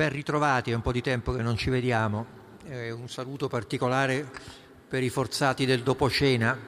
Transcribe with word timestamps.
Ben 0.00 0.08
ritrovati, 0.08 0.70
è 0.70 0.74
un 0.74 0.80
po' 0.80 0.92
di 0.92 1.02
tempo 1.02 1.30
che 1.30 1.42
non 1.42 1.58
ci 1.58 1.68
vediamo. 1.68 2.24
Eh, 2.64 2.90
un 2.90 3.10
saluto 3.10 3.48
particolare 3.48 4.26
per 4.88 5.02
i 5.02 5.10
forzati 5.10 5.66
del 5.66 5.82
dopo 5.82 6.08
cena, 6.08 6.58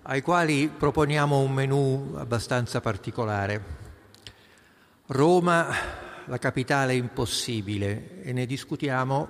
ai 0.00 0.22
quali 0.22 0.68
proponiamo 0.74 1.40
un 1.40 1.52
menù 1.52 2.14
abbastanza 2.16 2.80
particolare. 2.80 3.62
Roma, 5.08 5.66
la 6.24 6.38
capitale 6.38 6.94
impossibile, 6.94 8.22
e 8.22 8.32
ne 8.32 8.46
discutiamo 8.46 9.28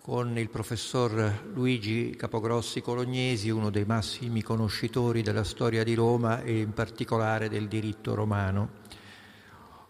con 0.00 0.38
il 0.38 0.48
professor 0.48 1.50
Luigi 1.52 2.16
Capogrossi 2.16 2.80
Colognesi, 2.80 3.50
uno 3.50 3.68
dei 3.68 3.84
massimi 3.84 4.42
conoscitori 4.42 5.20
della 5.20 5.44
storia 5.44 5.84
di 5.84 5.92
Roma 5.92 6.40
e 6.40 6.60
in 6.60 6.72
particolare 6.72 7.50
del 7.50 7.68
diritto 7.68 8.14
romano. 8.14 8.80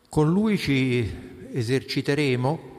Con 0.09 0.29
lui 0.29 0.59
ci 0.59 1.33
eserciteremo 1.57 2.73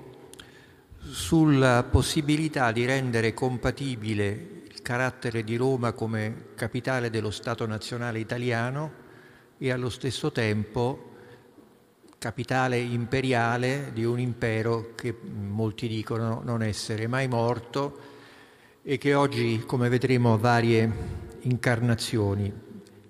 sulla 0.99 1.87
possibilità 1.89 2.73
di 2.73 2.83
rendere 2.83 3.33
compatibile 3.33 4.63
il 4.69 4.81
carattere 4.81 5.45
di 5.45 5.55
Roma 5.55 5.93
come 5.93 6.47
capitale 6.55 7.09
dello 7.09 7.31
Stato 7.31 7.65
nazionale 7.65 8.19
italiano 8.19 9.03
e 9.57 9.71
allo 9.71 9.89
stesso 9.89 10.33
tempo 10.33 11.13
capitale 12.17 12.77
imperiale 12.77 13.91
di 13.93 14.03
un 14.03 14.19
impero 14.19 14.91
che 14.93 15.15
molti 15.23 15.87
dicono 15.87 16.41
non 16.43 16.61
essere 16.61 17.07
mai 17.07 17.29
morto 17.29 17.99
e 18.83 18.97
che 18.97 19.13
oggi, 19.13 19.63
come 19.65 19.87
vedremo, 19.87 20.33
ha 20.33 20.37
varie 20.37 20.91
incarnazioni. 21.41 22.51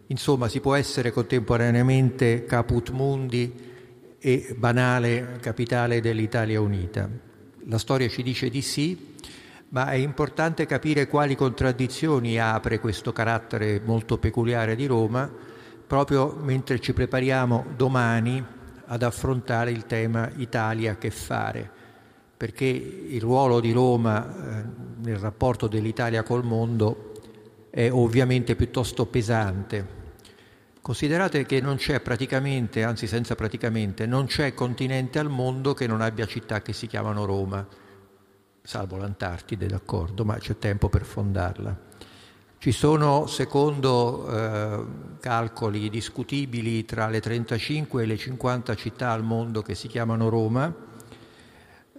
Insomma, 0.08 0.48
si 0.48 0.60
può 0.60 0.76
essere 0.76 1.12
contemporaneamente 1.12 2.46
caput 2.46 2.92
mundi 2.92 3.65
e 4.26 4.56
banale 4.58 5.38
capitale 5.40 6.02
dell'Italia 6.02 6.60
unita. 6.60 7.08
La 7.68 7.78
storia 7.78 8.08
ci 8.08 8.24
dice 8.24 8.50
di 8.50 8.64
sì, 8.64 9.14
ma 9.70 9.92
è 9.92 9.94
importante 9.94 10.66
capire 10.66 11.06
quali 11.06 11.36
contraddizioni 11.36 12.40
apre 12.40 12.80
questo 12.80 13.14
carattere 13.14 13.80
molto 13.86 14.18
peculiare 14.18 14.76
di 14.76 14.88
Roma, 14.88 15.32
proprio 15.86 16.36
mentre 16.42 16.80
ci 16.80 16.92
prepariamo 16.92 17.66
domani 17.76 18.44
ad 18.88 19.04
affrontare 19.04 19.70
il 19.70 19.86
tema 19.86 20.28
Italia 20.38 20.98
che 20.98 21.12
fare, 21.12 21.70
perché 22.36 22.66
il 22.66 23.22
ruolo 23.22 23.60
di 23.60 23.74
Roma 23.74 24.26
eh, 24.26 24.64
nel 25.04 25.18
rapporto 25.18 25.68
dell'Italia 25.68 26.24
col 26.24 26.44
mondo 26.44 27.12
è 27.70 27.92
ovviamente 27.92 28.56
piuttosto 28.56 29.06
pesante. 29.06 30.05
Considerate 30.86 31.48
che 31.48 31.62
non 31.62 31.78
c'è 31.78 32.00
praticamente, 32.00 32.84
anzi 32.84 33.08
senza 33.08 33.34
praticamente, 33.34 34.06
non 34.06 34.28
c'è 34.28 34.54
continente 34.54 35.18
al 35.18 35.32
mondo 35.32 35.74
che 35.74 35.88
non 35.88 36.00
abbia 36.00 36.28
città 36.28 36.62
che 36.62 36.74
si 36.74 36.86
chiamano 36.86 37.26
Roma, 37.26 37.68
salvo 38.62 38.98
l'Antartide, 38.98 39.66
d'accordo, 39.66 40.24
ma 40.26 40.38
c'è 40.38 40.60
tempo 40.60 40.88
per 40.88 41.04
fondarla. 41.04 41.76
Ci 42.60 42.72
sono, 42.72 43.26
secondo 43.26 44.30
eh, 44.30 44.86
calcoli 45.22 45.90
discutibili, 45.90 46.86
tra 46.86 47.08
le 47.08 47.20
35 47.20 48.04
e 48.04 48.06
le 48.06 48.18
50 48.18 48.76
città 48.76 49.10
al 49.10 49.24
mondo 49.24 49.64
che 49.64 49.74
si 49.74 49.88
chiamano 49.88 50.30
Roma. 50.30 50.72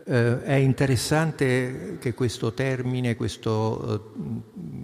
Eh, 0.05 0.43
è 0.45 0.55
interessante 0.55 1.99
che 1.99 2.15
questo 2.15 2.53
termine, 2.53 3.17
questo 3.17 4.15
eh, 4.15 4.21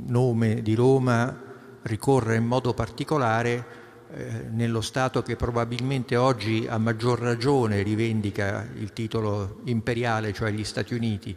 nome 0.08 0.60
di 0.60 0.74
Roma 0.74 1.40
ricorra 1.82 2.34
in 2.34 2.46
modo 2.46 2.74
particolare 2.74 3.78
eh, 4.14 4.46
nello 4.50 4.82
Stato 4.82 5.22
che 5.22 5.36
probabilmente 5.36 6.16
oggi 6.16 6.66
a 6.68 6.76
maggior 6.76 7.18
ragione 7.18 7.82
rivendica 7.82 8.68
il 8.74 8.92
titolo 8.92 9.60
imperiale, 9.64 10.32
cioè 10.32 10.50
gli 10.50 10.64
Stati 10.64 10.92
Uniti. 10.94 11.34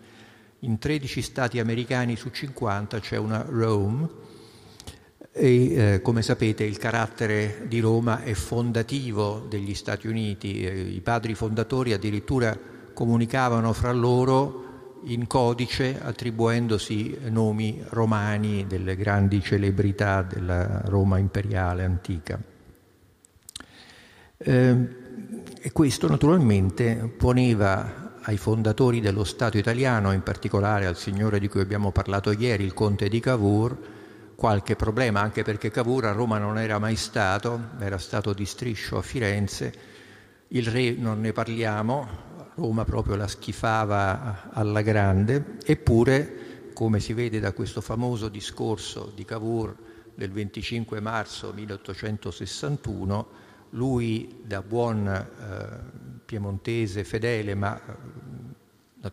In 0.59 0.77
13 0.77 1.21
Stati 1.21 1.59
americani 1.59 2.15
su 2.15 2.29
50 2.29 2.99
c'è 2.99 3.17
una 3.17 3.45
Rome 3.47 4.09
e 5.31 5.73
eh, 5.73 6.01
come 6.01 6.21
sapete 6.21 6.63
il 6.63 6.77
carattere 6.77 7.65
di 7.67 7.79
Roma 7.79 8.23
è 8.23 8.33
fondativo 8.33 9.45
degli 9.49 9.73
Stati 9.73 10.07
Uniti, 10.07 10.61
eh, 10.61 10.79
i 10.81 11.01
padri 11.01 11.33
fondatori 11.33 11.93
addirittura 11.93 12.57
comunicavano 12.93 13.71
fra 13.73 13.91
loro 13.91 14.63
in 15.03 15.27
codice 15.27 15.99
attribuendosi 16.01 17.19
nomi 17.29 17.83
romani 17.89 18.65
delle 18.67 18.95
grandi 18.95 19.41
celebrità 19.41 20.23
della 20.23 20.81
Roma 20.85 21.19
imperiale 21.19 21.83
antica. 21.83 22.53
Eh, 24.47 24.75
e 25.59 25.71
questo 25.71 26.07
naturalmente 26.07 27.11
poneva 27.17 28.19
ai 28.21 28.37
fondatori 28.37 29.01
dello 29.01 29.23
Stato 29.23 29.57
italiano, 29.57 30.11
in 30.11 30.21
particolare 30.21 30.85
al 30.85 30.95
signore 30.95 31.39
di 31.39 31.47
cui 31.47 31.61
abbiamo 31.61 31.91
parlato 31.91 32.31
ieri, 32.31 32.63
il 32.63 32.75
conte 32.75 33.09
di 33.09 33.19
Cavour, 33.19 33.75
qualche 34.35 34.75
problema, 34.75 35.21
anche 35.21 35.41
perché 35.41 35.71
Cavour 35.71 36.05
a 36.05 36.11
Roma 36.11 36.37
non 36.37 36.59
era 36.59 36.77
mai 36.77 36.95
stato, 36.95 37.69
era 37.79 37.97
stato 37.97 38.33
di 38.33 38.45
striscio 38.45 38.97
a 38.97 39.01
Firenze, 39.01 39.73
il 40.49 40.67
re 40.67 40.91
non 40.91 41.21
ne 41.21 41.31
parliamo, 41.31 42.07
Roma 42.53 42.85
proprio 42.85 43.15
la 43.15 43.27
schifava 43.27 44.51
alla 44.51 44.83
grande, 44.83 45.57
eppure, 45.65 46.69
come 46.73 46.99
si 46.99 47.13
vede 47.13 47.39
da 47.39 47.51
questo 47.51 47.81
famoso 47.81 48.29
discorso 48.29 49.11
di 49.15 49.25
Cavour 49.25 49.75
del 50.13 50.31
25 50.31 50.99
marzo 50.99 51.51
1861, 51.51 53.44
lui 53.75 54.41
da 54.43 54.61
buon 54.61 55.07
eh, 55.07 56.19
piemontese 56.25 57.03
fedele 57.03 57.55
ma 57.55 57.79
eh, 59.01 59.11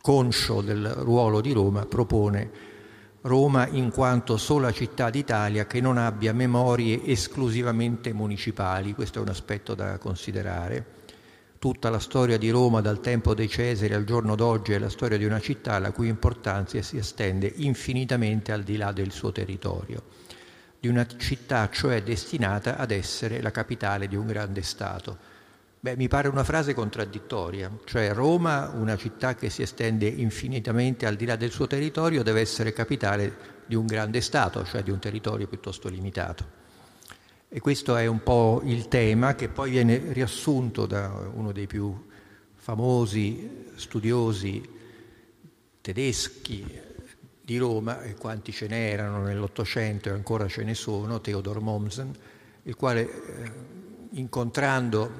conscio 0.00 0.60
del 0.60 0.86
ruolo 0.88 1.40
di 1.40 1.52
Roma 1.52 1.86
propone 1.86 2.76
Roma 3.22 3.66
in 3.66 3.90
quanto 3.90 4.36
sola 4.36 4.70
città 4.70 5.10
d'Italia 5.10 5.66
che 5.66 5.80
non 5.80 5.98
abbia 5.98 6.32
memorie 6.32 7.04
esclusivamente 7.04 8.12
municipali, 8.12 8.94
questo 8.94 9.18
è 9.18 9.22
un 9.22 9.28
aspetto 9.28 9.74
da 9.74 9.98
considerare. 9.98 10.96
Tutta 11.58 11.90
la 11.90 11.98
storia 11.98 12.38
di 12.38 12.48
Roma 12.50 12.80
dal 12.80 13.00
tempo 13.00 13.34
dei 13.34 13.48
Cesari 13.48 13.92
al 13.92 14.04
giorno 14.04 14.36
d'oggi 14.36 14.72
è 14.72 14.78
la 14.78 14.88
storia 14.88 15.18
di 15.18 15.24
una 15.24 15.40
città 15.40 15.80
la 15.80 15.90
cui 15.90 16.06
importanza 16.06 16.80
si 16.80 16.96
estende 16.96 17.52
infinitamente 17.56 18.52
al 18.52 18.62
di 18.62 18.76
là 18.76 18.92
del 18.92 19.10
suo 19.10 19.32
territorio, 19.32 20.02
di 20.80 20.88
una 20.88 21.06
città 21.06 21.68
cioè 21.70 22.02
destinata 22.02 22.76
ad 22.76 22.90
essere 22.90 23.40
la 23.42 23.50
capitale 23.50 24.08
di 24.08 24.16
un 24.16 24.26
grande 24.26 24.62
Stato 24.62 25.36
Beh, 25.80 25.96
mi 25.96 26.08
pare 26.08 26.26
una 26.26 26.42
frase 26.42 26.74
contraddittoria, 26.74 27.70
cioè 27.84 28.12
Roma, 28.12 28.72
una 28.74 28.96
città 28.96 29.36
che 29.36 29.48
si 29.48 29.62
estende 29.62 30.08
infinitamente 30.08 31.06
al 31.06 31.14
di 31.14 31.24
là 31.24 31.36
del 31.36 31.52
suo 31.52 31.68
territorio, 31.68 32.24
deve 32.24 32.40
essere 32.40 32.72
capitale 32.72 33.62
di 33.64 33.76
un 33.76 33.86
grande 33.86 34.20
Stato, 34.20 34.64
cioè 34.64 34.82
di 34.82 34.90
un 34.90 34.98
territorio 34.98 35.46
piuttosto 35.46 35.88
limitato. 35.88 36.56
E 37.48 37.60
questo 37.60 37.94
è 37.94 38.06
un 38.06 38.24
po' 38.24 38.60
il 38.64 38.88
tema 38.88 39.36
che 39.36 39.48
poi 39.48 39.70
viene 39.70 40.12
riassunto 40.12 40.84
da 40.84 41.12
uno 41.32 41.52
dei 41.52 41.68
più 41.68 42.06
famosi 42.56 43.66
studiosi 43.76 44.68
tedeschi 45.80 46.80
di 47.48 47.56
Roma, 47.56 48.02
e 48.02 48.14
quanti 48.14 48.52
ce 48.52 48.66
n'erano 48.66 49.22
nell'Ottocento 49.22 50.10
e 50.10 50.12
ancora 50.12 50.46
ce 50.48 50.64
ne 50.64 50.74
sono, 50.74 51.22
Theodor 51.22 51.62
Mommsen, 51.62 52.12
il 52.64 52.76
quale 52.76 53.00
eh, 53.00 53.50
incontrando 54.10 55.10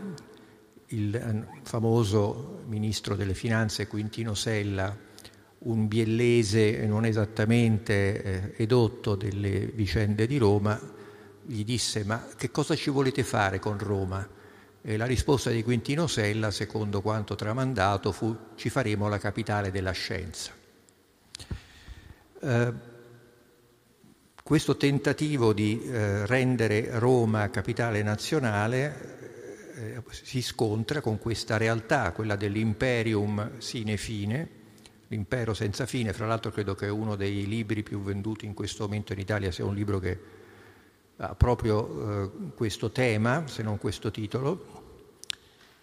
il 0.88 1.14
eh, 1.14 1.46
famoso 1.62 2.64
ministro 2.66 3.16
delle 3.16 3.32
finanze 3.32 3.86
Quintino 3.86 4.34
Sella, 4.34 4.94
un 5.60 5.88
biellese 5.88 6.84
non 6.84 7.06
esattamente 7.06 8.22
eh, 8.22 8.62
edotto 8.62 9.14
delle 9.14 9.60
vicende 9.64 10.26
di 10.26 10.36
Roma, 10.36 10.78
gli 11.46 11.64
disse 11.64 12.04
ma 12.04 12.26
che 12.36 12.50
cosa 12.50 12.74
ci 12.74 12.90
volete 12.90 13.22
fare 13.22 13.58
con 13.58 13.78
Roma? 13.78 14.28
E 14.82 14.96
la 14.98 15.06
risposta 15.06 15.48
di 15.48 15.62
Quintino 15.62 16.06
Sella, 16.06 16.50
secondo 16.50 17.00
quanto 17.00 17.34
tramandato, 17.36 18.12
fu 18.12 18.36
ci 18.54 18.68
faremo 18.68 19.08
la 19.08 19.16
capitale 19.16 19.70
della 19.70 19.92
scienza. 19.92 20.57
Eh, 22.40 22.72
questo 24.44 24.76
tentativo 24.76 25.52
di 25.52 25.82
eh, 25.82 26.24
rendere 26.24 26.98
Roma 26.98 27.50
capitale 27.50 28.02
nazionale 28.02 29.74
eh, 29.74 30.02
si 30.10 30.40
scontra 30.40 31.00
con 31.00 31.18
questa 31.18 31.56
realtà, 31.56 32.12
quella 32.12 32.36
dell'imperium 32.36 33.58
sine 33.58 33.96
fine, 33.96 34.48
l'impero 35.08 35.52
senza 35.52 35.84
fine, 35.84 36.12
fra 36.12 36.26
l'altro 36.26 36.50
credo 36.52 36.74
che 36.74 36.88
uno 36.88 37.16
dei 37.16 37.46
libri 37.46 37.82
più 37.82 38.00
venduti 38.02 38.46
in 38.46 38.54
questo 38.54 38.84
momento 38.84 39.12
in 39.12 39.18
Italia 39.18 39.50
sia 39.50 39.64
un 39.64 39.74
libro 39.74 39.98
che 39.98 40.18
ha 41.16 41.34
proprio 41.34 42.22
eh, 42.22 42.30
questo 42.54 42.90
tema, 42.90 43.48
se 43.48 43.62
non 43.62 43.78
questo 43.78 44.10
titolo. 44.12 44.76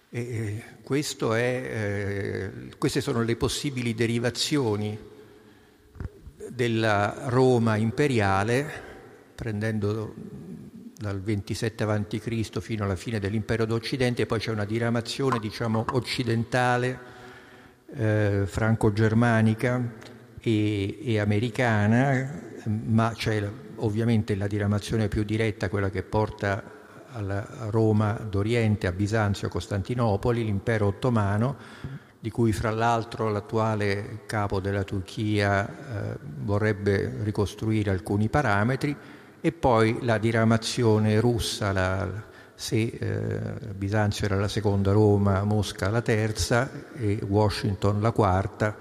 E 0.09 0.21
eh, 0.21 0.63
è, 0.81 1.33
eh, 1.35 2.51
queste 2.77 3.01
sono 3.01 3.21
le 3.21 3.35
possibili 3.35 3.93
derivazioni 3.93 5.13
della 6.55 7.23
Roma 7.25 7.75
imperiale, 7.75 8.83
prendendo 9.35 10.13
dal 10.97 11.21
27 11.21 11.83
a.C. 11.83 12.59
fino 12.59 12.85
alla 12.85 12.95
fine 12.95 13.19
dell'impero 13.19 13.65
d'Occidente 13.65 14.25
poi 14.25 14.39
c'è 14.39 14.51
una 14.51 14.63
diramazione 14.63 15.39
diciamo 15.39 15.85
occidentale 15.91 16.97
eh, 17.93 18.43
franco-germanica 18.45 19.91
e, 20.39 20.97
e, 21.01 21.19
americana, 21.19 22.41
ma 22.65 23.11
c'è 23.13 23.47
ovviamente 23.77 24.35
la 24.35 24.47
diramazione 24.47 25.07
più 25.07 25.23
diretta, 25.23 25.69
quella 25.69 25.89
che 25.89 26.03
porta 26.03 26.63
alla 27.11 27.45
Roma 27.69 28.13
d'Oriente, 28.13 28.87
a 28.87 28.91
Bisanzio, 28.91 29.49
Costantinopoli, 29.49 30.43
l'impero 30.43 30.87
ottomano, 30.87 31.57
di 32.25 32.31
cui 32.31 32.53
fra 32.53 32.71
l'altro 32.71 33.29
l'attuale 33.29 34.21
capo 34.25 34.59
della 34.59 34.83
Turchia 34.83 35.67
eh, 35.67 36.17
vorrebbe 36.41 37.17
ricostruire 37.21 37.91
alcuni 37.91 38.29
parametri, 38.29 38.97
e 39.39 39.51
poi 39.51 39.99
la 40.01 40.17
diramazione 40.17 41.19
russa, 41.19 41.71
la, 41.71 42.23
se 42.55 42.81
eh, 42.81 43.73
Bisanzio 43.75 44.25
era 44.25 44.39
la 44.39 44.47
seconda 44.47 44.91
Roma, 44.91 45.43
Mosca 45.43 45.87
la 45.91 46.01
terza 46.01 46.67
e 46.95 47.19
Washington 47.27 48.01
la 48.01 48.11
quarta. 48.11 48.75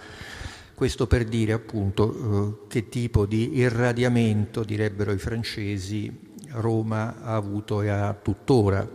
Questo 0.73 1.07
per 1.07 1.25
dire 1.25 1.53
appunto 1.53 2.65
eh, 2.65 2.67
che 2.67 2.89
tipo 2.89 3.27
di 3.27 3.59
irradiamento, 3.59 4.65
direbbero 4.65 5.13
i 5.13 5.19
francesi, 5.19 6.33
Roma 6.53 7.17
ha 7.21 7.35
avuto 7.35 7.83
e 7.83 7.91
ha 7.91 8.15
tuttora. 8.15 8.89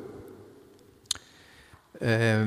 Eh, 2.00 2.46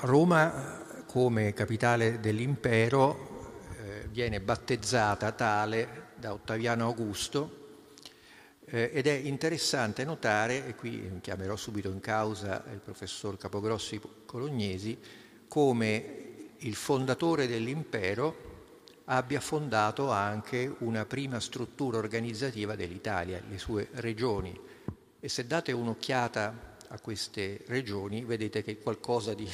Roma 0.00 0.79
come 1.10 1.52
capitale 1.54 2.20
dell'impero 2.20 3.64
eh, 3.82 4.06
viene 4.12 4.40
battezzata 4.40 5.32
tale 5.32 6.10
da 6.14 6.32
Ottaviano 6.32 6.84
Augusto 6.84 7.58
eh, 8.64 8.92
ed 8.94 9.08
è 9.08 9.12
interessante 9.14 10.04
notare, 10.04 10.68
e 10.68 10.76
qui 10.76 11.18
chiamerò 11.20 11.56
subito 11.56 11.90
in 11.90 11.98
causa 11.98 12.62
il 12.70 12.78
professor 12.78 13.36
Capogrossi 13.36 14.00
Colognesi, 14.24 14.96
come 15.48 16.52
il 16.58 16.76
fondatore 16.76 17.48
dell'impero 17.48 18.48
abbia 19.06 19.40
fondato 19.40 20.12
anche 20.12 20.72
una 20.78 21.04
prima 21.06 21.40
struttura 21.40 21.98
organizzativa 21.98 22.76
dell'Italia, 22.76 23.42
le 23.50 23.58
sue 23.58 23.88
regioni. 23.94 24.56
E 25.18 25.28
se 25.28 25.44
date 25.44 25.72
un'occhiata 25.72 26.76
a 26.86 27.00
queste 27.00 27.64
regioni 27.66 28.22
vedete 28.24 28.62
che 28.62 28.78
qualcosa 28.78 29.34
di 29.34 29.48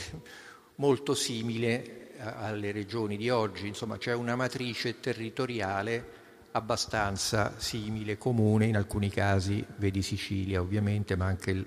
molto 0.77 1.15
simile 1.15 2.13
alle 2.19 2.73
regioni 2.73 3.17
di 3.17 3.29
oggi, 3.29 3.67
insomma 3.67 3.99
c'è 3.99 4.15
una 4.15 4.37
matrice 4.37 5.01
territoriale 5.01 6.15
abbastanza 6.53 7.55
simile, 7.59 8.17
comune, 8.17 8.67
in 8.67 8.77
alcuni 8.77 9.11
casi, 9.11 9.65
vedi 9.77 10.01
Sicilia 10.01 10.61
ovviamente, 10.61 11.15
ma 11.17 11.27
anche 11.27 11.51
il 11.51 11.67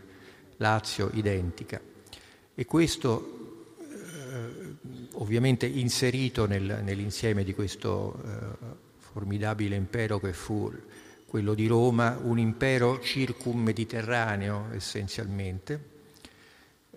Lazio 0.57 1.11
identica. 1.13 1.79
E 2.55 2.65
questo 2.65 3.39
ovviamente 5.13 5.65
inserito 5.65 6.45
nel, 6.45 6.81
nell'insieme 6.83 7.43
di 7.43 7.53
questo 7.53 8.21
eh, 8.25 8.75
formidabile 8.97 9.75
impero 9.75 10.19
che 10.19 10.33
fu 10.33 10.71
quello 11.25 11.53
di 11.53 11.67
Roma, 11.67 12.19
un 12.21 12.39
impero 12.39 12.99
circummediterraneo 12.99 14.69
essenzialmente. 14.73 15.88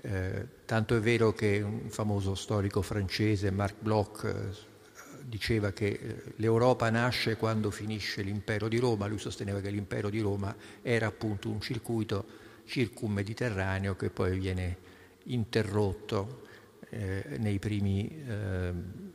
Eh, 0.04 0.46
tanto 0.64 0.96
è 0.96 1.00
vero 1.00 1.32
che 1.32 1.60
un 1.60 1.88
famoso 1.88 2.34
storico 2.34 2.82
francese, 2.82 3.52
Marc 3.52 3.76
Bloch, 3.78 4.25
eh, 4.25 4.70
diceva 5.25 5.70
che 5.70 5.87
eh, 5.87 6.22
l'Europa 6.37 6.90
nasce 6.90 7.37
quando 7.37 7.70
finisce 7.70 8.22
l'impero 8.22 8.66
di 8.66 8.78
Roma, 8.78 9.06
lui 9.06 9.19
sosteneva 9.19 9.60
che 9.60 9.70
l'impero 9.70 10.10
di 10.10 10.19
Roma 10.20 10.54
era 10.82 11.06
appunto 11.06 11.49
un 11.49 11.60
circuito 11.60 12.40
circummediterraneo 12.64 13.94
che 13.94 14.10
poi 14.10 14.37
viene 14.38 14.76
interrotto 15.25 16.46
eh, 16.90 17.37
nei 17.38 17.58
primi 17.60 18.25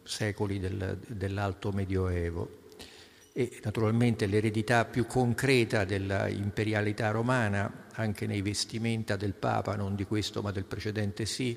secoli 0.04 0.60
del, 0.60 1.00
dell'Alto 1.06 1.72
Medioevo. 1.74 2.66
E 3.38 3.60
naturalmente 3.64 4.26
l'eredità 4.26 4.86
più 4.86 5.06
concreta 5.06 5.86
dell'imperialità 5.86 7.12
romana, 7.12 7.86
anche 7.94 8.26
nei 8.26 8.42
vestimenta 8.42 9.16
del 9.16 9.36
Papa, 9.36 9.76
non 9.76 9.94
di 9.94 10.06
questo 10.06 10.42
ma 10.42 10.50
del 10.50 10.66
precedente 10.66 11.28
sì, 11.28 11.56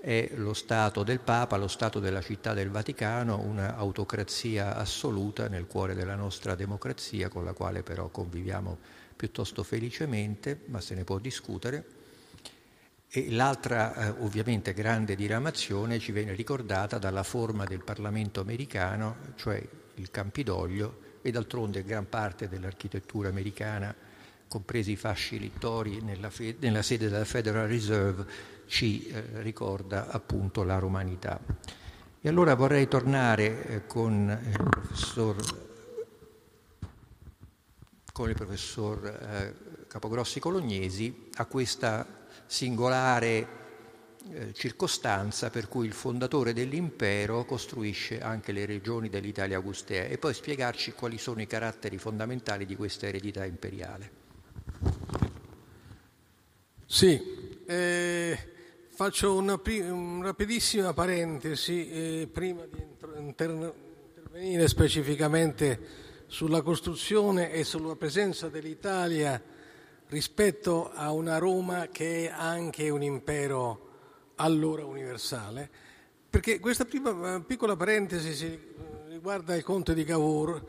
è 0.00 0.30
lo 0.36 0.54
Stato 0.54 1.02
del 1.02 1.18
Papa, 1.18 1.56
lo 1.56 1.66
Stato 1.66 1.98
della 1.98 2.20
città 2.20 2.54
del 2.54 2.70
Vaticano, 2.70 3.40
un'autocrazia 3.40 4.76
assoluta 4.76 5.48
nel 5.48 5.66
cuore 5.66 5.96
della 5.96 6.14
nostra 6.14 6.54
democrazia, 6.54 7.28
con 7.28 7.42
la 7.42 7.54
quale 7.54 7.82
però 7.82 8.08
conviviamo 8.08 8.78
piuttosto 9.16 9.64
felicemente, 9.64 10.60
ma 10.66 10.80
se 10.80 10.94
ne 10.94 11.02
può 11.02 11.18
discutere. 11.18 11.84
E 13.08 13.32
l'altra 13.32 13.96
eh, 13.96 14.08
ovviamente 14.20 14.72
grande 14.72 15.16
diramazione 15.16 15.98
ci 15.98 16.12
viene 16.12 16.34
ricordata 16.34 16.98
dalla 16.98 17.24
forma 17.24 17.64
del 17.64 17.82
Parlamento 17.82 18.40
americano, 18.40 19.16
cioè 19.34 19.60
il 19.96 20.10
Campidoglio, 20.10 21.02
e 21.22 21.30
d'altronde 21.30 21.82
gran 21.82 22.08
parte 22.08 22.48
dell'architettura 22.48 23.28
americana, 23.30 23.94
compresi 24.46 24.92
i 24.92 24.96
fasci 24.96 25.38
littori 25.38 26.02
nella, 26.02 26.28
fe- 26.28 26.56
nella 26.60 26.82
sede 26.82 27.08
della 27.08 27.24
Federal 27.24 27.66
Reserve, 27.66 28.26
ci 28.66 29.06
eh, 29.06 29.40
ricorda 29.40 30.10
appunto 30.10 30.64
la 30.64 30.78
romanità. 30.78 31.40
E 32.20 32.28
allora 32.28 32.54
vorrei 32.54 32.88
tornare 32.88 33.66
eh, 33.66 33.86
con 33.86 34.38
il 34.44 34.68
professor, 34.68 35.36
con 38.12 38.28
il 38.28 38.34
professor 38.34 39.06
eh, 39.06 39.54
Capogrossi 39.86 40.40
Colognesi 40.40 41.30
a 41.36 41.46
questa 41.46 42.06
singolare 42.46 43.62
circostanza 44.52 45.50
per 45.50 45.68
cui 45.68 45.86
il 45.86 45.92
fondatore 45.92 46.52
dell'impero 46.52 47.44
costruisce 47.44 48.20
anche 48.20 48.52
le 48.52 48.64
regioni 48.64 49.08
dell'Italia 49.08 49.56
augustea 49.56 50.04
e 50.04 50.18
poi 50.18 50.32
spiegarci 50.32 50.92
quali 50.92 51.18
sono 51.18 51.42
i 51.42 51.46
caratteri 51.46 51.98
fondamentali 51.98 52.64
di 52.64 52.74
questa 52.74 53.06
eredità 53.06 53.44
imperiale. 53.44 54.22
Sì, 56.86 57.20
eh, 57.66 58.38
faccio 58.88 59.36
una, 59.36 59.60
una, 59.64 60.24
rapidissima 60.24 60.94
parentesi 60.94 61.90
eh, 61.90 62.28
prima 62.30 62.64
di 62.64 62.82
inter- 62.82 63.16
intervenire 63.18 64.68
specificamente 64.68 66.02
sulla 66.26 66.62
costruzione 66.62 67.52
e 67.52 67.64
sulla 67.64 67.96
presenza 67.96 68.48
dell'Italia 68.48 69.40
rispetto 70.08 70.90
a 70.92 71.12
una 71.12 71.38
Roma 71.38 71.88
che 71.88 72.26
è 72.26 72.32
anche 72.34 72.88
un 72.88 73.02
impero 73.02 73.93
allora 74.36 74.84
universale, 74.84 75.68
perché 76.28 76.58
questa 76.58 76.84
prima 76.84 77.42
piccola 77.46 77.76
parentesi 77.76 78.74
riguarda 79.08 79.54
il 79.54 79.62
conte 79.62 79.94
di 79.94 80.04
Cavour 80.04 80.62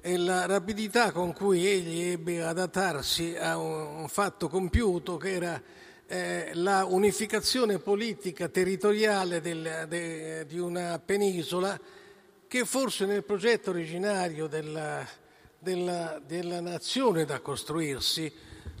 e 0.00 0.16
la 0.16 0.46
rapidità 0.46 1.12
con 1.12 1.32
cui 1.32 1.64
egli 1.64 2.02
ebbe 2.10 2.42
ad 2.42 2.58
adattarsi 2.58 3.36
a 3.36 3.56
un 3.56 4.08
fatto 4.08 4.48
compiuto 4.48 5.16
che 5.16 5.30
era 5.30 5.62
eh, 6.06 6.50
la 6.54 6.84
unificazione 6.84 7.78
politica 7.78 8.48
territoriale 8.48 9.40
del, 9.40 9.86
de, 9.88 10.44
di 10.46 10.58
una 10.58 10.98
penisola 10.98 11.78
che 12.48 12.64
forse 12.64 13.06
nel 13.06 13.22
progetto 13.22 13.70
originario 13.70 14.48
della, 14.48 15.06
della, 15.58 16.20
della 16.26 16.60
nazione 16.60 17.24
da 17.24 17.40
costruirsi 17.40 18.30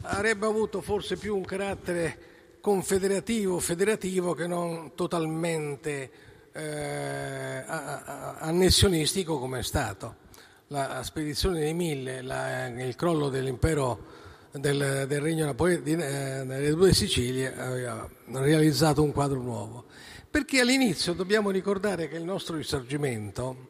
avrebbe 0.02 0.46
avuto 0.46 0.80
forse 0.82 1.16
più 1.16 1.36
un 1.36 1.44
carattere 1.44 2.31
confederativo, 2.62 3.58
federativo 3.58 4.34
che 4.34 4.46
non 4.46 4.92
totalmente 4.94 6.10
eh, 6.52 7.64
annessionistico 7.66 9.38
come 9.38 9.58
è 9.58 9.62
stato. 9.62 10.20
La 10.68 11.02
spedizione 11.02 11.58
dei 11.58 11.74
Mille, 11.74 12.22
la, 12.22 12.68
il 12.68 12.94
crollo 12.94 13.28
dell'impero 13.28 14.20
del, 14.52 15.06
del 15.08 15.20
regno 15.20 15.44
Napoleone 15.44 15.82
eh, 15.82 16.46
delle 16.46 16.70
due 16.70 16.94
Sicilie 16.94 17.54
aveva 17.54 18.08
realizzato 18.26 19.02
un 19.02 19.12
quadro 19.12 19.40
nuovo. 19.40 19.84
Perché 20.30 20.60
all'inizio 20.60 21.14
dobbiamo 21.14 21.50
ricordare 21.50 22.08
che 22.08 22.16
il 22.16 22.24
nostro 22.24 22.56
risorgimento 22.56 23.68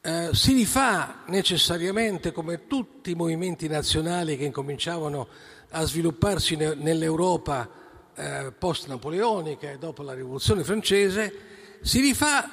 eh, 0.00 0.30
si 0.32 0.52
rifà 0.54 1.22
necessariamente 1.26 2.32
come 2.32 2.66
tutti 2.66 3.10
i 3.10 3.14
movimenti 3.14 3.68
nazionali 3.68 4.36
che 4.36 4.44
incominciavano 4.44 5.28
a 5.70 5.84
svilupparsi 5.84 6.56
ne, 6.56 6.74
nell'Europa 6.74 7.68
eh, 8.14 8.52
post-napoleonica 8.56 9.70
e 9.70 9.78
dopo 9.78 10.02
la 10.02 10.14
rivoluzione 10.14 10.64
francese, 10.64 11.32
si 11.80 12.00
rifà 12.00 12.50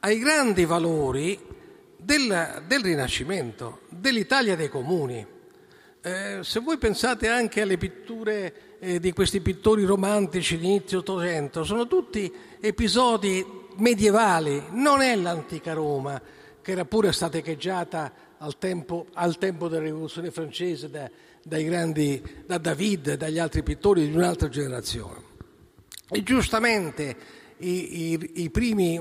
ai 0.00 0.18
grandi 0.18 0.64
valori 0.64 1.38
del, 1.96 2.64
del 2.66 2.82
Rinascimento, 2.82 3.80
dell'Italia 3.88 4.56
dei 4.56 4.68
comuni. 4.68 5.26
Eh, 6.02 6.40
se 6.42 6.60
voi 6.60 6.76
pensate 6.76 7.28
anche 7.28 7.62
alle 7.62 7.78
pitture 7.78 8.76
eh, 8.78 9.00
di 9.00 9.12
questi 9.12 9.40
pittori 9.40 9.84
romantici 9.84 10.58
di 10.58 10.66
inizio 10.66 10.98
Ottocento, 10.98 11.64
sono 11.64 11.86
tutti 11.86 12.30
episodi 12.60 13.62
medievali, 13.76 14.62
non 14.70 15.00
è 15.00 15.16
l'antica 15.16 15.72
Roma, 15.72 16.20
che 16.60 16.72
era 16.72 16.84
pure 16.84 17.12
stata 17.12 17.38
echeggiata 17.38 18.12
al 18.38 18.58
tempo, 18.58 19.06
al 19.14 19.38
tempo 19.38 19.68
della 19.68 19.84
rivoluzione 19.84 20.30
francese 20.30 20.90
da, 20.90 21.08
dai 21.44 21.64
grandi, 21.64 22.22
da 22.46 22.58
David 22.58 23.08
e 23.08 23.16
dagli 23.16 23.38
altri 23.38 23.62
pittori 23.62 24.08
di 24.08 24.14
un'altra 24.14 24.48
generazione. 24.48 25.22
E 26.10 26.22
giustamente 26.22 27.16
i, 27.58 28.12
i, 28.12 28.30
i 28.42 28.50
primi 28.50 28.98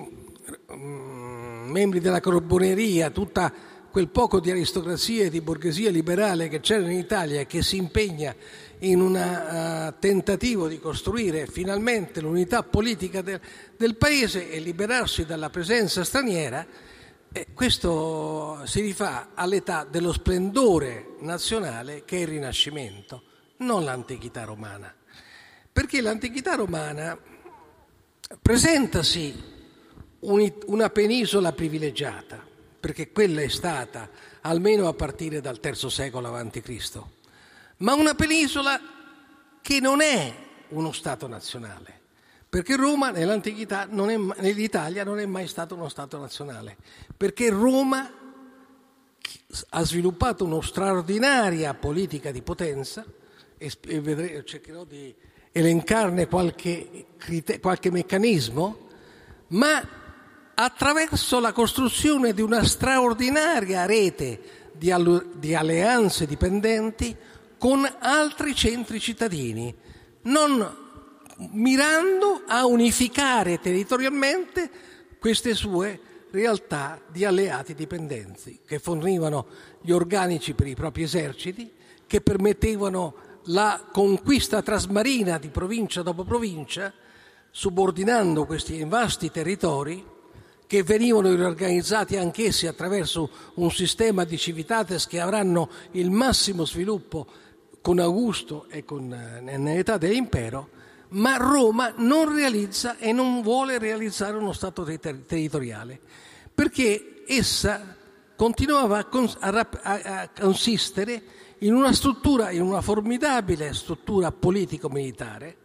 um, 0.67 1.67
membri 1.69 1.99
della 1.99 2.19
carboneria, 2.19 3.09
tutto 3.09 3.71
quel 3.89 4.09
poco 4.09 4.39
di 4.39 4.49
aristocrazia 4.49 5.25
e 5.25 5.29
di 5.29 5.41
borghesia 5.41 5.91
liberale 5.91 6.49
che 6.49 6.59
c'era 6.59 6.89
in 6.89 6.97
Italia 6.97 7.41
e 7.41 7.45
che 7.45 7.61
si 7.61 7.77
impegna 7.77 8.35
in 8.79 8.99
un 8.99 9.13
uh, 9.13 9.93
tentativo 9.99 10.67
di 10.67 10.79
costruire 10.79 11.45
finalmente 11.45 12.19
l'unità 12.19 12.63
politica 12.63 13.21
del, 13.21 13.39
del 13.77 13.95
paese 13.95 14.49
e 14.49 14.59
liberarsi 14.59 15.25
dalla 15.25 15.49
presenza 15.49 16.03
straniera, 16.03 16.65
eh, 17.33 17.47
questo 17.53 18.61
si 18.65 18.79
rifà 18.81 19.31
all'età 19.33 19.85
dello 19.89 20.13
splendore 20.13 21.15
nazionale 21.21 22.05
che 22.05 22.17
è 22.17 22.21
il 22.21 22.27
Rinascimento, 22.27 23.23
non 23.57 23.83
l'antichità 23.83 24.43
romana. 24.43 24.93
Perché 25.71 25.99
l'antichità 26.01 26.53
romana 26.53 27.17
presentasi 28.39 29.51
una 30.19 30.89
penisola 30.89 31.51
privilegiata, 31.53 32.39
perché 32.79 33.11
quella 33.11 33.41
è 33.41 33.49
stata 33.49 34.09
almeno 34.41 34.87
a 34.87 34.93
partire 34.93 35.41
dal 35.41 35.59
III 35.61 35.89
secolo 35.89 36.35
a.C., 36.35 37.01
ma 37.77 37.95
una 37.95 38.13
penisola 38.13 38.79
che 39.59 39.79
non 39.79 40.01
è 40.01 40.33
uno 40.69 40.91
Stato 40.91 41.27
nazionale, 41.27 42.01
perché 42.53 42.75
Roma 42.75 43.09
nell'antichità, 43.09 43.87
non 43.89 44.11
è, 44.11 44.17
nell'Italia 44.17 45.03
non 45.03 45.17
è 45.17 45.25
mai 45.25 45.47
stato 45.47 45.73
uno 45.73 45.89
Stato 45.89 46.19
nazionale, 46.19 46.77
perché 47.23 47.49
Roma 47.49 48.11
ha 49.69 49.85
sviluppato 49.85 50.43
una 50.43 50.61
straordinaria 50.61 51.73
politica 51.73 52.31
di 52.31 52.41
potenza, 52.41 53.05
e, 53.57 53.71
vedrei, 54.01 54.45
cercherò 54.45 54.83
di 54.83 55.15
elencarne 55.53 56.27
qualche, 56.27 57.05
qualche 57.61 57.91
meccanismo, 57.91 58.89
ma 59.51 59.87
attraverso 60.53 61.39
la 61.39 61.53
costruzione 61.53 62.33
di 62.33 62.41
una 62.41 62.65
straordinaria 62.65 63.85
rete 63.85 64.71
di, 64.73 64.93
di 65.35 65.55
alleanze 65.55 66.25
dipendenti 66.25 67.15
con 67.57 67.89
altri 67.99 68.53
centri 68.53 68.99
cittadini, 68.99 69.73
non 70.23 70.77
mirando 71.51 72.43
a 72.45 72.65
unificare 72.65 73.61
territorialmente 73.61 74.69
queste 75.19 75.53
sue 75.53 76.11
realtà 76.33 76.99
di 77.11 77.25
alleati 77.25 77.75
dipendenti 77.75 78.59
che 78.65 78.79
fornivano 78.79 79.45
gli 79.81 79.91
organici 79.91 80.55
per 80.55 80.65
i 80.65 80.73
propri 80.73 81.03
eserciti, 81.03 81.71
che 82.07 82.21
permettevano 82.21 83.13
la 83.47 83.87
conquista 83.91 84.63
trasmarina 84.63 85.37
di 85.37 85.49
provincia 85.49 86.01
dopo 86.01 86.23
provincia, 86.23 86.91
subordinando 87.51 88.45
questi 88.45 88.83
vasti 88.83 89.29
territori 89.29 90.03
che 90.65 90.81
venivano 90.81 91.35
riorganizzati 91.35 92.17
anch'essi 92.17 92.65
attraverso 92.65 93.29
un 93.55 93.69
sistema 93.69 94.23
di 94.23 94.39
civitates 94.39 95.05
che 95.05 95.19
avranno 95.19 95.69
il 95.91 96.09
massimo 96.09 96.65
sviluppo 96.65 97.27
con 97.79 97.99
Augusto 97.99 98.65
e 98.69 98.83
con, 98.83 99.13
eh, 99.13 99.39
nell'età 99.39 99.97
dell'impero, 99.97 100.69
ma 101.09 101.37
Roma 101.37 101.93
non 101.97 102.33
realizza 102.33 102.97
e 102.97 103.11
non 103.11 103.43
vuole 103.43 103.77
realizzare 103.77 104.35
uno 104.35 104.53
Stato 104.53 104.83
ter- 104.83 105.25
territoriale, 105.27 105.99
perché 106.53 107.23
essa 107.27 107.95
continuava 108.35 108.97
a, 108.99 109.05
cons- 109.05 109.37
a, 109.39 109.67
a, 109.81 110.29
consistere 110.29 111.21
in 111.59 111.73
una 111.73 111.93
struttura, 111.93 112.51
in 112.51 112.61
una 112.61 112.81
formidabile 112.81 113.73
struttura 113.73 114.31
politico-militare, 114.31 115.57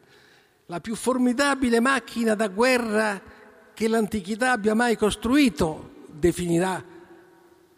la 0.66 0.80
più 0.80 0.94
formidabile 0.94 1.80
macchina 1.80 2.34
da 2.34 2.48
guerra 2.48 3.20
che 3.74 3.88
l'antichità 3.88 4.52
abbia 4.52 4.74
mai 4.74 4.96
costruito, 4.96 6.06
definirà 6.08 6.84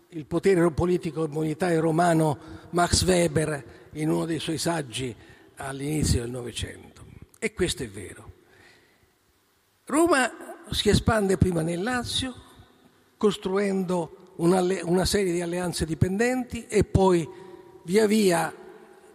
il 0.08 0.26
potere 0.26 0.70
politico 0.72 1.28
militare 1.28 1.78
romano 1.78 2.38
Max 2.70 3.04
Weber 3.04 3.88
in 3.92 4.10
uno 4.10 4.24
dei 4.24 4.38
suoi 4.38 4.58
saggi 4.58 5.14
all'inizio 5.56 6.22
del 6.22 6.30
Novecento. 6.30 7.04
E 7.38 7.52
questo 7.52 7.82
è 7.82 7.88
vero. 7.88 8.32
Roma 9.86 10.30
si 10.70 10.88
espande 10.88 11.36
prima 11.36 11.62
nel 11.62 11.82
Lazio, 11.82 12.34
costruendo 13.20 14.32
una, 14.36 14.64
una 14.84 15.04
serie 15.04 15.30
di 15.30 15.42
alleanze 15.42 15.84
dipendenti 15.84 16.64
e 16.66 16.84
poi 16.84 17.28
via 17.82 18.06
via 18.06 18.50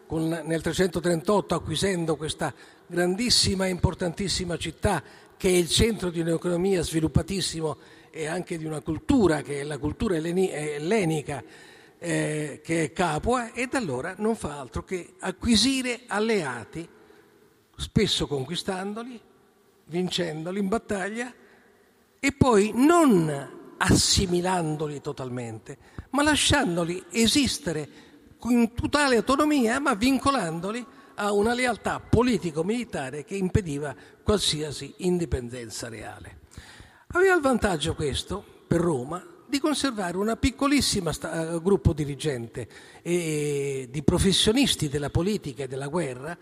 con, 0.06 0.28
nel 0.28 0.62
338 0.62 1.56
acquisendo 1.56 2.16
questa 2.16 2.54
grandissima 2.86 3.66
e 3.66 3.72
importantissima 3.72 4.58
città 4.58 5.02
che 5.36 5.50
è 5.50 5.54
il 5.54 5.68
centro 5.68 6.12
di 6.12 6.20
un'economia 6.20 6.84
sviluppatissima 6.84 7.76
e 8.12 8.28
anche 8.28 8.60
di 8.60 8.66
una 8.66 8.80
cultura 8.82 9.42
che 9.42 9.62
è 9.62 9.64
la 9.64 9.80
cultura 9.80 10.18
ellenica 10.18 11.44
eh, 11.98 12.62
che 12.64 12.84
è 12.84 12.94
Capua 12.94 13.54
e 13.54 13.66
da 13.66 13.80
allora 13.80 14.14
non 14.20 14.36
fa 14.36 14.60
altro 14.60 14.84
che 14.84 15.16
acquisire 15.18 16.02
alleati, 16.06 16.88
spesso 17.76 18.28
conquistandoli, 18.28 19.20
vincendoli 19.86 20.60
in 20.60 20.68
battaglia 20.68 21.34
e 22.20 22.32
poi 22.34 22.72
non 22.76 23.64
assimilandoli 23.78 25.02
totalmente, 25.02 25.78
ma 26.12 26.24
lasciandoli 26.24 27.06
esistere 27.12 27.90
in 28.50 28.74
totale 28.74 29.18
autonomia, 29.18 29.80
ma 29.80 29.96
vincolandoli 29.96 30.86
a 31.16 31.32
una 31.32 31.54
lealtà 31.54 32.00
politico-militare 32.00 33.24
che 33.24 33.36
impediva 33.36 33.96
qualsiasi 34.24 34.94
indipendenza 34.98 35.88
reale. 35.88 36.40
Aveva 37.08 37.36
il 37.36 37.42
vantaggio 37.42 37.96
questo, 37.96 38.44
per 38.68 38.82
Roma, 38.82 39.26
di 39.48 39.60
conservare 39.60 40.18
un 40.18 40.36
piccolissimo 40.40 41.12
sta- 41.12 41.58
gruppo 41.60 41.94
dirigente 41.94 42.68
e 43.02 43.88
di 43.90 44.04
professionisti 44.04 44.90
della 44.90 45.10
politica 45.10 45.64
e 45.64 45.68
della 45.68 45.88
guerra, 45.88 46.38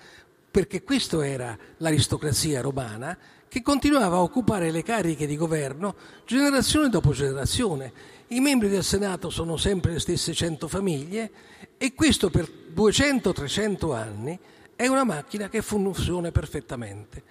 perché 0.49 0.83
questa 0.83 1.25
era 1.25 1.57
l'aristocrazia 1.77 2.61
romana, 2.61 3.17
che 3.53 3.61
continuava 3.61 4.15
a 4.15 4.21
occupare 4.23 4.71
le 4.71 4.81
cariche 4.81 5.27
di 5.27 5.37
governo 5.37 5.93
generazione 6.25 6.89
dopo 6.89 7.11
generazione. 7.11 7.93
I 8.29 8.39
membri 8.39 8.67
del 8.67 8.83
Senato 8.83 9.29
sono 9.29 9.57
sempre 9.57 9.91
le 9.91 9.99
stesse 9.99 10.33
100 10.33 10.67
famiglie 10.67 11.31
e 11.77 11.93
questo 11.93 12.31
per 12.31 12.49
200-300 12.75 13.93
anni 13.93 14.39
è 14.75 14.87
una 14.87 15.03
macchina 15.03 15.49
che 15.49 15.61
funziona 15.61 16.31
perfettamente. 16.31 17.21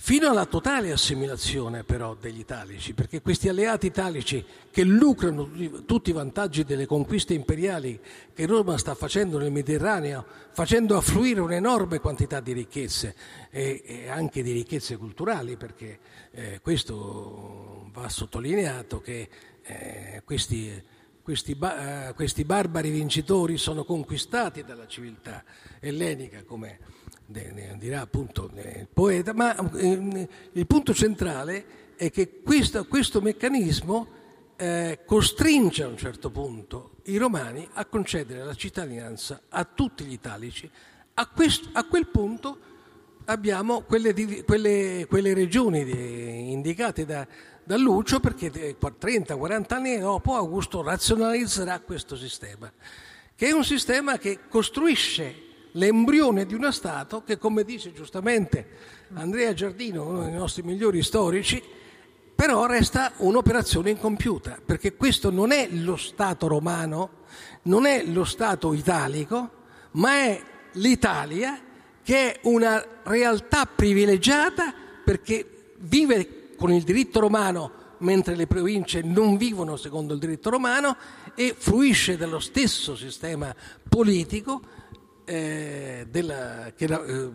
Fino 0.00 0.30
alla 0.30 0.46
totale 0.46 0.92
assimilazione 0.92 1.82
però 1.82 2.14
degli 2.14 2.38
italici, 2.38 2.94
perché 2.94 3.20
questi 3.20 3.48
alleati 3.48 3.86
italici 3.86 4.42
che 4.70 4.84
lucrano 4.84 5.50
tutti 5.84 6.10
i 6.10 6.12
vantaggi 6.12 6.62
delle 6.62 6.86
conquiste 6.86 7.34
imperiali 7.34 8.00
che 8.32 8.46
Roma 8.46 8.78
sta 8.78 8.94
facendo 8.94 9.38
nel 9.38 9.50
Mediterraneo, 9.50 10.24
facendo 10.52 10.96
affluire 10.96 11.40
un'enorme 11.40 11.98
quantità 11.98 12.38
di 12.38 12.52
ricchezze 12.52 13.16
e, 13.50 14.06
anche 14.08 14.44
di 14.44 14.52
ricchezze 14.52 14.96
culturali, 14.96 15.56
perché 15.56 15.98
eh, 16.30 16.60
questo 16.62 17.90
va 17.92 18.08
sottolineato 18.08 19.00
che 19.00 19.28
eh, 19.62 20.22
questi 20.24 20.96
questi, 21.28 21.58
uh, 21.60 22.14
questi, 22.14 22.44
barbari 22.46 22.88
vincitori 22.88 23.58
sono 23.58 23.84
conquistati 23.84 24.64
dalla 24.64 24.86
civiltà 24.86 25.44
ellenica, 25.78 26.42
come 26.44 26.78
dirà 27.30 28.00
appunto 28.00 28.50
il 28.54 28.88
poeta, 28.90 29.34
ma 29.34 29.54
eh, 29.74 30.28
il 30.52 30.66
punto 30.66 30.94
centrale 30.94 31.94
è 31.96 32.10
che 32.10 32.40
questo, 32.42 32.86
questo 32.86 33.20
meccanismo 33.20 34.16
eh, 34.56 35.00
costringe 35.04 35.82
a 35.82 35.88
un 35.88 35.98
certo 35.98 36.30
punto 36.30 36.96
i 37.04 37.18
romani 37.18 37.68
a 37.74 37.84
concedere 37.84 38.44
la 38.44 38.54
cittadinanza 38.54 39.42
a 39.50 39.64
tutti 39.64 40.04
gli 40.04 40.12
italici. 40.12 40.70
A, 41.14 41.28
questo, 41.28 41.68
a 41.72 41.84
quel 41.84 42.06
punto 42.06 42.58
abbiamo 43.26 43.82
quelle, 43.82 44.14
quelle, 44.44 45.06
quelle 45.06 45.34
regioni 45.34 45.84
di, 45.84 46.52
indicate 46.52 47.04
da, 47.04 47.26
da 47.62 47.76
Lucio 47.76 48.20
perché 48.20 48.50
30-40 48.50 49.74
anni 49.74 49.98
dopo 49.98 50.34
Augusto 50.34 50.82
razionalizzerà 50.82 51.80
questo 51.80 52.16
sistema, 52.16 52.72
che 53.34 53.48
è 53.48 53.52
un 53.52 53.64
sistema 53.64 54.16
che 54.16 54.38
costruisce 54.48 55.46
l'embrione 55.78 56.44
di 56.44 56.54
uno 56.54 56.70
Stato 56.72 57.22
che, 57.22 57.38
come 57.38 57.64
dice 57.64 57.92
giustamente 57.92 58.66
Andrea 59.14 59.54
Giardino, 59.54 60.06
uno 60.06 60.24
dei 60.24 60.34
nostri 60.34 60.62
migliori 60.62 61.02
storici, 61.02 61.62
però 62.34 62.66
resta 62.66 63.12
un'operazione 63.18 63.90
incompiuta, 63.90 64.58
perché 64.64 64.94
questo 64.94 65.30
non 65.30 65.52
è 65.52 65.68
lo 65.70 65.96
Stato 65.96 66.46
romano, 66.48 67.10
non 67.62 67.86
è 67.86 68.04
lo 68.04 68.24
Stato 68.24 68.74
italico, 68.74 69.50
ma 69.92 70.12
è 70.12 70.42
l'Italia 70.72 71.60
che 72.02 72.32
è 72.32 72.40
una 72.42 72.84
realtà 73.04 73.66
privilegiata 73.66 74.74
perché 75.04 75.74
vive 75.78 76.54
con 76.56 76.72
il 76.72 76.82
diritto 76.82 77.20
romano 77.20 77.72
mentre 77.98 78.36
le 78.36 78.46
province 78.46 79.02
non 79.02 79.36
vivono 79.36 79.76
secondo 79.76 80.14
il 80.14 80.20
diritto 80.20 80.50
romano 80.50 80.96
e 81.34 81.54
fruisce 81.56 82.16
dello 82.16 82.38
stesso 82.38 82.94
sistema 82.96 83.54
politico 83.88 84.60
eh, 85.28 86.06
della, 86.08 86.72
che 86.74 86.84
era 86.84 87.04
eh, 87.04 87.30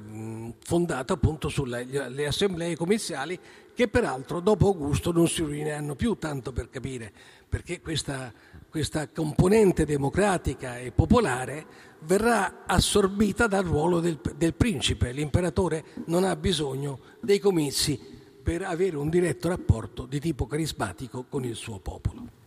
fondato 0.64 1.14
appunto 1.14 1.48
sulle 1.48 2.26
assemblee 2.26 2.76
comiziali 2.76 3.40
che 3.76 3.88
peraltro 3.88 4.40
dopo 4.40 4.68
Augusto 4.68 5.12
non 5.12 5.28
si 5.28 5.44
riuniranno 5.44 5.96
più 5.96 6.16
tanto 6.16 6.52
per 6.52 6.70
capire, 6.70 7.12
perché 7.48 7.82
questa, 7.82 8.32
questa 8.70 9.08
componente 9.10 9.86
democratica 9.86 10.80
e 10.80 10.92
popolare 10.92 11.66
verrà 12.00 12.64
assorbita 12.66 13.48
dal 13.48 13.64
ruolo 13.64 14.00
del, 14.00 14.20
del 14.36 14.54
principe. 14.54 15.12
L'imperatore 15.12 15.86
non 16.06 16.24
ha 16.24 16.36
bisogno 16.36 17.00
dei 17.20 17.40
comizi 17.40 18.00
per 18.44 18.64
avere 18.64 18.98
un 18.98 19.10
diretto 19.10 19.48
rapporto 19.48 20.06
di 20.06 20.20
tipo 20.20 20.46
carismatico 20.46 21.26
con 21.30 21.46
il 21.46 21.56
suo 21.56 21.80
popolo. 21.80 22.42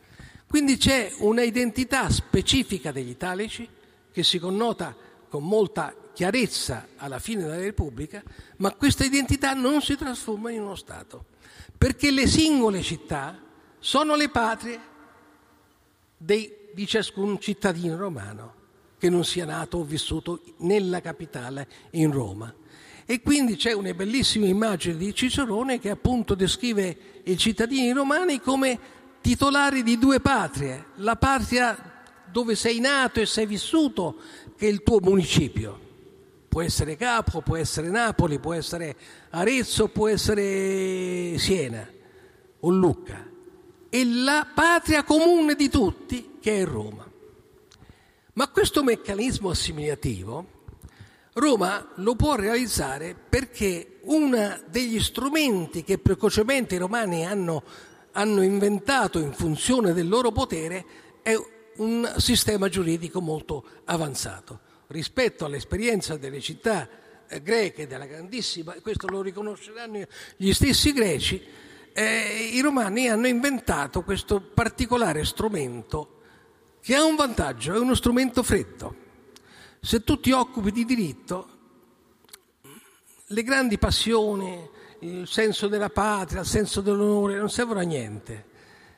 Quindi 0.48 0.76
c'è 0.76 1.12
una 1.18 1.42
identità 1.42 2.08
specifica 2.10 2.92
degli 2.92 3.10
italici 3.10 3.68
che 4.12 4.22
si 4.22 4.38
connota 4.38 5.05
con 5.36 5.44
molta 5.44 5.94
chiarezza 6.14 6.88
alla 6.96 7.18
fine 7.18 7.42
della 7.42 7.58
Repubblica, 7.58 8.22
ma 8.56 8.72
questa 8.72 9.04
identità 9.04 9.52
non 9.52 9.82
si 9.82 9.94
trasforma 9.94 10.50
in 10.50 10.62
uno 10.62 10.76
Stato, 10.76 11.26
perché 11.76 12.10
le 12.10 12.26
singole 12.26 12.80
città 12.80 13.38
sono 13.78 14.16
le 14.16 14.30
patrie 14.30 14.80
dei, 16.16 16.50
di 16.72 16.86
ciascun 16.86 17.38
cittadino 17.38 17.98
romano 17.98 18.54
che 18.96 19.10
non 19.10 19.26
sia 19.26 19.44
nato 19.44 19.76
o 19.76 19.84
vissuto 19.84 20.40
nella 20.60 21.02
capitale 21.02 21.68
in 21.90 22.10
Roma. 22.10 22.52
E 23.04 23.20
quindi 23.20 23.56
c'è 23.56 23.72
una 23.72 23.92
bellissima 23.92 24.46
immagine 24.46 24.96
di 24.96 25.14
Cicerone 25.14 25.78
che 25.78 25.90
appunto 25.90 26.34
descrive 26.34 27.20
i 27.24 27.36
cittadini 27.36 27.92
romani 27.92 28.40
come 28.40 28.78
titolari 29.20 29.82
di 29.82 29.98
due 29.98 30.18
patrie, 30.18 30.86
la 30.94 31.16
patria 31.16 31.92
dove 32.36 32.54
sei 32.54 32.80
nato 32.80 33.20
e 33.20 33.26
sei 33.26 33.46
vissuto, 33.46 34.20
che 34.56 34.66
il 34.66 34.82
tuo 34.82 35.00
municipio, 35.00 35.84
Può 36.56 36.64
essere 36.64 36.96
Capo, 36.96 37.42
può 37.42 37.56
essere 37.56 37.90
Napoli, 37.90 38.38
può 38.38 38.54
essere 38.54 38.96
Arezzo, 39.28 39.88
può 39.88 40.08
essere 40.08 41.36
Siena 41.36 41.86
o 42.60 42.70
Lucca. 42.70 43.28
E 43.90 44.04
la 44.06 44.48
patria 44.54 45.04
comune 45.04 45.54
di 45.54 45.68
tutti 45.68 46.38
che 46.40 46.60
è 46.60 46.64
Roma. 46.64 47.06
Ma 48.32 48.48
questo 48.48 48.82
meccanismo 48.82 49.50
assimilativo 49.50 50.46
Roma 51.34 51.90
lo 51.96 52.14
può 52.14 52.36
realizzare 52.36 53.14
perché 53.14 53.98
uno 54.04 54.58
degli 54.70 54.98
strumenti 54.98 55.84
che 55.84 55.98
precocemente 55.98 56.76
i 56.76 56.78
romani 56.78 57.26
hanno, 57.26 57.62
hanno, 58.12 58.40
inventato 58.40 59.18
in 59.18 59.34
funzione 59.34 59.92
del 59.92 60.08
loro 60.08 60.32
potere 60.32 60.84
è 61.20 61.34
un 61.76 62.14
sistema 62.18 62.68
giuridico 62.68 63.20
molto 63.20 63.64
avanzato 63.84 64.60
rispetto 64.88 65.44
all'esperienza 65.44 66.16
delle 66.16 66.40
città 66.40 66.88
eh, 67.26 67.42
greche, 67.42 67.86
della 67.86 68.06
grandissima, 68.06 68.74
questo 68.82 69.08
lo 69.08 69.20
riconosceranno 69.20 70.06
gli 70.36 70.52
stessi 70.52 70.92
greci, 70.92 71.42
eh, 71.92 72.50
i 72.52 72.60
romani 72.60 73.08
hanno 73.08 73.26
inventato 73.26 74.02
questo 74.02 74.40
particolare 74.40 75.24
strumento 75.24 76.20
che 76.80 76.94
ha 76.94 77.04
un 77.04 77.16
vantaggio, 77.16 77.74
è 77.74 77.78
uno 77.78 77.94
strumento 77.94 78.42
freddo. 78.42 79.04
Se 79.80 80.04
tu 80.04 80.20
ti 80.20 80.30
occupi 80.30 80.70
di 80.70 80.84
diritto, 80.84 81.48
le 83.26 83.42
grandi 83.42 83.78
passioni, 83.78 84.68
il 85.00 85.26
senso 85.26 85.68
della 85.68 85.90
patria, 85.90 86.40
il 86.40 86.46
senso 86.46 86.80
dell'onore 86.80 87.38
non 87.38 87.50
servono 87.50 87.80
a 87.80 87.82
niente. 87.82 88.44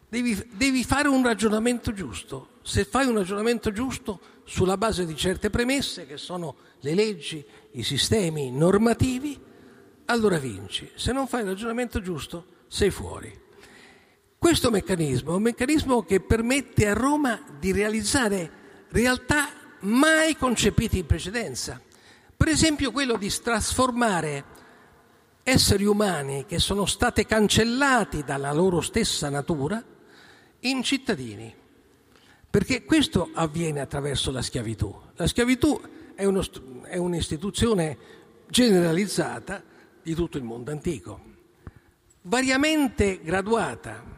Devi, 0.09 0.49
devi 0.53 0.85
fare 0.85 1.09
un 1.09 1.23
ragionamento 1.23 1.93
giusto. 1.93 2.57
Se 2.69 2.85
fai 2.85 3.07
un 3.07 3.15
ragionamento 3.15 3.73
giusto, 3.73 4.21
sulla 4.45 4.77
base 4.77 5.07
di 5.07 5.17
certe 5.17 5.49
premesse 5.49 6.07
che 6.07 6.19
sono 6.19 6.55
le 6.81 6.93
leggi, 6.93 7.43
i 7.73 7.83
sistemi 7.83 8.51
normativi, 8.51 9.41
allora 10.05 10.37
vinci. 10.37 10.91
Se 10.95 11.13
non 11.13 11.27
fai 11.27 11.41
il 11.41 11.47
ragionamento 11.47 12.03
giusto, 12.03 12.45
sei 12.67 12.91
fuori. 12.91 13.33
Questo 14.37 14.71
meccanismo 14.71 15.33
è 15.33 15.37
un 15.37 15.43
meccanismo 15.45 16.03
che 16.03 16.21
permette 16.21 16.87
a 16.87 16.93
Roma 16.93 17.43
di 17.59 17.73
realizzare 17.73 18.51
realtà 18.90 19.49
mai 19.81 20.37
concepite 20.37 20.99
in 20.99 21.07
precedenza. 21.07 21.81
Per 22.37 22.49
esempio 22.49 22.92
quello 22.92 23.16
di 23.16 23.33
trasformare 23.42 24.45
esseri 25.42 25.87
umani 25.87 26.45
che 26.45 26.59
sono 26.59 26.85
stati 26.85 27.25
cancellati 27.25 28.25
dalla 28.25 28.53
loro 28.53 28.83
stessa 28.83 29.31
natura 29.31 29.83
in 30.61 30.83
cittadini. 30.83 31.58
Perché 32.51 32.85
questo 32.85 33.31
avviene 33.35 33.81
attraverso 33.81 34.31
la 34.31 34.41
schiavitù. 34.41 34.95
La 35.17 35.27
schiavitù 35.27 35.79
è, 36.15 36.25
uno, 36.25 36.43
è 36.85 36.97
un'istituzione 36.97 37.97
generalizzata 38.49 39.63
di 40.03 40.15
tutto 40.15 40.39
il 40.39 40.45
mondo 40.45 40.71
antico, 40.71 41.21
variamente 42.23 43.21
graduata. 43.23 44.17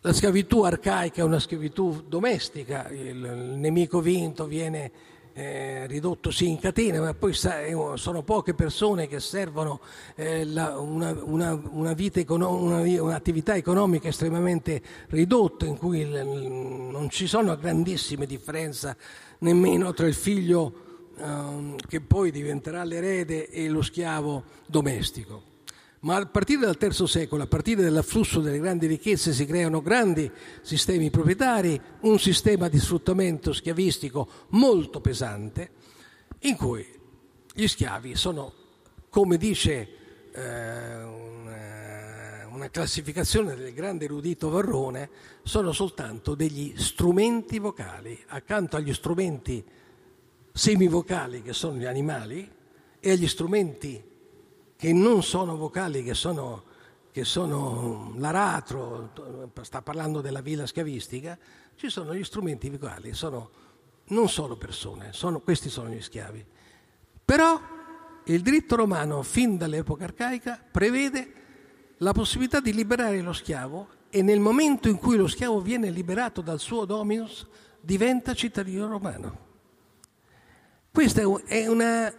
La 0.00 0.12
schiavitù 0.12 0.62
arcaica 0.62 1.22
è 1.22 1.24
una 1.24 1.40
schiavitù 1.40 2.04
domestica, 2.06 2.88
il, 2.90 3.16
il 3.16 3.54
nemico 3.56 4.00
vinto 4.00 4.46
viene 4.46 4.92
eh, 5.38 5.86
ridotto 5.86 6.30
sì 6.30 6.48
in 6.48 6.58
catena, 6.58 6.98
ma 6.98 7.12
poi 7.12 7.32
eh, 7.32 7.76
sono 7.96 8.22
poche 8.22 8.54
persone 8.54 9.06
che 9.06 9.20
servono 9.20 9.80
eh, 10.14 10.46
la, 10.46 10.78
una, 10.78 11.14
una, 11.22 11.60
una, 11.72 11.94
econo- 11.94 12.56
una, 12.56 12.78
un'attività 13.02 13.54
economica 13.54 14.08
estremamente 14.08 14.80
ridotta, 15.08 15.66
in 15.66 15.76
cui 15.76 16.00
il, 16.00 16.24
non 16.24 17.10
ci 17.10 17.26
sono 17.26 17.54
grandissime 17.54 18.24
differenze 18.24 18.96
nemmeno 19.40 19.92
tra 19.92 20.06
il 20.06 20.14
figlio 20.14 20.72
eh, 21.18 21.74
che 21.86 22.00
poi 22.00 22.30
diventerà 22.30 22.82
l'erede 22.84 23.50
e 23.50 23.68
lo 23.68 23.82
schiavo 23.82 24.42
domestico. 24.64 25.45
Ma 26.06 26.18
a 26.18 26.26
partire 26.26 26.60
dal 26.60 26.76
terzo 26.76 27.08
secolo, 27.08 27.42
a 27.42 27.46
partire 27.48 27.82
dall'afflusso 27.82 28.38
delle 28.38 28.60
grandi 28.60 28.86
ricchezze, 28.86 29.32
si 29.32 29.44
creano 29.44 29.82
grandi 29.82 30.30
sistemi 30.62 31.10
proprietari, 31.10 31.80
un 32.02 32.20
sistema 32.20 32.68
di 32.68 32.78
sfruttamento 32.78 33.52
schiavistico 33.52 34.28
molto 34.50 35.00
pesante, 35.00 35.70
in 36.42 36.54
cui 36.54 36.86
gli 37.52 37.66
schiavi 37.66 38.14
sono, 38.14 38.52
come 39.08 39.36
dice 39.36 39.88
eh, 40.30 41.02
una, 41.02 42.46
una 42.52 42.70
classificazione 42.70 43.56
del 43.56 43.74
grande 43.74 44.04
erudito 44.04 44.48
Varrone, 44.48 45.10
sono 45.42 45.72
soltanto 45.72 46.36
degli 46.36 46.72
strumenti 46.76 47.58
vocali, 47.58 48.16
accanto 48.28 48.76
agli 48.76 48.94
strumenti 48.94 49.64
semivocali 50.52 51.42
che 51.42 51.52
sono 51.52 51.78
gli 51.78 51.84
animali 51.84 52.48
e 53.00 53.10
agli 53.10 53.26
strumenti 53.26 54.14
che 54.76 54.92
non 54.92 55.22
sono 55.22 55.56
vocali, 55.56 56.02
che 56.02 56.14
sono, 56.14 56.64
che 57.10 57.24
sono 57.24 58.12
l'aratro, 58.16 59.10
sta 59.62 59.82
parlando 59.82 60.20
della 60.20 60.40
villa 60.40 60.66
schiavistica, 60.66 61.38
ci 61.74 61.88
sono 61.88 62.14
gli 62.14 62.24
strumenti 62.24 62.68
vocali, 62.68 63.14
sono 63.14 63.50
non 64.08 64.28
solo 64.28 64.56
persone, 64.56 65.12
sono, 65.12 65.40
questi 65.40 65.68
sono 65.68 65.88
gli 65.88 66.00
schiavi. 66.00 66.44
Però 67.24 67.60
il 68.24 68.42
diritto 68.42 68.76
romano, 68.76 69.22
fin 69.22 69.56
dall'epoca 69.56 70.04
arcaica, 70.04 70.62
prevede 70.70 71.32
la 71.98 72.12
possibilità 72.12 72.60
di 72.60 72.72
liberare 72.72 73.20
lo 73.22 73.32
schiavo 73.32 73.88
e 74.10 74.22
nel 74.22 74.40
momento 74.40 74.88
in 74.88 74.98
cui 74.98 75.16
lo 75.16 75.26
schiavo 75.26 75.60
viene 75.60 75.90
liberato 75.90 76.40
dal 76.40 76.60
suo 76.60 76.84
dominus 76.84 77.46
diventa 77.80 78.34
cittadino 78.34 78.86
romano. 78.86 79.44
Questo 80.90 81.44
è 81.46 81.66
un 81.66 82.14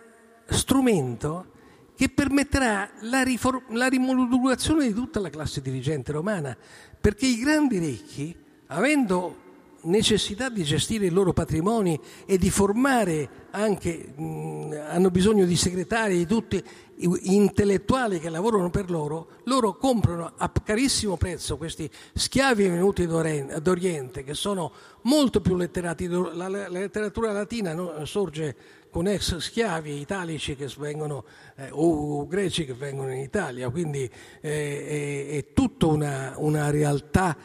strumento 0.47 1.51
che 1.97 2.09
permetterà 2.09 2.87
la, 3.01 3.23
riform- 3.23 3.71
la 3.71 3.87
rimodulazione 3.87 4.85
di 4.85 4.93
tutta 4.93 5.19
la 5.19 5.31
classe 5.31 5.61
dirigente 5.61 6.11
romana, 6.11 6.55
perché 7.01 7.25
i 7.25 7.39
grandi 7.39 7.79
ricchi, 7.79 8.35
avendo 8.67 9.45
necessità 9.81 10.49
di 10.49 10.63
gestire 10.63 11.07
i 11.07 11.09
loro 11.09 11.33
patrimoni 11.33 11.99
e 12.27 12.37
di 12.37 12.51
formare 12.51 13.47
anche, 13.49 14.13
mh, 14.15 14.83
hanno 14.89 15.09
bisogno 15.09 15.45
di 15.45 15.55
segretari, 15.55 16.17
di 16.17 16.27
tutti 16.27 16.63
intellettuali 16.99 18.19
che 18.19 18.29
lavorano 18.29 18.69
per 18.69 18.91
loro, 18.91 19.29
loro 19.45 19.75
comprano 19.75 20.33
a 20.37 20.51
carissimo 20.63 21.15
prezzo 21.17 21.57
questi 21.57 21.89
schiavi 22.13 22.67
venuti 22.67 23.07
d'Oriente 23.07 24.23
che 24.23 24.33
sono 24.35 24.71
molto 25.03 25.41
più 25.41 25.55
letterati. 25.55 26.07
La, 26.07 26.47
letteratura 26.47 27.31
latina 27.31 28.03
sorge 28.05 28.55
con 28.89 29.07
ex 29.07 29.37
schiavi 29.37 29.99
italici 29.99 30.55
che 30.55 30.69
vengono, 30.77 31.25
eh, 31.55 31.69
o 31.71 32.25
greci 32.27 32.65
che 32.65 32.73
vengono 32.73 33.11
in 33.11 33.19
Italia, 33.19 33.69
quindi 33.69 34.09
eh, 34.41 35.29
è, 35.29 35.37
è, 35.37 35.53
tutta 35.53 35.87
una, 35.87 36.33
una 36.37 36.69
realtà 36.69 37.35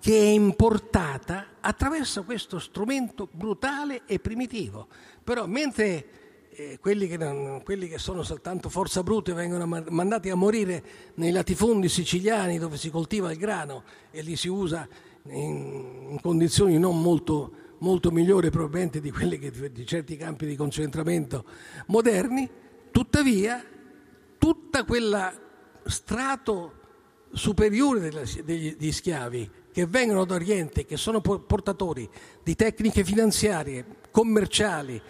che 0.00 0.18
è 0.18 0.26
importata 0.26 1.46
attraverso 1.60 2.24
questo 2.24 2.58
strumento 2.58 3.28
brutale 3.30 4.02
e 4.06 4.20
primitivo. 4.20 4.86
Però 5.24 5.46
mentre 5.46 6.06
eh, 6.50 6.78
quelli, 6.80 7.08
che 7.08 7.16
non, 7.16 7.60
quelli, 7.64 7.88
che 7.88 7.98
sono 7.98 8.22
soltanto 8.22 8.68
forza 8.68 9.02
brute 9.02 9.32
vengono 9.32 9.66
mandati 9.66 10.30
a 10.30 10.34
morire 10.34 10.82
nei 11.14 11.30
latifondi 11.30 11.88
siciliani 11.88 12.58
dove 12.58 12.76
si 12.76 12.88
coltiva 12.88 13.30
il 13.30 13.36
grano 13.36 13.82
e 14.10 14.22
li 14.22 14.36
si 14.36 14.48
usa 14.48 14.88
in, 15.24 16.06
in 16.10 16.18
condizioni 16.22 16.78
non 16.78 17.00
molto 17.00 17.64
molto 17.78 18.10
migliore 18.10 18.50
probabilmente 18.50 19.00
di 19.00 19.10
quelli 19.10 19.38
che, 19.38 19.70
di 19.70 19.86
certi 19.86 20.16
campi 20.16 20.46
di 20.46 20.56
concentramento 20.56 21.44
moderni, 21.86 22.48
tuttavia 22.90 23.62
tutta 24.38 24.84
quella 24.84 25.32
strato 25.84 26.72
superiore 27.32 28.10
degli 28.44 28.92
schiavi 28.92 29.50
che 29.72 29.86
vengono 29.86 30.24
da 30.24 30.36
Oriente, 30.36 30.86
che 30.86 30.96
sono 30.96 31.20
portatori 31.20 32.08
di 32.42 32.54
tecniche 32.54 33.04
finanziarie, 33.04 33.84
commerciali 34.10 35.00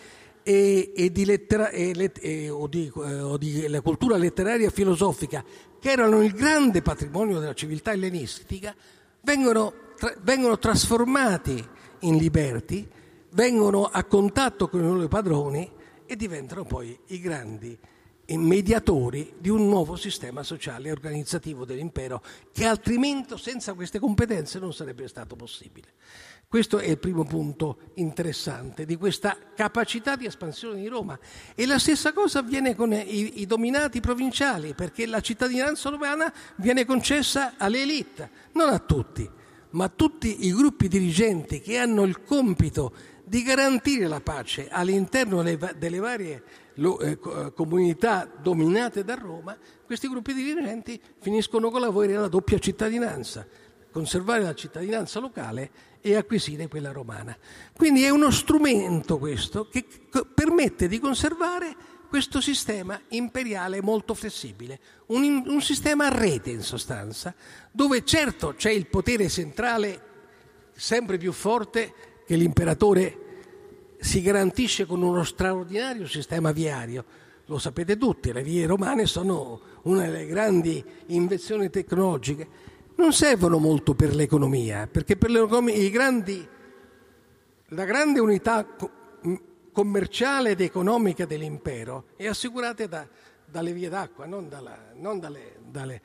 e, 0.42 0.92
e, 0.94 1.12
di, 1.12 1.24
lettera, 1.24 1.70
e, 1.70 2.12
e 2.20 2.50
o 2.50 2.66
di, 2.66 2.90
eh, 2.96 3.20
o 3.20 3.36
di 3.36 3.68
la 3.68 3.80
cultura 3.80 4.16
letteraria 4.16 4.66
e 4.66 4.72
filosofica, 4.72 5.44
che 5.78 5.90
erano 5.90 6.22
il 6.22 6.32
grande 6.32 6.82
patrimonio 6.82 7.38
della 7.38 7.54
civiltà 7.54 7.92
ellenistica, 7.92 8.74
vengono, 9.22 9.72
tra, 9.96 10.12
vengono 10.22 10.58
trasformati 10.58 11.64
in 12.00 12.16
liberti, 12.16 12.88
vengono 13.30 13.84
a 13.84 14.04
contatto 14.04 14.68
con 14.68 14.80
i 14.80 14.84
loro 14.84 15.08
padroni 15.08 15.70
e 16.06 16.16
diventano 16.16 16.64
poi 16.64 16.98
i 17.08 17.20
grandi 17.20 17.78
mediatori 18.34 19.34
di 19.38 19.48
un 19.48 19.68
nuovo 19.68 19.94
sistema 19.94 20.42
sociale 20.42 20.88
e 20.88 20.90
organizzativo 20.90 21.64
dell'impero 21.64 22.22
che 22.52 22.64
altrimenti 22.64 23.38
senza 23.38 23.74
queste 23.74 24.00
competenze 24.00 24.58
non 24.58 24.72
sarebbe 24.72 25.06
stato 25.06 25.36
possibile. 25.36 25.92
Questo 26.48 26.78
è 26.78 26.88
il 26.88 26.98
primo 26.98 27.24
punto 27.24 27.78
interessante 27.94 28.84
di 28.84 28.96
questa 28.96 29.36
capacità 29.54 30.16
di 30.16 30.26
espansione 30.26 30.80
di 30.80 30.86
Roma. 30.86 31.18
E 31.54 31.66
la 31.66 31.78
stessa 31.78 32.12
cosa 32.12 32.38
avviene 32.38 32.74
con 32.74 32.92
i, 32.92 33.40
i 33.40 33.46
dominati 33.46 34.00
provinciali, 34.00 34.72
perché 34.72 35.06
la 35.06 35.20
cittadinanza 35.20 35.90
romana 35.90 36.32
viene 36.56 36.84
concessa 36.84 37.54
alle 37.56 37.82
elite, 37.82 38.30
non 38.52 38.68
a 38.68 38.78
tutti, 38.78 39.28
ma 39.76 39.90
tutti 39.90 40.46
i 40.46 40.52
gruppi 40.52 40.88
dirigenti 40.88 41.60
che 41.60 41.76
hanno 41.76 42.04
il 42.04 42.22
compito 42.22 42.92
di 43.22 43.42
garantire 43.42 44.08
la 44.08 44.20
pace 44.20 44.68
all'interno 44.70 45.42
delle 45.42 45.98
varie 45.98 46.42
eh, 46.74 46.96
eh, 47.10 47.52
comunità 47.54 48.26
dominate 48.40 49.04
da 49.04 49.14
Roma, 49.14 49.56
questi 49.84 50.08
gruppi 50.08 50.32
dirigenti 50.32 50.98
finiscono 51.20 51.70
con 51.70 51.82
la 51.82 52.28
doppia 52.28 52.58
cittadinanza, 52.58 53.46
conservare 53.92 54.42
la 54.42 54.54
cittadinanza 54.54 55.20
locale 55.20 55.70
e 56.00 56.16
acquisire 56.16 56.68
quella 56.68 56.92
romana. 56.92 57.36
Quindi 57.76 58.02
è 58.04 58.08
uno 58.08 58.30
strumento 58.30 59.18
questo 59.18 59.68
che 59.68 59.84
permette 60.34 60.88
di 60.88 60.98
conservare 60.98 61.76
questo 62.16 62.40
sistema 62.40 62.98
imperiale 63.08 63.82
molto 63.82 64.14
flessibile, 64.14 64.80
un, 65.08 65.44
un 65.48 65.60
sistema 65.60 66.06
a 66.06 66.08
rete 66.08 66.48
in 66.48 66.62
sostanza, 66.62 67.34
dove 67.70 68.06
certo 68.06 68.54
c'è 68.56 68.70
il 68.70 68.86
potere 68.86 69.28
centrale 69.28 70.00
sempre 70.72 71.18
più 71.18 71.30
forte 71.32 71.92
che 72.26 72.34
l'imperatore 72.36 73.96
si 73.98 74.22
garantisce 74.22 74.86
con 74.86 75.02
uno 75.02 75.24
straordinario 75.24 76.08
sistema 76.08 76.52
viario. 76.52 77.04
Lo 77.44 77.58
sapete 77.58 77.98
tutti, 77.98 78.32
le 78.32 78.42
vie 78.42 78.64
romane 78.64 79.04
sono 79.04 79.60
una 79.82 80.06
delle 80.06 80.24
grandi 80.24 80.82
invenzioni 81.08 81.68
tecnologiche. 81.68 82.48
Non 82.94 83.12
servono 83.12 83.58
molto 83.58 83.94
per 83.94 84.14
l'economia, 84.14 84.88
perché 84.90 85.18
per 85.18 85.30
grandi, 85.90 86.48
la 87.66 87.84
grande 87.84 88.20
unità 88.20 88.66
commerciale 89.76 90.52
ed 90.52 90.62
economica 90.62 91.26
dell'impero 91.26 92.06
è 92.16 92.26
assicurata 92.26 92.86
da, 92.86 93.06
dalle 93.44 93.74
vie 93.74 93.90
d'acqua, 93.90 94.24
non, 94.24 94.48
dalla, 94.48 94.92
non 94.94 95.20
dalle, 95.20 95.58
dalle, 95.68 96.00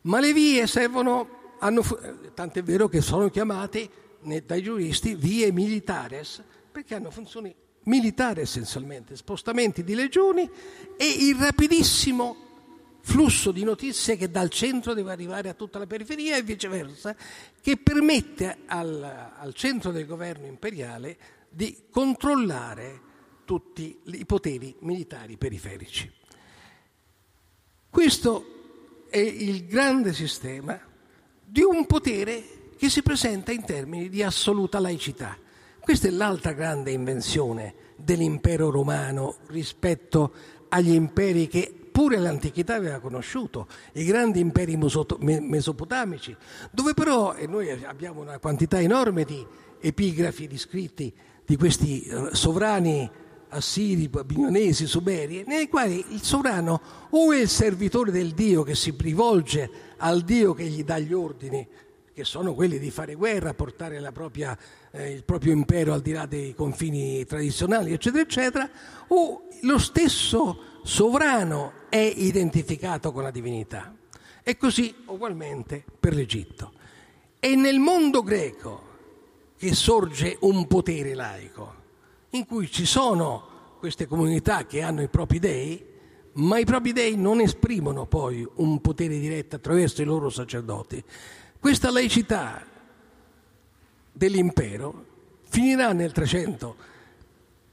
Ma 0.00 0.18
le 0.18 0.32
vie 0.32 0.66
servono, 0.66 1.54
hanno, 1.60 1.82
tant'è 2.34 2.64
vero 2.64 2.88
che 2.88 3.00
sono 3.00 3.28
chiamate 3.28 3.88
dai 4.44 4.60
giuristi 4.60 5.14
vie 5.14 5.52
militares, 5.52 6.42
perché 6.72 6.96
hanno 6.96 7.12
funzioni 7.12 7.54
militari 7.84 8.40
essenzialmente, 8.40 9.14
spostamenti 9.14 9.84
di 9.84 9.94
legioni 9.94 10.50
e 10.96 11.06
il 11.06 11.36
rapidissimo 11.36 12.36
flusso 13.02 13.52
di 13.52 13.62
notizie 13.62 14.16
che 14.16 14.32
dal 14.32 14.50
centro 14.50 14.94
deve 14.94 15.12
arrivare 15.12 15.48
a 15.48 15.54
tutta 15.54 15.78
la 15.78 15.86
periferia 15.86 16.36
e 16.36 16.42
viceversa, 16.42 17.14
che 17.60 17.76
permette 17.76 18.62
al, 18.66 19.32
al 19.38 19.54
centro 19.54 19.92
del 19.92 20.06
governo 20.06 20.46
imperiale 20.46 21.16
di 21.48 21.84
controllare 21.88 23.10
tutti 23.44 23.98
i 24.04 24.24
poteri 24.24 24.74
militari 24.80 25.36
periferici. 25.36 26.10
Questo 27.90 29.06
è 29.08 29.18
il 29.18 29.66
grande 29.66 30.14
sistema 30.14 30.80
di 31.44 31.60
un 31.62 31.86
potere 31.86 32.70
che 32.76 32.88
si 32.88 33.02
presenta 33.02 33.52
in 33.52 33.64
termini 33.64 34.08
di 34.08 34.22
assoluta 34.22 34.80
laicità. 34.80 35.36
Questa 35.78 36.08
è 36.08 36.10
l'altra 36.10 36.52
grande 36.52 36.90
invenzione 36.90 37.74
dell'impero 37.96 38.70
romano 38.70 39.36
rispetto 39.48 40.32
agli 40.68 40.92
imperi 40.92 41.48
che 41.48 41.72
pure 41.92 42.16
l'antichità 42.16 42.74
aveva 42.74 42.98
conosciuto, 42.98 43.68
i 43.92 44.04
grandi 44.04 44.40
imperi 44.40 44.76
mesopotamici, 44.76 46.34
dove 46.70 46.94
però, 46.94 47.34
e 47.34 47.46
noi 47.46 47.70
abbiamo 47.70 48.22
una 48.22 48.38
quantità 48.38 48.80
enorme 48.80 49.24
di 49.24 49.46
epigrafi, 49.78 50.46
di 50.46 50.56
scritti 50.56 51.14
di 51.44 51.56
questi 51.56 52.02
eh, 52.02 52.28
sovrani 52.32 53.10
assiri, 53.52 54.08
babilonesi, 54.08 54.86
sumeri, 54.86 55.44
nei 55.46 55.68
quali 55.68 56.04
il 56.08 56.22
sovrano 56.22 56.80
o 57.10 57.32
è 57.32 57.40
il 57.40 57.48
servitore 57.48 58.10
del 58.10 58.32
Dio 58.32 58.62
che 58.62 58.74
si 58.74 58.94
rivolge 58.98 59.70
al 59.98 60.22
Dio 60.22 60.54
che 60.54 60.64
gli 60.64 60.82
dà 60.84 60.98
gli 60.98 61.12
ordini, 61.12 61.66
che 62.12 62.24
sono 62.24 62.54
quelli 62.54 62.78
di 62.78 62.90
fare 62.90 63.14
guerra, 63.14 63.54
portare 63.54 64.00
propria, 64.12 64.56
eh, 64.90 65.12
il 65.12 65.24
proprio 65.24 65.52
impero 65.52 65.92
al 65.92 66.00
di 66.02 66.12
là 66.12 66.26
dei 66.26 66.54
confini 66.54 67.24
tradizionali, 67.24 67.92
eccetera, 67.92 68.22
eccetera, 68.22 68.70
o 69.08 69.48
lo 69.62 69.78
stesso 69.78 70.80
sovrano 70.82 71.72
è 71.88 72.12
identificato 72.16 73.12
con 73.12 73.22
la 73.22 73.30
divinità. 73.30 73.94
E 74.42 74.56
così 74.56 74.94
ugualmente 75.06 75.84
per 76.00 76.14
l'Egitto. 76.14 76.72
È 77.38 77.54
nel 77.54 77.78
mondo 77.78 78.22
greco 78.22 78.90
che 79.56 79.74
sorge 79.74 80.36
un 80.40 80.66
potere 80.66 81.14
laico, 81.14 81.81
in 82.34 82.46
cui 82.46 82.70
ci 82.70 82.86
sono 82.86 83.76
queste 83.78 84.06
comunità 84.06 84.64
che 84.66 84.82
hanno 84.82 85.02
i 85.02 85.08
propri 85.08 85.38
dei, 85.38 85.84
ma 86.34 86.58
i 86.58 86.64
propri 86.64 86.92
dei 86.92 87.16
non 87.16 87.40
esprimono 87.40 88.06
poi 88.06 88.46
un 88.56 88.80
potere 88.80 89.18
diretto 89.18 89.56
attraverso 89.56 90.02
i 90.02 90.06
loro 90.06 90.30
sacerdoti, 90.30 91.02
questa 91.58 91.90
laicità 91.90 92.64
dell'impero 94.12 95.06
finirà 95.44 95.92
nel 95.92 96.12
300 96.12 96.76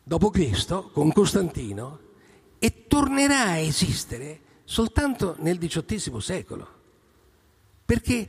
d.C. 0.04 0.92
con 0.92 1.12
Costantino 1.12 2.00
e 2.58 2.88
tornerà 2.88 3.44
a 3.44 3.58
esistere 3.58 4.40
soltanto 4.66 5.36
nel 5.40 5.58
XVIII 5.58 6.22
secolo. 6.22 6.68
Perché 7.86 8.28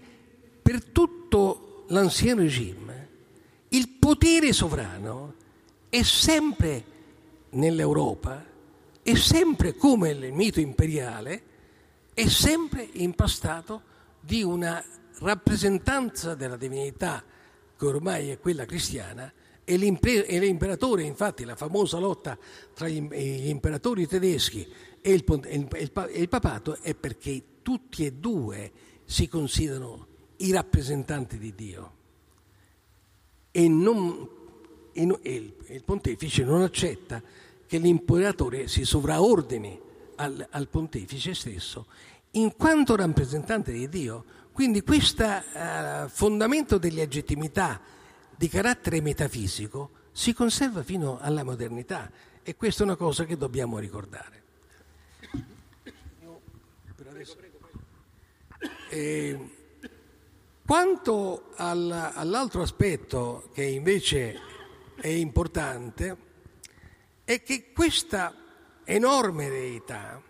per 0.62 0.85
tutto 0.85 1.85
l'ancien 1.88 2.38
regime 2.38 3.09
il 3.69 3.88
potere 3.99 4.53
sovrano 4.53 5.35
è 5.90 6.03
sempre 6.05 6.85
nell'Europa, 7.50 8.46
è 9.03 9.14
sempre 9.16 9.74
come 9.74 10.11
il 10.11 10.33
mito 10.33 10.61
imperiale, 10.61 11.42
è 12.14 12.29
sempre 12.29 12.88
impastato 12.92 13.83
di 14.20 14.42
una 14.42 14.83
rappresentanza 15.18 16.35
della 16.35 16.57
divinità 16.57 17.24
che 17.76 17.87
ormai 17.87 18.31
è 18.31 18.38
quella 18.38 18.64
cristiana. 18.64 19.33
E, 19.64 19.76
l'imperatore, 19.76 21.03
infatti 21.03 21.44
la 21.44 21.57
famosa 21.57 21.98
lotta 21.98 22.38
tra 22.74 22.88
gli 22.88 23.48
imperatori 23.48 24.07
tedeschi 24.07 24.66
e 25.00 25.12
il, 25.12 25.24
il, 25.48 26.09
il 26.14 26.29
papato 26.29 26.79
è 26.81 26.94
perché 26.94 27.42
tutti 27.62 28.05
e 28.05 28.12
due 28.12 28.72
si 29.05 29.29
considerano 29.29 30.07
i 30.38 30.53
rappresentanti 30.53 31.38
di 31.38 31.55
Dio. 31.55 31.92
E, 33.50 33.68
non, 33.68 34.29
e, 34.92 35.55
il, 35.66 35.83
pontefice 35.85 36.44
non 36.44 36.62
accetta 36.62 37.22
che 37.66 37.79
l'imperatore 37.79 38.68
si 38.68 38.85
sovraordini 38.85 39.79
al, 40.16 40.46
al 40.50 40.68
pontefice 40.68 41.35
stesso 41.35 41.87
in 42.33 42.55
quanto 42.57 42.96
rappresentante 42.96 43.72
di 43.72 43.88
Dio 43.88 44.24
quindi 44.53 44.83
questo 44.83 45.24
uh, 45.24 46.09
fondamento 46.09 46.79
legittimità 46.90 47.81
di 48.37 48.48
carattere 48.48 49.00
metafisico 49.00 49.90
si 50.12 50.33
conserva 50.33 50.83
fino 50.83 51.18
alla 51.20 51.44
modernità 51.44 52.11
e 52.42 52.57
questa 52.57 52.83
è 52.83 52.87
una 52.87 52.96
cosa 52.96 53.24
che 53.24 53.37
dobbiamo 53.37 53.79
ricordare. 53.79 54.38
Eh, 58.90 59.50
quanto 60.66 61.53
al, 61.57 62.12
all'altro 62.14 62.62
aspetto 62.62 63.48
che 63.53 63.62
invece 63.64 64.38
è 65.00 65.08
importante 65.08 66.16
è 67.24 67.42
che 67.42 67.72
questa 67.72 68.34
enorme 68.84 69.46
eredità 69.46 70.20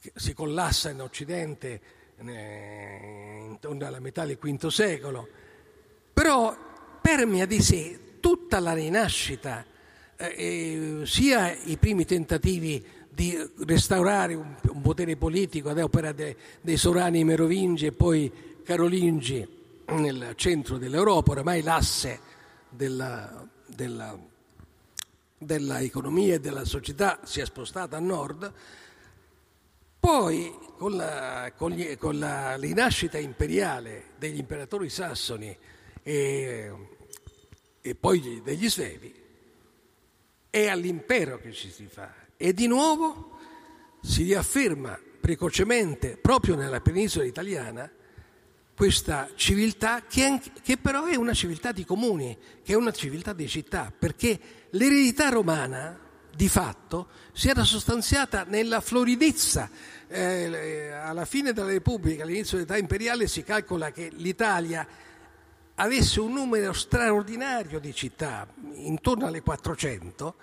che 0.00 0.12
si 0.14 0.34
collassa 0.34 0.90
in 0.90 1.00
Occidente 1.00 1.80
intorno 2.18 3.86
alla 3.86 4.00
metà 4.00 4.24
del 4.26 4.36
V 4.36 4.66
secolo, 4.66 5.26
però 6.12 6.56
permea 7.00 7.46
di 7.46 7.60
sé 7.62 8.18
tutta 8.20 8.60
la 8.60 8.72
rinascita, 8.72 9.64
eh, 10.16 11.02
sia 11.04 11.52
i 11.52 11.76
primi 11.76 12.04
tentativi 12.04 12.84
di 13.08 13.36
restaurare 13.66 14.34
un, 14.34 14.54
un 14.70 14.80
potere 14.80 15.16
politico 15.16 15.70
ad 15.70 15.78
opera 15.78 16.12
de, 16.12 16.36
dei 16.60 16.76
sovrani 16.76 17.24
merovingi 17.24 17.86
e 17.86 17.92
poi 17.92 18.60
carolingi 18.64 19.46
nel 19.86 20.32
centro 20.36 20.78
dell'Europa, 20.78 21.32
oramai 21.32 21.62
l'asse 21.62 22.32
della, 22.74 23.48
della, 23.66 24.18
dell'economia 25.38 26.34
e 26.34 26.40
della 26.40 26.64
società 26.64 27.20
si 27.24 27.40
è 27.40 27.44
spostata 27.44 27.96
a 27.96 28.00
nord, 28.00 28.52
poi 29.98 30.54
con 30.76 30.96
la, 30.96 31.52
con 31.56 31.70
gli, 31.70 31.96
con 31.96 32.18
la 32.18 32.56
rinascita 32.56 33.18
imperiale 33.18 34.10
degli 34.18 34.38
imperatori 34.38 34.90
sassoni 34.90 35.56
e, 36.02 36.72
e 37.80 37.94
poi 37.94 38.42
degli 38.42 38.68
svevi, 38.68 39.22
è 40.50 40.66
all'impero 40.66 41.38
che 41.38 41.52
ci 41.52 41.70
si 41.70 41.86
fa. 41.86 42.12
E 42.36 42.52
di 42.52 42.66
nuovo 42.66 43.38
si 44.02 44.24
riafferma 44.24 45.00
precocemente, 45.20 46.18
proprio 46.18 46.54
nella 46.54 46.80
penisola 46.80 47.24
italiana, 47.24 47.90
questa 48.76 49.28
civiltà 49.36 50.02
che, 50.08 50.40
che, 50.62 50.76
però 50.76 51.04
è 51.06 51.14
una 51.14 51.32
civiltà 51.32 51.72
di 51.72 51.84
comuni, 51.84 52.36
che 52.62 52.72
è 52.72 52.76
una 52.76 52.90
civiltà 52.90 53.32
di 53.32 53.48
città, 53.48 53.92
perché 53.96 54.38
l'eredità 54.70 55.28
romana 55.28 55.98
di 56.34 56.48
fatto 56.48 57.08
si 57.32 57.48
era 57.48 57.62
sostanziata 57.62 58.44
nella 58.48 58.80
floridezza. 58.80 59.70
Eh, 60.08 60.90
alla 60.90 61.24
fine 61.24 61.52
della 61.52 61.70
Repubblica, 61.70 62.24
all'inizio 62.24 62.56
dell'età 62.56 62.76
imperiale, 62.76 63.28
si 63.28 63.42
calcola 63.42 63.92
che 63.92 64.10
l'Italia 64.12 64.86
avesse 65.76 66.20
un 66.20 66.32
numero 66.32 66.72
straordinario 66.72 67.78
di 67.78 67.94
città, 67.94 68.46
intorno 68.74 69.26
alle 69.26 69.42
400, 69.42 70.34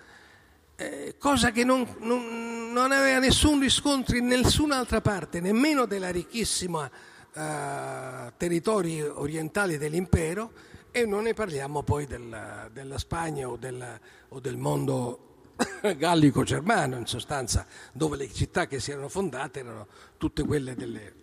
eh, 0.76 1.16
cosa 1.18 1.52
che 1.52 1.64
non, 1.64 1.88
non, 2.00 2.72
non, 2.74 2.92
aveva 2.92 3.20
nessun 3.20 3.60
riscontro 3.60 4.18
in 4.18 4.28
nessun'altra 4.28 5.00
parte, 5.00 5.40
nemmeno 5.40 5.86
della 5.86 6.10
ricchissima 6.10 6.90
eh, 7.34 8.34
territori 8.38 9.02
orientali 9.02 9.78
dell'impero 9.78 10.52
e 10.92 11.06
non 11.06 11.24
ne 11.24 11.34
parliamo 11.34 11.84
poi 11.84 12.06
della, 12.06 12.70
della 12.72 12.98
Spagna 12.98 13.48
o, 13.48 13.56
della, 13.56 13.98
o, 14.30 14.40
del 14.40 14.58
mondo 14.58 15.46
gallico-germano, 15.98 16.98
in 16.98 17.06
sostanza, 17.06 17.66
dove 17.94 18.18
le 18.18 18.32
città 18.32 18.68
che 18.68 18.80
si 18.80 18.92
erano 18.92 19.08
fondate 19.08 19.60
erano 19.60 19.88
tutte 20.18 20.44
quelle 20.44 20.76
delle, 20.76 21.14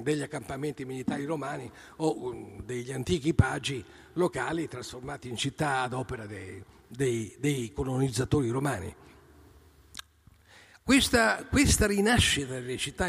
degli 0.00 0.22
accampamenti 0.22 0.84
militari 0.84 1.24
romani 1.24 1.70
o 1.96 2.24
um, 2.24 2.62
degli 2.62 2.92
antichi 2.92 3.34
pagi 3.34 3.84
locali 4.14 4.66
trasformati 4.66 5.28
in 5.28 5.36
città 5.36 5.82
ad 5.82 5.92
opera 5.92 6.26
dei, 6.26 6.62
dei, 6.88 7.36
dei 7.38 7.72
colonizzatori 7.72 8.48
romani. 8.48 8.94
Questa, 10.82 11.44
questa, 11.48 11.86
rinascita 11.86 12.54
delle 12.54 12.76
città 12.76 13.06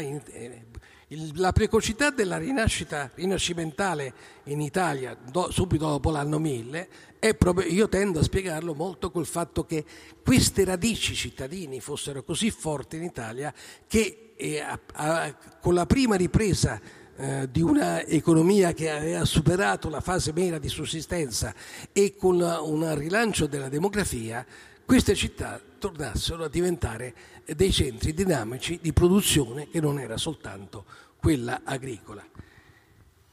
la 1.34 1.52
precocità 1.52 2.10
della 2.10 2.38
rinascita 2.38 3.10
rinascimentale 3.14 4.14
in 4.44 4.60
Italia 4.60 5.16
do, 5.30 5.50
subito 5.50 5.86
dopo 5.86 6.10
l'anno 6.10 6.38
1000 6.38 6.88
è 7.18 7.34
proprio, 7.34 7.66
io 7.68 7.88
tendo 7.88 8.20
a 8.20 8.22
spiegarlo 8.22 8.74
molto 8.74 9.10
col 9.10 9.26
fatto 9.26 9.64
che 9.64 9.84
queste 10.22 10.64
radici 10.64 11.14
cittadini 11.14 11.80
fossero 11.80 12.22
così 12.22 12.50
forti 12.50 12.96
in 12.96 13.04
Italia 13.04 13.52
che 13.86 14.32
eh, 14.36 14.60
a, 14.60 14.78
a, 14.94 15.34
con 15.60 15.74
la 15.74 15.86
prima 15.86 16.16
ripresa 16.16 16.80
eh, 17.16 17.48
di 17.50 17.60
un'economia 17.60 18.72
che 18.72 18.90
aveva 18.90 19.24
superato 19.24 19.88
la 19.88 20.00
fase 20.00 20.32
mera 20.32 20.58
di 20.58 20.68
sussistenza 20.68 21.54
e 21.92 22.16
con 22.16 22.40
un 22.40 22.96
rilancio 22.96 23.46
della 23.46 23.68
demografia, 23.68 24.44
queste 24.84 25.14
città 25.14 25.60
tornassero 25.82 26.44
a 26.44 26.48
diventare 26.48 27.12
dei 27.44 27.72
centri 27.72 28.14
dinamici 28.14 28.78
di 28.80 28.92
produzione 28.92 29.68
che 29.68 29.80
non 29.80 29.98
era 29.98 30.16
soltanto 30.16 30.84
quella 31.16 31.62
agricola. 31.64 32.24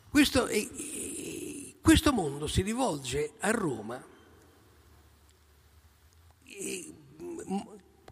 Questo, 0.10 0.48
questo 1.80 2.12
mondo 2.12 2.48
si 2.48 2.64
rivolge 2.64 3.34
a 3.38 3.52
Roma 3.52 4.04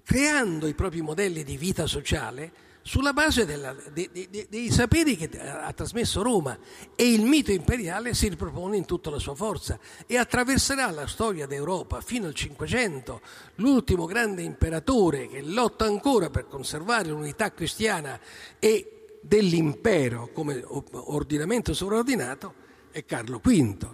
creando 0.03 0.67
i 0.67 0.75
propri 0.75 1.01
modelli 1.01 1.43
di 1.43 1.57
vita 1.57 1.87
sociale 1.87 2.65
sulla 2.87 3.11
base 3.11 3.45
della, 3.45 3.75
dei, 3.91 4.09
dei, 4.13 4.47
dei, 4.49 4.71
saperi 4.71 5.17
che 5.17 5.29
ha 5.37 5.73
trasmesso 5.73 6.21
Roma 6.21 6.57
e 6.95 7.11
il 7.11 7.23
mito 7.23 7.51
imperiale 7.51 8.13
si 8.13 8.29
ripropone 8.29 8.77
in 8.77 8.85
tutta 8.85 9.09
la 9.09 9.19
sua 9.19 9.35
forza 9.35 9.77
e 10.05 10.15
attraverserà 10.15 10.89
la 10.91 11.05
storia 11.05 11.45
d'Europa 11.47 11.99
fino 11.99 12.27
al 12.27 12.33
Cinquecento, 12.33 13.19
l'ultimo 13.55 14.05
grande 14.05 14.41
imperatore 14.41 15.27
che 15.27 15.41
lotta 15.41 15.83
ancora 15.83 16.29
per 16.29 16.47
conservare 16.47 17.09
l'unità 17.09 17.51
cristiana 17.51 18.17
e 18.57 19.17
dell'impero 19.21 20.29
come 20.31 20.63
ordinamento 20.65 21.73
sovraordinato 21.73 22.53
è 22.91 23.03
Carlo 23.03 23.41
V. 23.43 23.87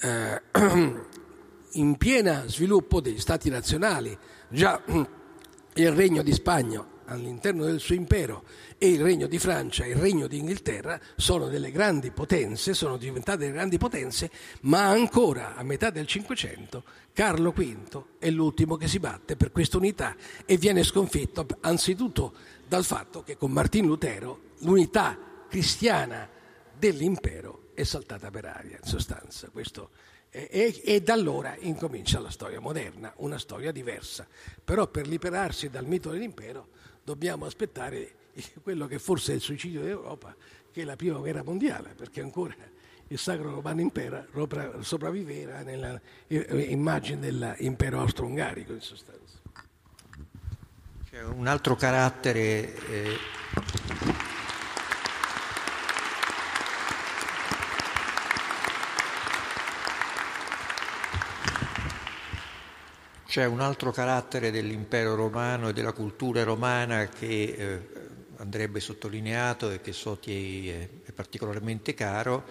Eh, 0.00 0.42
in 1.74 1.96
piena 1.96 2.48
sviluppo 2.48 3.00
degli 3.00 3.20
stati 3.20 3.48
nazionali, 3.50 4.18
già 4.48 4.82
il 5.74 5.92
regno 5.92 6.22
di 6.22 6.32
Spagna 6.32 6.90
all'interno 7.12 7.64
del 7.64 7.80
suo 7.80 7.94
impero 7.94 8.44
e 8.78 8.88
il 8.88 9.00
regno 9.00 9.26
di 9.26 9.38
Francia 9.38 9.84
e 9.84 9.90
il 9.90 9.96
regno 9.96 10.26
di 10.26 10.38
Inghilterra 10.38 11.00
sono 11.16 11.48
delle 11.48 11.70
grandi 11.70 12.10
potenze, 12.10 12.74
sono 12.74 12.96
diventate 12.96 13.38
delle 13.38 13.52
grandi 13.52 13.78
potenze, 13.78 14.30
ma 14.62 14.88
ancora 14.88 15.54
a 15.54 15.62
metà 15.62 15.90
del 15.90 16.06
Cinquecento 16.06 16.82
Carlo 17.12 17.50
V 17.50 18.04
è 18.18 18.30
l'ultimo 18.30 18.76
che 18.76 18.88
si 18.88 18.98
batte 18.98 19.36
per 19.36 19.52
questa 19.52 19.76
unità 19.76 20.16
e 20.46 20.56
viene 20.56 20.82
sconfitto 20.82 21.46
anzitutto 21.60 22.32
dal 22.66 22.84
fatto 22.84 23.22
che 23.22 23.36
con 23.36 23.50
Martin 23.50 23.86
Lutero 23.86 24.40
l'unità 24.60 25.18
cristiana 25.48 26.28
dell'impero 26.76 27.68
è 27.74 27.82
saltata 27.82 28.30
per 28.30 28.46
aria, 28.46 28.78
in 28.82 28.88
sostanza. 28.88 29.48
Questo 29.50 29.90
e, 30.30 30.80
e, 30.82 31.02
da 31.02 31.12
allora 31.12 31.54
incomincia 31.58 32.18
la 32.18 32.30
storia 32.30 32.58
moderna, 32.58 33.12
una 33.16 33.38
storia 33.38 33.70
diversa. 33.70 34.26
Però 34.64 34.86
per 34.86 35.06
liberarsi 35.06 35.68
dal 35.68 35.84
mito 35.86 36.08
dell'impero 36.08 36.68
dobbiamo 37.04 37.46
aspettare 37.46 38.14
quello 38.62 38.86
che 38.86 38.98
forse 38.98 39.32
è 39.32 39.34
il 39.34 39.40
suicidio 39.40 39.82
d'Europa, 39.82 40.34
che 40.70 40.82
è 40.82 40.84
la 40.84 40.96
prima 40.96 41.18
guerra 41.18 41.42
mondiale, 41.42 41.94
perché 41.94 42.20
ancora 42.20 42.54
il 43.08 43.18
Sacro 43.18 43.50
Romano 43.50 43.80
Impero 43.80 44.26
sopravviveva 44.80 45.60
nella 45.62 46.00
immagine 46.28 47.20
dell'impero 47.20 48.00
austro-ungarico 48.00 48.72
in 48.72 48.80
sostanza. 48.80 49.38
C'è 51.10 51.22
un 51.22 51.46
altro 51.46 51.76
carattere 51.76 52.74
eh, 52.86 53.16
C'è 63.32 63.46
un 63.46 63.60
altro 63.60 63.92
carattere 63.92 64.50
dell'impero 64.50 65.14
romano 65.14 65.70
e 65.70 65.72
della 65.72 65.94
cultura 65.94 66.42
romana 66.42 67.08
che 67.08 67.44
eh, 67.56 67.80
andrebbe 68.36 68.78
sottolineato 68.78 69.70
e 69.70 69.80
che 69.80 69.94
so 69.94 70.18
ti 70.18 70.68
è, 70.68 70.86
è 71.02 71.12
particolarmente 71.12 71.94
caro, 71.94 72.44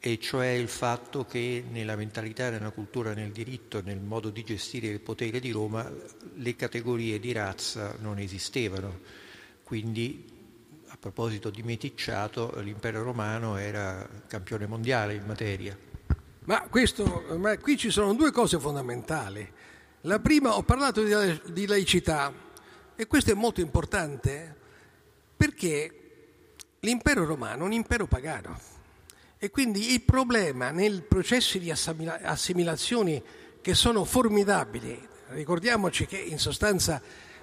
e 0.00 0.18
cioè 0.18 0.48
il 0.48 0.66
fatto 0.66 1.24
che 1.24 1.62
nella 1.70 1.94
mentalità, 1.94 2.50
nella 2.50 2.72
cultura, 2.72 3.14
nel 3.14 3.30
diritto, 3.30 3.80
nel 3.80 4.00
modo 4.00 4.30
di 4.30 4.42
gestire 4.42 4.88
il 4.88 4.98
potere 4.98 5.38
di 5.38 5.52
Roma, 5.52 5.88
le 6.34 6.56
categorie 6.56 7.20
di 7.20 7.30
razza 7.30 7.94
non 8.00 8.18
esistevano. 8.18 9.02
Quindi, 9.62 10.24
a 10.88 10.96
proposito 10.98 11.48
di 11.48 11.62
meticciato, 11.62 12.58
l'impero 12.58 13.04
romano 13.04 13.56
era 13.56 14.04
campione 14.26 14.66
mondiale 14.66 15.14
in 15.14 15.26
materia. 15.26 15.78
Ma, 16.46 16.62
questo, 16.62 17.24
ma 17.38 17.56
qui 17.56 17.76
ci 17.76 17.90
sono 17.90 18.14
due 18.14 18.32
cose 18.32 18.58
fondamentali. 18.58 19.61
La 20.06 20.18
prima, 20.18 20.56
ho 20.56 20.64
parlato 20.64 21.04
di, 21.04 21.66
laicità 21.66 22.32
e 22.96 23.06
questo 23.06 23.30
è 23.30 23.34
molto 23.34 23.60
importante 23.60 24.52
perché 25.36 26.34
l'impero 26.80 27.24
romano 27.24 27.62
è 27.62 27.66
un 27.66 27.72
impero 27.72 28.08
pagano 28.08 28.58
e 29.38 29.50
quindi 29.50 29.92
il 29.92 30.02
problema 30.02 30.70
nel 30.72 31.02
processo 31.02 31.56
di 31.58 31.70
assimilazioni 31.70 33.22
che 33.60 33.74
sono 33.74 34.04
formidabili, 34.04 35.08
ricordiamoci 35.28 36.06
che 36.06 36.18
in 36.18 36.40
sostanza 36.40 37.00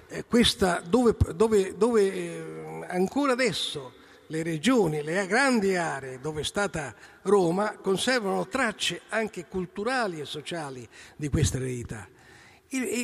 eh, 0.08 0.26
questa, 0.26 0.82
dove, 0.86 1.16
dove, 1.34 1.78
dove 1.78 2.12
eh, 2.12 2.84
ancora 2.88 3.32
adesso 3.32 3.94
le 4.26 4.42
regioni, 4.42 5.02
le 5.02 5.26
grandi 5.26 5.76
aree 5.76 6.20
dove 6.20 6.42
è 6.42 6.44
stata 6.44 6.94
Roma 7.22 7.78
conservano 7.78 8.46
tracce 8.48 9.00
anche 9.08 9.46
culturali 9.46 10.20
e 10.20 10.26
sociali 10.26 10.86
di 11.16 11.30
questa 11.30 11.56
eredità. 11.56 12.06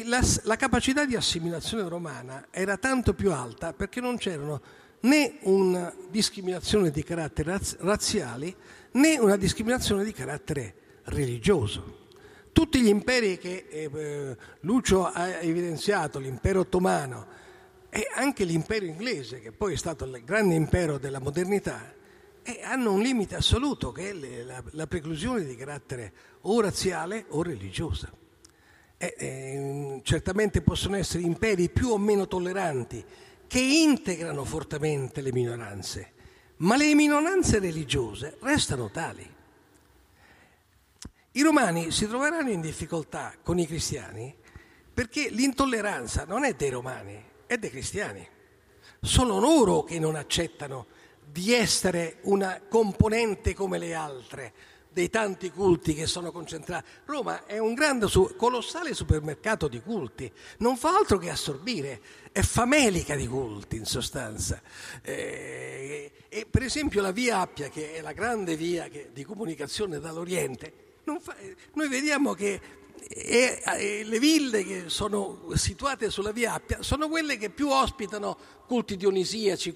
La, 0.04 0.20
la, 0.44 0.54
capacità 0.54 1.04
di 1.04 1.16
assimilazione 1.16 1.88
romana 1.88 2.46
era 2.52 2.76
tanto 2.76 3.14
più 3.14 3.32
alta 3.32 3.72
perché 3.72 4.00
non 4.00 4.16
c'erano 4.16 4.62
né 5.00 5.38
una 5.40 5.92
discriminazione 6.08 6.92
di 6.92 7.02
carattere 7.02 7.50
raz, 7.50 7.76
razziali 7.80 8.54
né 8.92 9.18
una 9.18 9.34
discriminazione 9.34 10.04
di 10.04 10.12
carattere 10.12 10.74
religioso. 11.06 12.04
Tutti 12.52 12.80
gli 12.80 12.86
imperi 12.86 13.38
che 13.38 13.66
eh, 13.68 14.36
Lucio 14.60 15.04
ha 15.04 15.40
evidenziato, 15.40 16.20
l'impero 16.20 16.60
ottomano, 16.60 17.26
e 17.90 18.06
anche 18.14 18.44
l'impero 18.44 18.84
inglese, 18.84 19.40
che 19.40 19.50
poi 19.50 19.72
è 19.72 19.76
stato 19.76 20.04
il 20.04 20.22
grande 20.24 20.54
impero 20.54 20.96
della 20.96 21.18
modernità, 21.18 21.92
e 22.40 22.60
hanno 22.62 22.92
un 22.92 23.00
limite 23.00 23.34
assoluto 23.34 23.90
che 23.90 24.10
è 24.10 24.12
la, 24.44 24.62
la 24.70 24.86
preclusione 24.86 25.44
di 25.44 25.56
carattere 25.56 26.12
o 26.42 26.60
razziale 26.60 27.24
o 27.30 27.42
religiosa. 27.42 28.10
E, 28.98 29.14
e, 29.18 30.00
certamente 30.02 30.62
possono 30.62 30.96
essere 30.96 31.22
imperi 31.22 31.68
più 31.68 31.88
o 31.88 31.98
meno 31.98 32.26
tolleranti 32.26 33.04
che 33.46 33.60
integrano 33.60 34.44
fortemente 34.44 35.20
le 35.20 35.32
minoranze, 35.32 36.12
ma 36.58 36.76
le 36.76 36.94
minoranze 36.94 37.58
religiose 37.58 38.36
restano 38.40 38.90
tali. 38.90 39.34
I 41.32 41.42
romani 41.42 41.90
si 41.90 42.06
troveranno 42.06 42.50
in 42.50 42.62
difficoltà 42.62 43.34
con 43.42 43.58
i 43.58 43.66
cristiani 43.66 44.34
perché 44.92 45.28
l'intolleranza 45.28 46.24
non 46.24 46.44
è 46.44 46.54
dei 46.54 46.70
romani, 46.70 47.22
è 47.44 47.58
dei 47.58 47.68
cristiani. 47.68 48.26
Sono 49.02 49.38
loro 49.38 49.84
che 49.84 49.98
non 49.98 50.16
accettano 50.16 50.86
di 51.22 51.52
essere 51.52 52.16
una 52.22 52.62
componente 52.66 53.52
come 53.52 53.76
le 53.76 53.92
altre 53.92 54.52
dei 54.96 55.10
tanti 55.10 55.50
culti 55.50 55.92
che 55.92 56.06
sono 56.06 56.32
concentrati. 56.32 56.88
Roma 57.04 57.44
è 57.44 57.58
un 57.58 57.74
grande, 57.74 58.06
colossale 58.34 58.94
supermercato 58.94 59.68
di 59.68 59.82
culti, 59.82 60.32
non 60.60 60.78
fa 60.78 60.96
altro 60.96 61.18
che 61.18 61.28
assorbire, 61.28 62.00
è 62.32 62.40
famelica 62.40 63.14
di 63.14 63.26
culti 63.26 63.76
in 63.76 63.84
sostanza. 63.84 64.58
Eh, 65.02 66.10
e 66.30 66.46
per 66.46 66.62
esempio 66.62 67.02
la 67.02 67.10
via 67.10 67.40
Appia, 67.40 67.68
che 67.68 67.96
è 67.96 68.00
la 68.00 68.14
grande 68.14 68.56
via 68.56 68.88
che, 68.88 69.10
di 69.12 69.22
comunicazione 69.22 70.00
dall'Oriente, 70.00 70.72
fa, 71.20 71.36
noi 71.74 71.88
vediamo 71.88 72.32
che 72.32 72.58
e, 73.08 73.62
e, 73.62 74.02
le 74.02 74.18
ville 74.18 74.64
che 74.64 74.84
sono 74.86 75.50
situate 75.52 76.08
sulla 76.08 76.32
via 76.32 76.54
Appia 76.54 76.80
sono 76.80 77.10
quelle 77.10 77.36
che 77.36 77.50
più 77.50 77.68
ospitano 77.68 78.38
culti 78.66 78.96
dionisiaci, 78.96 79.74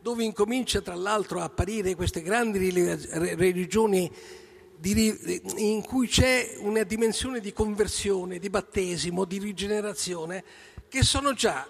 dove 0.00 0.24
incomincia 0.24 0.80
tra 0.80 0.94
l'altro 0.94 1.40
a 1.40 1.44
apparire 1.44 1.94
queste 1.94 2.22
grandi 2.22 2.70
religioni 2.70 4.10
in 4.90 5.82
cui 5.82 6.08
c'è 6.08 6.56
una 6.58 6.82
dimensione 6.82 7.40
di 7.40 7.52
conversione, 7.52 8.38
di 8.38 8.50
battesimo, 8.50 9.24
di 9.24 9.38
rigenerazione, 9.38 10.44
che 10.88 11.02
sono 11.02 11.32
già, 11.32 11.66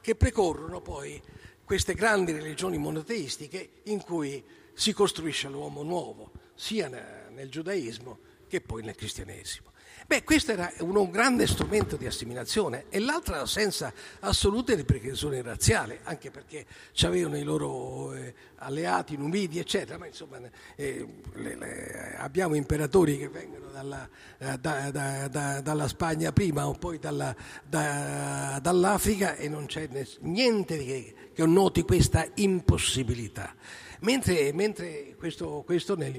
che 0.00 0.14
precorrono 0.14 0.80
poi 0.80 1.20
queste 1.64 1.94
grandi 1.94 2.32
religioni 2.32 2.76
monoteistiche 2.76 3.70
in 3.84 4.02
cui 4.02 4.42
si 4.74 4.92
costruisce 4.92 5.48
l'uomo 5.48 5.82
nuovo, 5.82 6.32
sia 6.54 6.88
nel 7.30 7.48
giudaismo 7.48 8.18
che 8.52 8.60
poi 8.60 8.82
nel 8.82 8.94
cristianesimo. 8.94 9.70
Beh, 10.06 10.24
questo 10.24 10.52
era 10.52 10.70
un 10.80 11.10
grande 11.10 11.46
strumento 11.46 11.96
di 11.96 12.04
assimilazione 12.04 12.84
e 12.90 12.98
l'altra 12.98 13.38
l'assenza 13.38 13.90
assoluta 14.20 14.74
di 14.74 14.84
preclusione 14.84 15.40
razziale, 15.40 16.00
anche 16.02 16.30
perché 16.30 16.66
avevano 17.04 17.38
i 17.38 17.44
loro 17.44 18.12
eh, 18.12 18.34
alleati 18.56 19.16
numidi, 19.16 19.58
eccetera, 19.58 19.96
ma 19.96 20.06
insomma 20.06 20.38
eh, 20.76 21.06
le, 21.32 21.56
le, 21.56 22.14
abbiamo 22.18 22.54
imperatori 22.54 23.16
che 23.16 23.30
vengono 23.30 23.70
dalla, 23.70 24.06
eh, 24.36 24.58
da, 24.58 24.90
da, 24.90 25.28
da, 25.28 25.60
dalla 25.62 25.88
Spagna 25.88 26.30
prima 26.30 26.68
o 26.68 26.74
poi 26.74 26.98
dalla, 26.98 27.34
dall'Africa 27.66 29.36
e 29.36 29.48
non 29.48 29.64
c'è 29.64 29.88
niente 30.20 30.76
che, 30.84 31.14
che 31.32 31.46
noti 31.46 31.84
questa 31.84 32.28
impossibilità. 32.34 33.54
Mentre, 34.02 34.52
mentre 34.52 35.14
questo, 35.16 35.62
questo 35.64 35.96
negli 35.96 36.16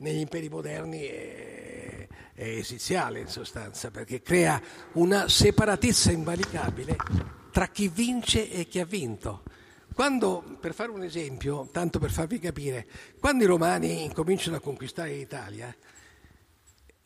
imperi 0.00 0.48
moderni 0.48 1.02
è, 1.02 2.06
è 2.32 2.44
esiziale 2.44 3.20
in 3.20 3.28
sostanza, 3.28 3.90
perché 3.90 4.22
crea 4.22 4.60
una 4.92 5.28
separatezza 5.28 6.10
invalicabile 6.10 6.96
tra 7.50 7.68
chi 7.68 7.88
vince 7.88 8.50
e 8.50 8.66
chi 8.66 8.80
ha 8.80 8.86
vinto. 8.86 9.42
Quando, 9.92 10.56
per 10.58 10.72
fare 10.72 10.90
un 10.90 11.02
esempio, 11.02 11.68
tanto 11.72 11.98
per 11.98 12.10
farvi 12.10 12.38
capire, 12.38 12.86
quando 13.18 13.44
i 13.44 13.46
romani 13.46 14.04
incominciano 14.04 14.56
a 14.56 14.60
conquistare 14.60 15.12
l'Italia, 15.12 15.74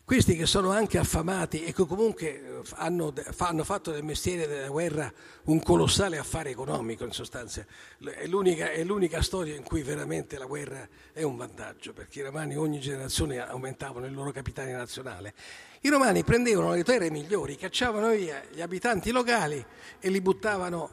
questi 0.04 0.36
che 0.36 0.46
sono 0.46 0.70
anche 0.70 0.98
affamati 0.98 1.62
e 1.64 1.72
che 1.72 1.86
comunque 1.86 2.26
eh, 2.26 2.62
hanno, 2.74 3.12
hanno, 3.38 3.64
fatto 3.64 3.92
del 3.92 4.02
mestiere 4.02 4.48
della 4.48 4.68
guerra 4.68 5.12
un 5.44 5.62
colossale 5.62 6.18
affare 6.18 6.50
economico 6.50 7.04
in 7.04 7.12
sostanza, 7.12 7.64
è 8.00 8.26
l'unica, 8.26 8.72
è 8.72 8.82
l'unica, 8.82 9.22
storia 9.22 9.54
in 9.54 9.62
cui 9.62 9.82
veramente 9.82 10.38
la 10.38 10.46
guerra 10.46 10.86
è 11.12 11.22
un 11.22 11.36
vantaggio, 11.36 11.92
perché 11.92 12.18
i 12.18 12.22
romani 12.22 12.56
ogni 12.56 12.80
generazione 12.80 13.38
aumentavano 13.38 14.06
il 14.06 14.12
loro 14.12 14.32
capitale 14.32 14.72
nazionale. 14.72 15.34
I 15.82 15.88
romani 15.88 16.24
prendevano 16.24 16.74
le 16.74 16.82
terre 16.82 17.10
migliori, 17.10 17.56
cacciavano 17.56 18.10
via 18.10 18.42
gli 18.52 18.60
abitanti 18.60 19.12
locali 19.12 19.64
e 20.00 20.10
li 20.10 20.20
buttavano, 20.20 20.90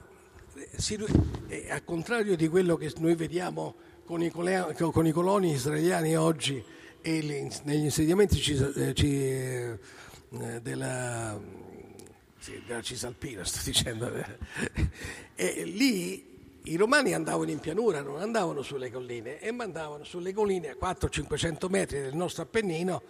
eh, 0.55 1.09
eh, 1.47 1.71
al 1.71 1.83
contrario 1.83 2.35
di 2.35 2.47
quello 2.47 2.77
che 2.77 2.93
noi 2.97 3.15
vediamo 3.15 3.75
con 4.05 4.21
i 4.21 5.11
coloni 5.11 5.51
israeliani 5.51 6.15
oggi, 6.15 6.63
e 7.01 7.21
le, 7.21 7.51
negli 7.63 7.83
insediamenti 7.85 8.37
cis, 8.37 8.59
eh, 8.75 8.93
ci, 8.93 9.07
eh, 9.07 9.79
della, 10.61 11.39
sì, 12.37 12.61
della, 12.65 12.81
Cisalpina, 12.81 13.43
sto 13.45 13.59
dicendo, 13.63 14.11
e 15.35 15.63
lì 15.65 16.27
i 16.63 16.75
romani 16.75 17.13
andavano 17.13 17.49
in 17.49 17.59
pianura, 17.59 18.01
non 18.01 18.21
andavano 18.21 18.61
sulle 18.61 18.91
colline 18.91 19.39
e 19.39 19.51
mandavano 19.51 20.03
sulle 20.03 20.33
colline 20.33 20.69
a 20.69 20.75
400-500 20.79 21.69
metri 21.69 22.01
del 22.01 22.15
nostro 22.15 22.43
Appennino 22.43 23.01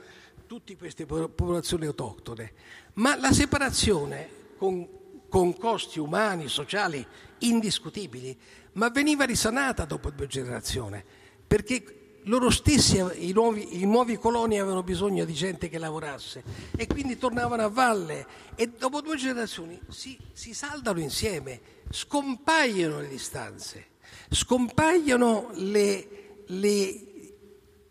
tutte 0.46 0.76
queste 0.78 1.06
popolazioni 1.06 1.86
autoctone. 1.86 2.54
Ma 2.94 3.16
la 3.16 3.32
separazione 3.32 4.30
con, 4.58 4.88
con 5.28 5.56
costi 5.58 6.00
umani, 6.00 6.48
sociali 6.48 7.06
indiscutibili, 7.40 8.38
ma 8.74 8.90
veniva 8.90 9.26
risanata 9.26 9.86
dopo 9.86 10.10
due 10.10 10.28
generazioni, 10.28 11.04
perché 11.46 11.99
loro 12.30 12.52
stessi, 12.52 13.04
i 13.28 13.32
nuovi, 13.34 13.82
i 13.82 13.86
nuovi, 13.86 14.18
coloni 14.18 14.60
avevano 14.60 14.84
bisogno 14.84 15.26
di 15.26 15.34
gente 15.34 15.68
che 15.68 15.80
lavorasse 15.80 16.44
e 16.78 16.86
quindi 16.86 17.18
tornavano 17.18 17.64
a 17.64 17.70
valle 17.70 18.26
e 18.56 18.70
dopo 18.70 19.02
due 19.02 19.18
generazioni 19.18 19.80
si, 19.90 20.18
si 20.32 20.54
saldano 20.54 21.00
insieme, 21.00 21.60
scompaiono 21.90 23.02
le 23.02 23.08
distanze, 23.08 23.88
scompaiono 24.30 25.50
le, 25.56 26.44
le, 26.46 27.02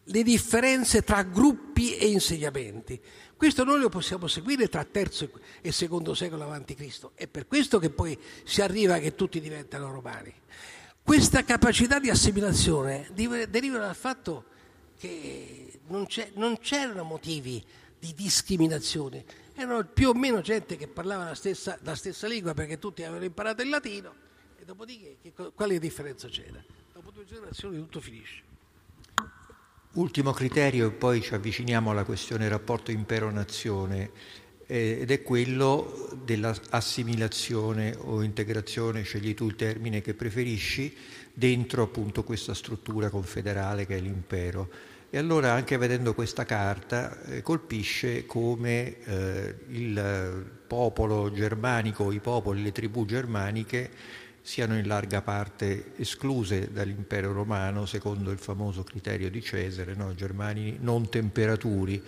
le 0.05 0.23
differenze 0.23 1.03
tra 1.03 1.23
gruppi 1.25 1.97
e 1.97 2.07
insegnamenti. 2.07 3.01
Questo 3.37 3.65
noi 3.65 3.81
lo 3.81 3.89
possiamo 3.89 4.29
seguire 4.29 4.69
tra 4.69 4.85
terzo 4.85 5.31
e 5.61 5.73
secondo 5.73 6.15
secolo 6.15 6.51
a.C. 6.51 7.11
È 7.15 7.27
per 7.27 7.47
questo 7.47 7.79
che 7.79 7.91
poi 7.91 8.19
si 8.45 8.63
arriva 8.63 8.99
che 8.99 9.15
tutti 9.15 9.41
diventano 9.41 9.91
romani. 9.91 10.33
Questa 11.09 11.43
capacità 11.43 11.99
di 11.99 12.11
assimilazione 12.11 13.09
deriva 13.15 13.79
dal 13.79 13.97
fatto 13.97 14.45
che 14.99 15.81
non, 15.87 16.07
non, 16.35 16.59
c'erano 16.59 17.03
motivi 17.03 17.65
di 17.99 18.13
discriminazione, 18.15 19.25
erano 19.55 19.83
più 19.87 20.11
o 20.11 20.13
meno 20.13 20.43
gente 20.43 20.77
che 20.77 20.87
parlava 20.87 21.25
la 21.25 21.35
stessa, 21.35 21.79
la 21.81 21.95
stessa 21.95 22.29
lingua 22.29 22.53
perché 22.53 22.79
tutti 22.79 23.05
avevano 23.05 23.25
imparato 23.25 23.63
il 23.63 23.71
latino 23.71 24.13
e 24.59 24.67
dopodiché 24.67 25.17
che, 25.23 25.33
quale 25.55 25.79
differenza 25.79 26.29
c'era? 26.29 26.63
Dopo 26.93 27.11
due 27.11 27.25
generazioni 27.25 27.79
tutto 27.79 28.01
finisce. 28.01 28.43
Ultimo 29.93 30.33
criterio 30.33 30.89
e 30.89 30.91
poi 30.91 31.23
ci 31.23 31.33
avviciniamo 31.33 31.91
alla 31.91 32.05
questione 32.05 32.47
rapporto 32.51 32.91
impero-nazione 32.91 34.11
ed 34.71 35.11
è 35.11 35.23
quello 35.23 36.11
dell'assimilazione 36.27 37.97
o 38.01 38.21
integrazione, 38.23 39.01
scegli 39.01 39.33
tu 39.33 39.47
il 39.47 39.57
termine 39.57 40.03
che 40.03 40.13
preferisci, 40.13 40.95
dentro 41.33 41.85
appunto 41.85 42.23
questa 42.23 42.53
struttura 42.53 43.09
confederale 43.09 43.87
che 43.87 43.97
è 43.97 44.01
l'impero. 44.01 44.69
E 45.09 45.17
allora 45.17 45.53
anche 45.53 45.79
vedendo 45.79 46.13
questa 46.13 46.45
carta 46.45 47.19
eh, 47.23 47.41
colpisce 47.41 48.27
come 48.27 49.03
eh, 49.05 49.55
il 49.69 50.51
popolo 50.67 51.33
germanico, 51.33 52.13
i 52.13 52.21
popoli, 52.21 52.63
le 52.63 52.73
tribù 52.73 53.07
germaniche 53.07 53.91
siano 54.43 54.77
in 54.77 54.87
larga 54.87 55.23
parte 55.23 55.93
escluse 55.97 56.71
dall'impero 56.71 57.33
romano 57.33 57.87
secondo 57.87 58.31
il 58.31 58.39
famoso 58.39 58.83
criterio 58.83 59.31
di 59.31 59.41
Cesare, 59.41 59.95
no? 59.95 60.15
germani 60.15 60.77
non 60.81 61.09
temperaturi 61.09 62.03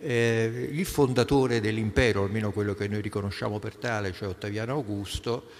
eh, 0.00 0.68
il 0.70 0.86
fondatore 0.86 1.60
dell'impero, 1.60 2.24
almeno 2.24 2.52
quello 2.52 2.74
che 2.74 2.88
noi 2.88 3.00
riconosciamo 3.00 3.58
per 3.58 3.76
tale, 3.76 4.12
cioè 4.12 4.28
Ottaviano 4.28 4.72
Augusto, 4.72 5.50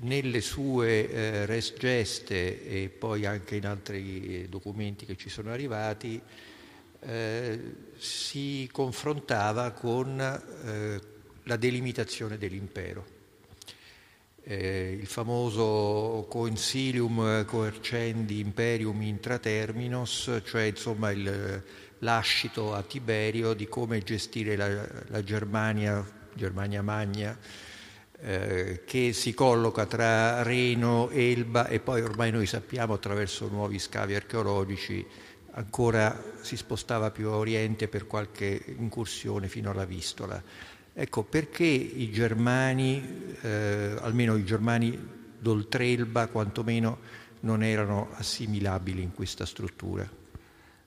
nelle 0.00 0.40
sue 0.40 1.10
eh, 1.10 1.46
res 1.46 1.74
geste 1.78 2.64
e 2.64 2.88
poi 2.88 3.26
anche 3.26 3.56
in 3.56 3.66
altri 3.66 4.46
documenti 4.48 5.06
che 5.06 5.16
ci 5.16 5.28
sono 5.28 5.50
arrivati, 5.50 6.20
eh, 7.00 7.60
si 7.96 8.68
confrontava 8.72 9.70
con 9.72 10.20
eh, 10.20 11.00
la 11.44 11.56
delimitazione 11.56 12.38
dell'impero. 12.38 13.16
Eh, 14.42 14.96
il 14.98 15.06
famoso 15.06 16.26
coensilium 16.28 17.44
coercendi 17.44 18.40
imperium 18.40 19.02
intra 19.02 19.38
terminos, 19.38 20.40
cioè 20.44 20.62
insomma 20.62 21.10
il 21.10 21.62
lascito 22.00 22.74
a 22.74 22.82
Tiberio 22.82 23.54
di 23.54 23.68
come 23.68 24.02
gestire 24.02 24.56
la, 24.56 24.86
la 25.08 25.22
Germania, 25.22 26.04
Germania 26.34 26.82
Magna, 26.82 27.36
eh, 28.20 28.82
che 28.84 29.12
si 29.12 29.34
colloca 29.34 29.86
tra 29.86 30.42
Reno, 30.42 31.10
Elba 31.10 31.68
e 31.68 31.80
poi 31.80 32.02
ormai 32.02 32.30
noi 32.30 32.46
sappiamo 32.46 32.94
attraverso 32.94 33.48
nuovi 33.48 33.78
scavi 33.78 34.14
archeologici 34.14 35.06
ancora 35.58 36.36
si 36.40 36.56
spostava 36.56 37.10
più 37.10 37.28
a 37.28 37.36
oriente 37.36 37.88
per 37.88 38.06
qualche 38.06 38.62
incursione 38.78 39.48
fino 39.48 39.70
alla 39.70 39.84
Vistola. 39.84 40.42
Ecco, 40.92 41.22
perché 41.22 41.64
i 41.64 42.10
germani, 42.10 43.34
eh, 43.42 43.96
almeno 44.00 44.36
i 44.36 44.44
germani 44.44 44.98
d'Oltrelba, 45.38 46.28
quantomeno 46.28 46.98
non 47.40 47.62
erano 47.62 48.08
assimilabili 48.12 49.02
in 49.02 49.12
questa 49.14 49.46
struttura? 49.46 50.17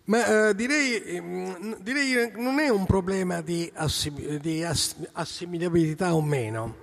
Ma 0.05 0.49
eh, 0.49 0.55
direi, 0.55 1.21
mm, 1.21 1.73
direi 1.79 2.31
non 2.35 2.59
è 2.59 2.69
un 2.69 2.85
problema 2.85 3.41
di, 3.41 3.71
assim- 3.73 4.39
di 4.39 4.63
ass- 4.63 4.95
assimilabilità 5.11 6.15
o 6.15 6.21
meno, 6.21 6.77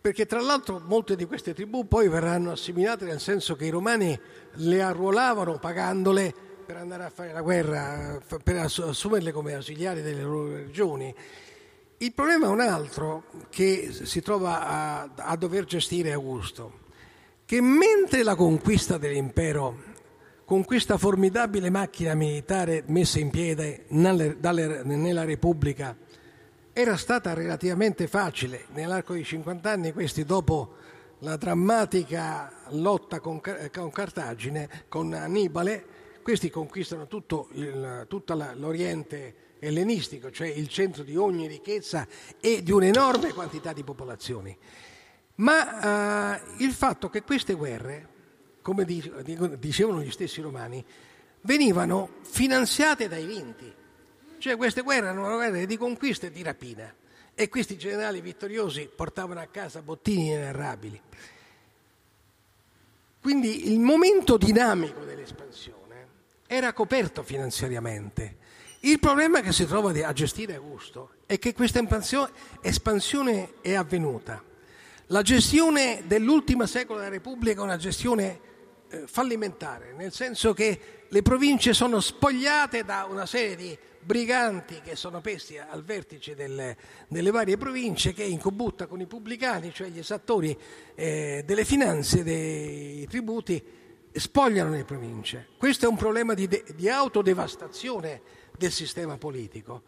perché 0.00 0.24
tra 0.24 0.40
l'altro 0.40 0.82
molte 0.84 1.14
di 1.14 1.26
queste 1.26 1.52
tribù 1.52 1.86
poi 1.86 2.08
verranno 2.08 2.52
assimilate 2.52 3.04
nel 3.04 3.20
senso 3.20 3.54
che 3.54 3.66
i 3.66 3.70
romani 3.70 4.18
le 4.54 4.82
arruolavano 4.82 5.58
pagandole 5.58 6.34
per 6.64 6.76
andare 6.76 7.04
a 7.04 7.10
fare 7.10 7.32
la 7.32 7.42
guerra, 7.42 8.18
per 8.42 8.56
assumerle 8.56 9.30
come 9.32 9.54
ausiliari 9.54 10.00
delle 10.00 10.22
loro 10.22 10.54
regioni. 10.54 11.14
Il 11.98 12.12
problema 12.14 12.46
è 12.46 12.48
un 12.48 12.60
altro 12.60 13.24
che 13.50 13.90
si 13.92 14.22
trova 14.22 14.66
a, 14.66 15.10
a 15.14 15.36
dover 15.36 15.64
gestire 15.64 16.12
Augusto, 16.12 16.80
che 17.44 17.60
mentre 17.60 18.22
la 18.22 18.34
conquista 18.34 18.98
dell'impero, 18.98 19.90
con 20.44 20.64
questa 20.64 20.98
formidabile 20.98 21.70
macchina 21.70 22.14
militare 22.14 22.84
messa 22.86 23.18
in 23.18 23.30
piedi 23.30 23.82
nella 23.88 25.24
Repubblica, 25.24 25.96
era 26.72 26.96
stata 26.96 27.34
relativamente 27.34 28.06
facile 28.06 28.66
nell'arco 28.72 29.14
di 29.14 29.24
50 29.24 29.70
anni, 29.70 29.92
questi 29.92 30.24
dopo 30.24 30.74
la 31.18 31.36
drammatica 31.36 32.52
lotta 32.70 33.20
con, 33.20 33.40
con 33.40 33.90
Cartagine, 33.90 34.68
con 34.88 35.12
Annibale, 35.12 35.84
questi 36.22 36.50
conquistano 36.50 37.06
tutto 37.06 37.48
il, 37.52 38.06
tutto 38.08 38.34
l'Oriente 38.34 39.34
ellenistico, 39.58 40.30
cioè 40.30 40.48
il 40.48 40.68
centro 40.68 41.02
di 41.02 41.16
ogni 41.16 41.46
ricchezza 41.46 42.06
e 42.40 42.62
di 42.62 42.72
un'enorme 42.72 43.32
quantità 43.32 43.72
di 43.72 43.84
popolazioni. 43.84 44.56
Ma 45.36 46.36
eh, 46.36 46.40
il 46.58 46.72
fatto 46.72 47.08
che 47.08 47.22
queste 47.22 47.54
guerre, 47.54 48.08
come 48.62 48.84
dicevano 48.84 50.00
gli 50.00 50.10
stessi 50.10 50.40
romani, 50.40 50.84
venivano 51.42 52.08
finanziate 52.22 53.08
dai 53.08 53.26
vinti. 53.26 53.72
Cioè 54.38 54.56
queste 54.56 54.80
guerre 54.80 55.08
erano 55.08 55.34
guerre 55.34 55.66
di 55.66 55.76
conquista 55.76 56.26
e 56.26 56.30
di 56.30 56.42
rapina 56.42 56.92
e 57.34 57.48
questi 57.48 57.76
generali 57.76 58.20
vittoriosi 58.20 58.88
portavano 58.94 59.40
a 59.40 59.46
casa 59.46 59.82
bottini 59.82 60.28
inenarrabili. 60.28 61.00
Quindi 63.20 63.72
il 63.72 63.78
momento 63.78 64.36
dinamico 64.36 65.04
dell'espansione 65.04 66.06
era 66.46 66.72
coperto 66.72 67.22
finanziariamente 67.22 68.40
il 68.84 68.98
problema 68.98 69.42
che 69.42 69.52
si 69.52 69.64
trova 69.64 69.90
a 69.90 70.12
gestire 70.12 70.56
Augusto 70.56 71.10
è 71.26 71.38
che 71.38 71.54
questa 71.54 71.80
espansione 72.62 73.52
è 73.60 73.74
avvenuta. 73.74 74.42
La 75.06 75.22
gestione 75.22 76.02
dell'ultimo 76.06 76.66
secolo 76.66 76.98
della 76.98 77.10
Repubblica 77.10 77.60
è 77.60 77.62
una 77.62 77.76
gestione 77.76 78.40
fallimentare, 79.06 79.94
nel 79.96 80.12
senso 80.12 80.52
che 80.52 80.80
le 81.08 81.22
province 81.22 81.72
sono 81.72 82.00
spogliate 82.00 82.84
da 82.84 83.06
una 83.08 83.26
serie 83.26 83.56
di 83.56 83.78
briganti 84.02 84.80
che 84.82 84.96
sono 84.96 85.20
pesti 85.20 85.56
al 85.58 85.84
vertice 85.84 86.34
delle, 86.34 86.76
delle 87.08 87.30
varie 87.30 87.56
province 87.56 88.12
che 88.12 88.24
in 88.24 88.38
combutta 88.38 88.86
con 88.86 89.00
i 89.00 89.06
pubblicani, 89.06 89.72
cioè 89.72 89.88
gli 89.88 89.98
esattori 89.98 90.56
eh, 90.94 91.42
delle 91.46 91.64
finanze, 91.64 92.22
dei 92.24 93.06
tributi, 93.08 93.62
spogliano 94.12 94.70
le 94.70 94.84
province. 94.84 95.48
Questo 95.56 95.86
è 95.86 95.88
un 95.88 95.96
problema 95.96 96.34
di, 96.34 96.48
de, 96.48 96.64
di 96.74 96.88
autodevastazione 96.88 98.20
del 98.56 98.72
sistema 98.72 99.16
politico. 99.16 99.82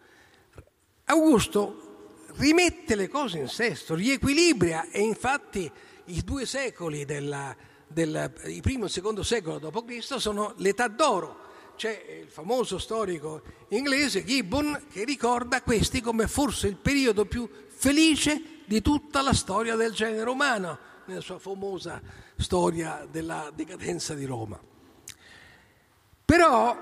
Augusto 1.07 2.25
rimette 2.37 2.95
le 2.95 3.09
cose 3.09 3.39
in 3.39 3.49
sesto, 3.49 3.95
riequilibra 3.95 4.91
e 4.91 5.01
infatti 5.01 5.71
i 6.07 6.23
due 6.23 6.47
secoli, 6.47 7.05
della, 7.05 7.55
il 8.03 8.61
primo 8.61 8.87
e 8.87 8.89
secondo 8.89 9.23
secolo 9.23 9.59
d.C. 9.59 10.19
sono 10.19 10.55
l'età 10.57 10.89
d'oro. 10.89 11.43
C'è 11.77 12.21
il 12.23 12.29
famoso 12.29 12.79
storico 12.79 13.43
inglese 13.69 14.25
Gibbon 14.25 14.87
che 14.91 15.05
ricorda 15.05 15.63
questi 15.63 16.01
come 16.01 16.29
forse 16.29 16.69
il 16.69 16.77
periodo 16.77 17.25
più 17.25 17.49
felice 17.69 18.61
di 18.65 18.81
tutta 18.81 19.23
la 19.23 19.33
storia 19.33 19.75
del 19.75 19.93
genere 19.93 20.29
umano, 20.31 20.79
nella 21.07 21.21
sua 21.21 21.39
famosa 21.39 22.01
storia 22.37 23.07
della 23.11 23.51
decadenza 23.55 24.15
di 24.15 24.25
Roma. 24.25 24.59
Però 26.25 26.77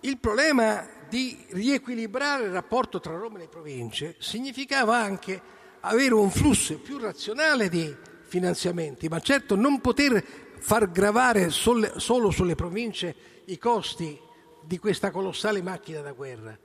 il 0.00 0.18
problema 0.18 0.86
di 1.08 1.44
riequilibrare 1.50 2.44
il 2.44 2.52
rapporto 2.52 3.00
tra 3.00 3.16
Roma 3.16 3.36
e 3.36 3.40
le 3.42 3.48
province 3.48 4.16
significava 4.18 4.96
anche 4.96 5.58
avere 5.80 6.14
un 6.14 6.30
flusso 6.30 6.78
più 6.78 6.98
razionale 6.98 7.68
di 7.68 7.94
finanziamenti, 8.30 9.08
ma 9.08 9.18
certo 9.18 9.56
non 9.56 9.80
poter 9.80 10.24
far 10.58 10.90
gravare 10.90 11.50
solo 11.50 12.30
sulle 12.30 12.54
province 12.54 13.14
i 13.46 13.58
costi 13.58 14.18
di 14.62 14.78
questa 14.78 15.10
colossale 15.10 15.62
macchina 15.62 16.00
da 16.00 16.12
guerra 16.12 16.56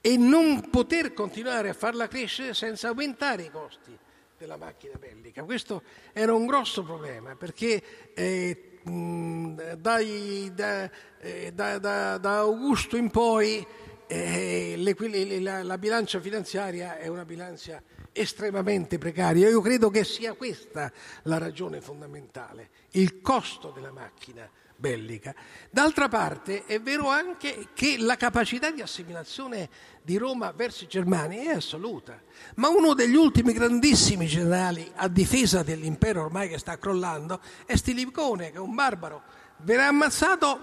e 0.00 0.16
non 0.16 0.68
poter 0.68 1.14
continuare 1.14 1.68
a 1.68 1.74
farla 1.74 2.08
crescere 2.08 2.54
senza 2.54 2.88
aumentare 2.88 3.44
i 3.44 3.50
costi 3.50 3.96
della 4.36 4.56
macchina 4.56 4.94
bellica. 4.98 5.44
Questo 5.44 5.82
era 6.12 6.34
un 6.34 6.44
grosso 6.44 6.82
problema 6.82 7.36
perché 7.36 8.10
eh, 8.14 8.80
dai, 8.82 10.50
da, 10.52 10.90
eh, 11.20 11.52
da, 11.54 11.78
da, 11.78 12.18
da, 12.18 12.38
Augusto 12.38 12.96
in 12.96 13.10
poi 13.10 13.64
eh, 14.06 15.40
la, 15.40 15.62
la, 15.62 15.78
bilancia 15.78 16.20
finanziaria 16.20 16.98
è 16.98 17.06
una 17.08 17.24
bilancia 17.24 17.82
estremamente 18.12 18.98
precaria. 18.98 19.48
Io 19.48 19.60
credo 19.60 19.90
che 19.90 20.04
sia 20.04 20.34
questa 20.34 20.92
la 21.22 21.38
ragione 21.38 21.80
fondamentale, 21.80 22.70
il 22.92 23.20
costo 23.20 23.70
della 23.70 23.92
macchina 23.92 24.48
bellica. 24.82 25.32
D'altra 25.70 26.08
parte 26.08 26.64
è 26.66 26.80
vero 26.80 27.08
anche 27.08 27.68
che 27.72 27.96
la 27.98 28.16
capacità 28.16 28.72
di 28.72 28.82
assimilazione 28.82 29.68
di 30.02 30.16
Roma 30.16 30.50
verso 30.50 30.82
i 30.82 30.88
germani 30.88 31.36
è 31.36 31.50
assoluta, 31.50 32.20
ma 32.56 32.68
uno 32.68 32.92
degli 32.92 33.14
ultimi 33.14 33.52
grandissimi 33.52 34.26
generali 34.26 34.90
a 34.96 35.06
difesa 35.06 35.62
dell'impero 35.62 36.24
ormai 36.24 36.48
che 36.48 36.58
sta 36.58 36.76
crollando 36.78 37.40
è 37.64 37.76
Stilicone, 37.76 38.50
che 38.50 38.56
è 38.56 38.60
un 38.60 38.74
barbaro. 38.74 39.22
Verrà 39.58 39.86
ammazzato 39.86 40.58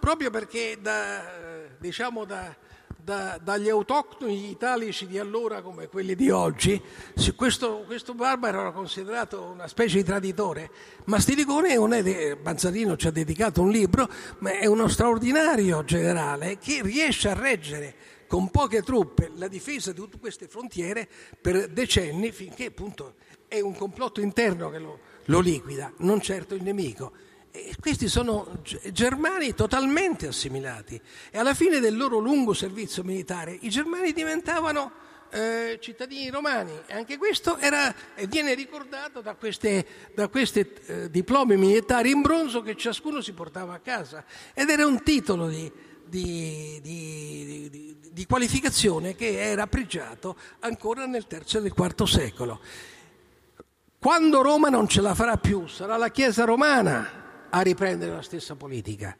proprio 0.00 0.30
perché 0.30 0.78
da, 0.80 1.68
diciamo 1.78 2.24
da, 2.24 2.52
da, 3.04 3.38
dagli 3.42 3.68
autoctoni 3.68 4.50
italici 4.50 5.06
di 5.06 5.18
allora 5.18 5.60
come 5.60 5.88
quelli 5.88 6.14
di 6.14 6.30
oggi, 6.30 6.80
questo, 7.34 7.82
questo, 7.86 8.14
barbaro 8.14 8.60
era 8.60 8.72
considerato 8.72 9.42
una 9.42 9.66
specie 9.66 9.98
di 9.98 10.04
traditore, 10.04 10.70
ma 11.04 11.18
Stilicone 11.18 11.74
è, 11.74 12.36
Banzarino 12.36 12.96
ci 12.96 13.08
ha 13.08 13.10
dedicato 13.10 13.62
un 13.62 13.70
libro, 13.70 14.08
ma 14.38 14.52
è 14.52 14.66
uno 14.66 14.88
straordinario 14.88 15.84
generale 15.84 16.58
che 16.58 16.80
riesce 16.82 17.28
a 17.28 17.34
reggere 17.34 17.94
con 18.28 18.50
poche 18.50 18.82
truppe 18.82 19.30
la 19.34 19.48
difesa 19.48 19.92
di 19.92 19.98
tutte 19.98 20.18
queste 20.18 20.46
frontiere 20.46 21.08
per 21.40 21.68
decenni 21.68 22.30
finché 22.30 22.66
appunto 22.66 23.14
è 23.48 23.60
un 23.60 23.74
complotto 23.76 24.20
interno 24.20 24.70
che 24.70 24.78
lo, 24.78 24.98
lo 25.26 25.40
liquida, 25.40 25.92
non 25.98 26.20
certo 26.20 26.54
il 26.54 26.62
nemico. 26.62 27.12
E 27.54 27.74
questi 27.78 28.08
sono 28.08 28.62
germani 28.92 29.54
totalmente 29.54 30.26
assimilati. 30.26 30.98
E 31.30 31.38
alla 31.38 31.52
fine 31.52 31.80
del 31.80 31.94
loro 31.94 32.16
lungo 32.16 32.54
servizio 32.54 33.04
militare 33.04 33.54
i 33.60 33.68
germani 33.68 34.14
diventavano 34.14 34.90
eh, 35.28 35.76
cittadini 35.78 36.30
romani. 36.30 36.72
E 36.86 36.94
anche 36.94 37.18
questo 37.18 37.58
era, 37.58 37.94
viene 38.26 38.54
ricordato 38.54 39.20
da 39.20 39.34
questi 39.34 39.84
eh, 40.86 41.10
diplomi 41.10 41.58
militari 41.58 42.10
in 42.10 42.22
bronzo 42.22 42.62
che 42.62 42.74
ciascuno 42.74 43.20
si 43.20 43.32
portava 43.34 43.74
a 43.74 43.80
casa. 43.80 44.24
Ed 44.54 44.70
era 44.70 44.86
un 44.86 45.02
titolo 45.02 45.48
di, 45.48 45.70
di, 46.06 46.80
di, 46.80 47.68
di, 47.70 47.96
di 48.10 48.26
qualificazione 48.26 49.14
che 49.14 49.38
era 49.38 49.66
pregiato 49.66 50.36
ancora 50.60 51.04
nel 51.04 51.26
terzo 51.26 51.58
e 51.58 51.60
nel 51.60 51.74
quarto 51.74 52.06
secolo. 52.06 52.60
Quando 53.98 54.40
Roma 54.40 54.70
non 54.70 54.88
ce 54.88 55.02
la 55.02 55.14
farà 55.14 55.36
più, 55.36 55.66
sarà 55.66 55.98
la 55.98 56.10
Chiesa 56.10 56.44
romana 56.44 57.20
a 57.54 57.60
riprendere 57.60 58.12
la 58.12 58.22
stessa 58.22 58.54
politica, 58.54 59.16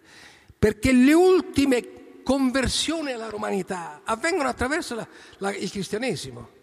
perché 0.59 0.93
le 0.93 1.13
ultime 1.13 2.21
conversioni 2.23 3.13
alla 3.13 3.29
romanità 3.29 4.01
avvengono 4.05 4.49
attraverso 4.49 4.95
la, 4.95 5.07
la, 5.39 5.55
il 5.55 5.71
cristianesimo. 5.71 6.61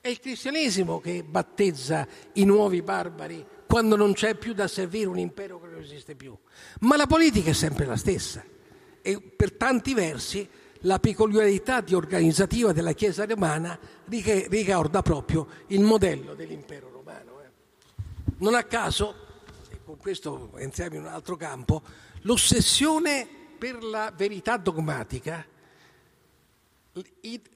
È 0.00 0.08
il 0.08 0.20
cristianesimo 0.20 1.00
che 1.00 1.22
battezza 1.22 2.06
i 2.34 2.44
nuovi 2.44 2.82
barbari 2.82 3.44
quando 3.66 3.94
non 3.94 4.14
c'è 4.14 4.34
più 4.34 4.54
da 4.54 4.66
servire 4.66 5.06
un 5.06 5.18
impero 5.18 5.60
che 5.60 5.68
non 5.68 5.80
esiste 5.80 6.14
più. 6.14 6.36
Ma 6.80 6.96
la 6.96 7.06
politica 7.06 7.50
è 7.50 7.54
sempre 7.54 7.84
la 7.84 7.96
stessa 7.96 8.42
e 9.02 9.20
per 9.20 9.52
tanti 9.52 9.94
versi 9.94 10.48
la 10.82 10.98
peculiarità 10.98 11.80
di 11.80 11.94
organizzativa 11.94 12.72
della 12.72 12.92
Chiesa 12.92 13.26
romana 13.26 13.78
ricorda 14.06 15.02
proprio 15.02 15.46
il 15.68 15.80
modello 15.80 16.34
dell'impero 16.34 16.90
romano. 16.90 17.40
Eh. 17.42 17.48
Non 18.38 18.54
a 18.54 18.62
caso, 18.64 19.27
con 19.88 19.96
questo 19.96 20.54
entriamo 20.58 20.96
in 20.96 21.00
un 21.04 21.06
altro 21.06 21.34
campo, 21.36 21.80
l'ossessione 22.22 23.26
per 23.56 23.82
la 23.82 24.12
verità 24.14 24.58
dogmatica 24.58 25.42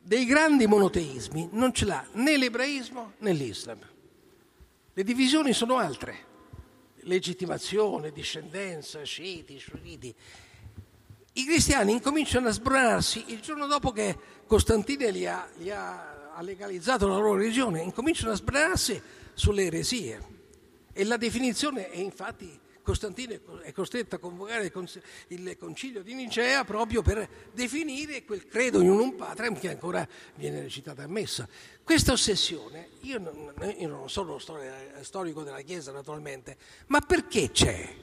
dei 0.00 0.24
grandi 0.24 0.66
monoteismi 0.66 1.50
non 1.52 1.74
ce 1.74 1.84
l'ha 1.84 2.06
né 2.12 2.38
l'ebraismo 2.38 3.12
né 3.18 3.34
l'Islam. 3.34 3.80
Le 4.94 5.04
divisioni 5.04 5.52
sono 5.52 5.76
altre. 5.76 6.30
Legittimazione, 7.00 8.12
discendenza, 8.12 9.02
sciiti, 9.02 9.58
sciiti. 9.58 10.14
I 11.34 11.44
cristiani 11.44 11.92
incominciano 11.92 12.48
a 12.48 12.52
sbronarsi 12.52 13.24
il 13.26 13.40
giorno 13.40 13.66
dopo 13.66 13.92
che 13.92 14.16
Costantino 14.46 15.06
li 15.10 15.26
ha, 15.26 15.46
li 15.58 15.70
ha, 15.70 16.38
legalizzato 16.40 17.06
la 17.06 17.16
loro 17.16 17.34
religione, 17.34 17.82
incominciano 17.82 18.32
a 18.32 18.36
sbronarsi 18.36 19.02
sulle 19.34 19.64
eresie. 19.64 20.40
E 20.92 21.04
la 21.04 21.16
definizione 21.16 21.90
è 21.90 21.98
infatti 21.98 22.60
Costantino 22.82 23.60
è 23.62 23.72
costretto 23.72 24.16
a 24.16 24.18
convocare 24.18 24.72
il 25.28 25.56
concilio 25.56 26.02
di 26.02 26.14
Nicea 26.14 26.64
proprio 26.64 27.00
per 27.00 27.28
definire 27.52 28.24
quel 28.24 28.48
credo 28.48 28.80
in 28.80 28.90
un 28.90 29.14
patrem 29.14 29.56
che 29.56 29.70
ancora 29.70 30.06
viene 30.34 30.62
recitato 30.62 31.00
a 31.00 31.06
messa. 31.06 31.48
Questa 31.84 32.10
ossessione, 32.10 32.88
io 33.02 33.18
non, 33.20 34.08
sono 34.08 34.38
storico 35.00 35.44
della 35.44 35.60
Chiesa 35.60 35.92
naturalmente, 35.92 36.56
ma 36.88 37.00
perché 37.00 37.52
c'è? 37.52 37.94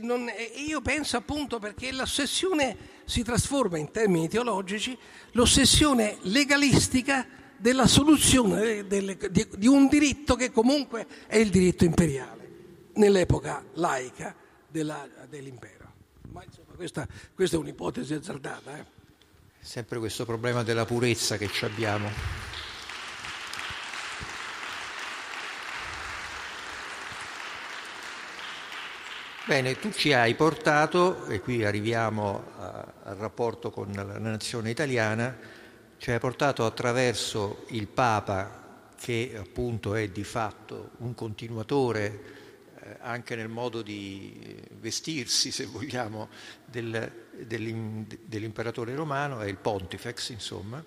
Non, 0.00 0.30
io 0.66 0.80
penso 0.80 1.18
appunto 1.18 1.58
perché 1.58 1.92
l'ossessione 1.92 3.02
si 3.04 3.22
trasforma 3.22 3.76
in 3.76 3.90
termini 3.90 4.26
teologici, 4.26 4.96
l'ossessione 5.32 6.16
legalistica 6.22 7.26
della 7.62 7.86
soluzione 7.86 8.84
di, 8.88 9.16
di 9.56 9.66
un 9.68 9.86
diritto 9.86 10.34
che 10.34 10.50
comunque 10.50 11.06
è 11.28 11.36
il 11.36 11.48
diritto 11.48 11.84
imperiale 11.84 12.40
nell'epoca 12.94 13.64
laica 13.74 14.34
della, 14.66 15.08
dell'impero. 15.28 15.92
Ma 16.32 16.42
insomma 16.42 16.72
questa, 16.74 17.06
questa 17.32 17.56
è 17.56 17.58
un'ipotesi 17.60 18.14
azzardata. 18.14 18.76
Eh? 18.76 18.84
Sempre 19.60 20.00
questo 20.00 20.24
problema 20.24 20.64
della 20.64 20.84
purezza 20.84 21.36
che 21.36 21.48
abbiamo. 21.64 22.10
Bene, 29.46 29.78
tu 29.78 29.92
ci 29.92 30.12
hai 30.12 30.34
portato, 30.34 31.26
e 31.26 31.40
qui 31.40 31.64
arriviamo 31.64 32.44
a, 32.58 32.92
al 33.04 33.16
rapporto 33.16 33.70
con 33.70 33.92
la 33.92 34.18
nazione 34.18 34.70
italiana, 34.70 35.60
ci 36.02 36.10
hai 36.10 36.18
portato 36.18 36.66
attraverso 36.66 37.64
il 37.68 37.86
Papa, 37.86 38.90
che 39.00 39.36
appunto 39.38 39.94
è 39.94 40.08
di 40.08 40.24
fatto 40.24 40.90
un 40.96 41.14
continuatore 41.14 42.98
anche 43.02 43.36
nel 43.36 43.46
modo 43.46 43.82
di 43.82 44.60
vestirsi, 44.80 45.52
se 45.52 45.66
vogliamo, 45.66 46.28
del, 46.64 47.28
dell'imperatore 47.36 48.96
romano, 48.96 49.42
è 49.42 49.46
il 49.46 49.58
pontifex, 49.58 50.30
insomma. 50.30 50.84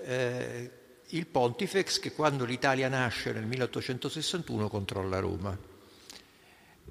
Eh, 0.00 0.70
il 1.06 1.26
pontifex 1.26 1.98
che 1.98 2.12
quando 2.12 2.44
l'Italia 2.44 2.86
nasce 2.86 3.32
nel 3.32 3.46
1861 3.46 4.68
controlla 4.68 5.18
Roma 5.18 5.69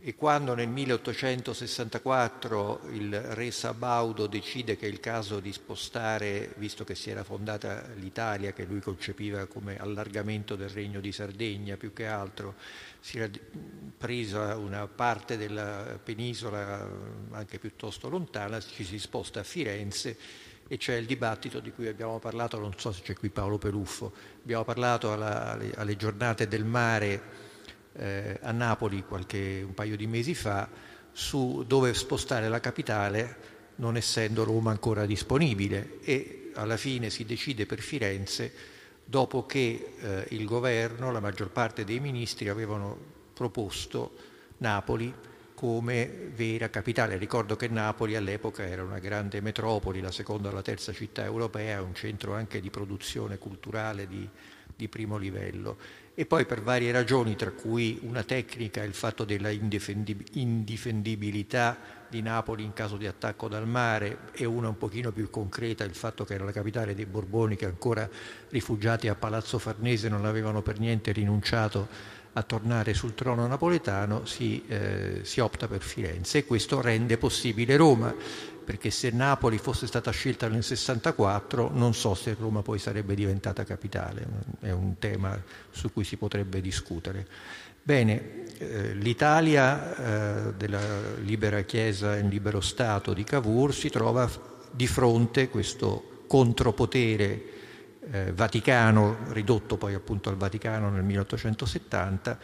e 0.02 0.16
quando 0.16 0.56
nel 0.56 0.70
1864 0.70 2.84
il 2.91 3.20
re 3.20 3.52
Sabaudo 3.52 4.28
decide 4.28 4.78
che 4.78 4.86
è 4.86 4.89
il 4.89 5.02
caso 5.02 5.41
di 5.41 5.52
spostare, 5.52 6.54
visto 6.56 6.86
che 6.86 6.95
si 6.95 7.10
era 7.10 7.26
fondata 7.26 7.86
l'Italia, 7.95 8.54
che 8.54 8.64
lui 8.64 8.80
concepiva 8.80 9.45
come 9.47 9.78
allargamento 9.78 10.56
del 10.56 10.70
regno 10.70 11.02
di 11.02 11.12
Sardegna 11.12 11.76
più 11.76 11.91
che 11.91 12.06
altro, 12.06 12.56
si 13.02 13.18
era 13.18 13.30
presa 13.97 14.56
una 14.56 14.88
parte 14.88 15.36
della 15.36 16.00
penisola 16.02 16.89
anche 17.32 17.60
piuttosto 17.60 18.08
lontana, 18.08 18.62
ci 18.62 18.86
si 18.86 19.00
sposta 19.00 19.41
a 19.41 19.43
Firenze 19.43 20.18
e 20.66 20.78
c'è 20.78 20.95
il 20.95 21.08
dibattito 21.08 21.60
di 21.60 21.74
cui 21.74 21.88
abbiamo 21.88 22.20
parlato, 22.20 22.58
non 22.58 22.72
so 22.78 22.93
se 22.93 23.02
c'è 23.02 23.16
qui 23.16 23.28
Paolo 23.30 23.58
Peluffo, 23.58 24.14
abbiamo 24.43 24.64
parlato 24.64 25.12
alla, 25.12 25.52
alle, 25.52 25.74
alle 25.76 25.97
giornate 25.97 26.47
del 26.47 26.64
mare 26.64 27.47
eh, 28.00 28.39
a 28.41 28.52
Napoli 28.52 29.04
qualche, 29.04 29.62
un 29.66 29.74
paio 29.74 29.97
di 29.97 30.08
mesi 30.08 30.34
fa 30.34 30.70
su 31.12 31.64
dove 31.68 31.93
spostare 31.93 32.47
la 32.47 32.60
capitale 32.60 33.58
non 33.76 33.97
essendo 33.97 34.43
Roma 34.43 34.72
ancora 34.72 35.06
disponibile 35.06 36.00
e 36.02 36.52
alla 36.56 36.78
fine 36.78 37.10
si 37.10 37.26
decide 37.26 37.66
per 37.66 37.80
Firenze 37.80 38.52
dopo 39.04 39.45
che 39.45 39.93
eh, 40.00 40.26
il 40.30 40.45
governo, 40.45 41.12
la 41.12 41.20
maggior 41.20 41.50
parte 41.50 41.84
dei 41.84 42.00
ministri 42.00 42.50
avevano 42.50 42.97
proposto 43.34 44.12
Napoli 44.58 45.14
come 45.56 46.32
vera 46.36 46.70
capitale. 46.70 47.18
Ricordo 47.18 47.56
che 47.56 47.68
Napoli 47.68 48.16
all'epoca 48.16 48.66
era 48.66 48.84
una 48.84 49.00
grande 49.00 49.41
metropoli, 49.41 50.00
la 50.00 50.12
seconda 50.12 50.50
o 50.50 50.54
la 50.54 50.62
terza 50.62 50.93
città 50.93 51.24
europea, 51.24 51.82
un 51.82 51.95
centro 51.95 52.34
anche 52.34 52.62
di 52.62 52.70
produzione 52.70 53.38
culturale 53.38 54.08
di, 54.08 54.30
di 54.80 54.88
primo 54.88 55.17
livello. 55.17 55.75
E 56.15 56.25
poi 56.25 56.45
per 56.45 56.61
varie 56.61 56.93
ragioni, 56.93 57.36
tra 57.36 57.51
cui 57.51 57.99
una 58.03 58.23
tecnica, 58.23 58.82
il 58.82 58.93
fatto 58.93 59.25
della 59.25 59.49
indifendibilità 59.49 61.77
di 62.07 62.21
Napoli 62.21 62.63
in 62.63 62.71
caso 62.71 62.95
di 62.95 63.05
attacco 63.05 63.49
dal 63.49 63.67
mare 63.67 64.30
e 64.32 64.45
una 64.45 64.69
un 64.69 64.77
pochino 64.77 65.11
più 65.11 65.30
concreta, 65.30 65.84
il 65.84 65.95
fatto 65.95 66.23
che 66.23 66.36
era 66.36 66.45
la 66.45 66.53
capitale 66.53 66.95
dei 66.95 67.05
Borboni 67.05 67.57
che 67.57 67.65
ancora 67.65 68.09
rifugiati 68.49 69.09
a 69.09 69.15
Palazzo 69.15 69.59
Farnese 69.59 70.07
non 70.07 70.23
avevano 70.25 70.61
per 70.61 70.80
niente 70.80 71.11
rinunciato 71.11 72.17
a 72.34 72.43
tornare 72.43 72.93
sul 72.93 73.15
trono 73.15 73.47
napoletano, 73.47 74.23
si, 74.25 74.63
eh, 74.67 75.21
si 75.23 75.39
opta 75.41 75.67
per 75.67 75.82
Firenze 75.82 76.38
e 76.39 76.45
questo 76.45 76.80
rende 76.80 77.17
possibile 77.17 77.75
Roma 77.75 78.15
perché 78.70 78.91
se 78.91 79.09
Napoli 79.09 79.57
fosse 79.57 79.88
stata 79.88 80.11
scelta 80.11 80.47
nel 80.47 80.63
64 80.63 81.72
non 81.74 81.95
so 81.95 82.13
se 82.13 82.36
Roma 82.39 82.61
poi 82.61 82.78
sarebbe 82.78 83.15
diventata 83.15 83.63
capitale, 83.63 84.28
è 84.59 84.70
un 84.70 84.99
tema 84.99 85.41
su 85.72 85.91
cui 85.91 86.03
si 86.03 86.17
potrebbe 86.17 86.61
discutere. 86.61 87.26
Bene, 87.82 88.45
eh, 88.59 88.93
l'Italia 88.93 89.95
eh, 89.95 90.53
della 90.53 90.82
libera 91.15 91.61
Chiesa 91.61 92.15
e 92.15 92.22
libero 92.22 92.61
Stato 92.61 93.11
di 93.13 93.24
Cavour 93.24 93.74
si 93.74 93.89
trova 93.89 94.30
di 94.70 94.86
fronte 94.86 95.41
a 95.41 95.47
questo 95.47 96.26
contropotere 96.28 97.41
eh, 98.11 98.32
vaticano, 98.34 99.17
ridotto 99.30 99.78
poi 99.78 99.95
appunto 99.95 100.30
al 100.30 100.36
Vaticano 100.36 100.91
nel 100.91 101.03
1870, 101.03 102.38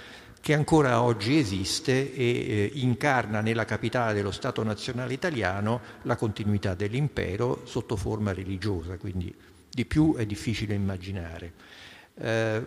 che 0.45 0.53
ancora 0.53 1.01
oggi 1.01 1.39
esiste 1.39 2.13
e 2.13 2.23
eh, 2.23 2.71
incarna 2.75 3.41
nella 3.41 3.65
capitale 3.65 4.13
dello 4.13 4.29
Stato 4.29 4.61
nazionale 4.61 5.11
italiano 5.11 5.81
la 6.03 6.15
continuità 6.15 6.75
dell'impero 6.75 7.61
sotto 7.63 7.95
forma 7.95 8.31
religiosa, 8.31 8.97
quindi 8.97 9.33
di 9.67 9.85
più 9.85 10.13
è 10.15 10.23
difficile 10.27 10.75
immaginare. 10.75 11.53
Eh, 12.13 12.65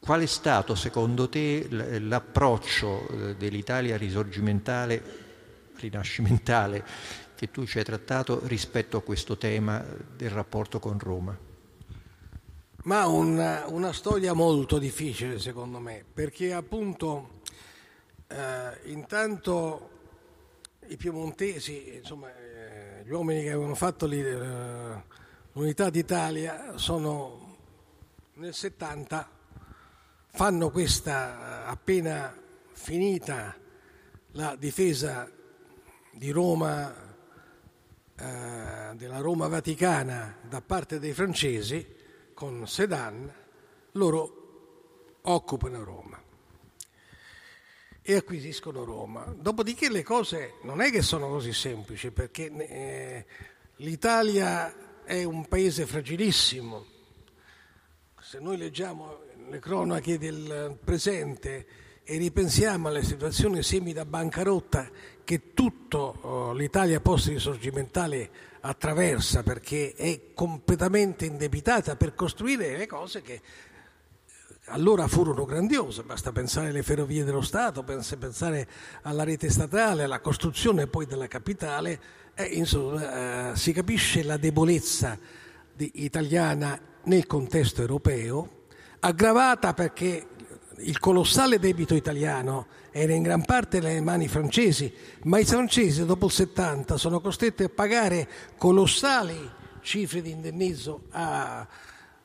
qual 0.00 0.22
è 0.22 0.26
stato 0.26 0.74
secondo 0.74 1.28
te 1.28 1.66
l'approccio 1.68 3.08
eh, 3.08 3.36
dell'Italia 3.36 3.98
risorgimentale, 3.98 5.02
rinascimentale 5.76 6.82
che 7.34 7.50
tu 7.50 7.66
ci 7.66 7.76
hai 7.76 7.84
trattato 7.84 8.40
rispetto 8.46 8.96
a 8.96 9.02
questo 9.02 9.36
tema 9.36 9.84
del 10.16 10.30
rapporto 10.30 10.78
con 10.78 10.98
Roma? 10.98 11.51
Ma 12.84 13.06
una, 13.06 13.66
una 13.68 13.92
storia 13.92 14.32
molto 14.32 14.78
difficile 14.78 15.38
secondo 15.38 15.78
me, 15.78 16.04
perché 16.12 16.52
appunto 16.52 17.42
eh, 18.26 18.90
intanto 18.90 19.90
i 20.88 20.96
piemontesi, 20.96 21.94
insomma 21.98 22.34
eh, 22.34 23.04
gli 23.04 23.10
uomini 23.12 23.42
che 23.42 23.52
avevano 23.52 23.76
fatto 23.76 24.06
li, 24.06 24.20
eh, 24.20 25.02
l'unità 25.52 25.90
d'Italia 25.90 26.76
sono 26.76 27.56
nel 28.34 28.52
70, 28.52 29.30
fanno 30.32 30.70
questa 30.70 31.66
appena 31.66 32.36
finita 32.72 33.54
la 34.32 34.56
difesa 34.56 35.30
di 36.10 36.30
Roma, 36.32 36.92
eh, 38.16 38.94
della 38.96 39.18
Roma 39.18 39.46
Vaticana 39.46 40.38
da 40.48 40.60
parte 40.60 40.98
dei 40.98 41.12
francesi, 41.12 42.00
con 42.42 42.66
Sedan, 42.66 43.32
loro 43.92 45.20
occupano 45.22 45.84
Roma 45.84 46.20
e 48.02 48.16
acquisiscono 48.16 48.82
Roma. 48.82 49.32
Dopodiché 49.38 49.88
le 49.88 50.02
cose 50.02 50.54
non 50.62 50.80
è 50.80 50.90
che 50.90 51.02
sono 51.02 51.28
così 51.28 51.52
semplici, 51.52 52.10
perché 52.10 52.50
eh, 52.50 53.26
l'Italia 53.76 55.04
è 55.04 55.22
un 55.22 55.46
paese 55.46 55.86
fragilissimo. 55.86 56.84
Se 58.18 58.40
noi 58.40 58.56
leggiamo 58.56 59.20
le 59.48 59.60
cronache 59.60 60.18
del 60.18 60.76
presente 60.82 61.66
e 62.02 62.16
ripensiamo 62.16 62.88
alle 62.88 63.04
situazioni 63.04 63.62
semi 63.62 63.92
da 63.92 64.04
bancarotta 64.04 64.90
che 65.22 65.54
tutto 65.54 66.18
oh, 66.22 66.52
l'Italia 66.54 66.98
post-risorgimentale 66.98 68.50
attraversa 68.62 69.42
perché 69.42 69.92
è 69.94 70.32
completamente 70.34 71.26
indebitata 71.26 71.96
per 71.96 72.14
costruire 72.14 72.76
le 72.76 72.86
cose 72.86 73.20
che 73.22 73.40
allora 74.66 75.08
furono 75.08 75.44
grandiose, 75.44 76.04
basta 76.04 76.30
pensare 76.30 76.68
alle 76.68 76.84
ferrovie 76.84 77.24
dello 77.24 77.42
Stato, 77.42 77.82
pensare 77.82 78.68
alla 79.02 79.24
rete 79.24 79.50
statale, 79.50 80.04
alla 80.04 80.20
costruzione 80.20 80.86
poi 80.86 81.04
della 81.04 81.26
capitale, 81.26 82.00
e 82.34 82.44
insomma 82.44 83.50
eh, 83.50 83.56
si 83.56 83.72
capisce 83.72 84.22
la 84.22 84.36
debolezza 84.36 85.18
italiana 85.76 86.80
nel 87.04 87.26
contesto 87.26 87.80
europeo, 87.80 88.66
aggravata 89.00 89.74
perché 89.74 90.28
il 90.78 90.98
colossale 91.00 91.58
debito 91.58 91.94
italiano 91.94 92.66
era 92.92 93.14
in 93.14 93.22
gran 93.22 93.42
parte 93.44 93.80
nelle 93.80 94.02
mani 94.02 94.28
francesi, 94.28 94.92
ma 95.24 95.38
i 95.38 95.44
francesi 95.44 96.04
dopo 96.04 96.26
il 96.26 96.32
70 96.32 96.98
sono 96.98 97.20
costretti 97.20 97.64
a 97.64 97.68
pagare 97.70 98.28
colossali 98.58 99.50
cifre 99.80 100.20
di 100.20 100.30
indennizzo 100.30 101.04
a, 101.10 101.66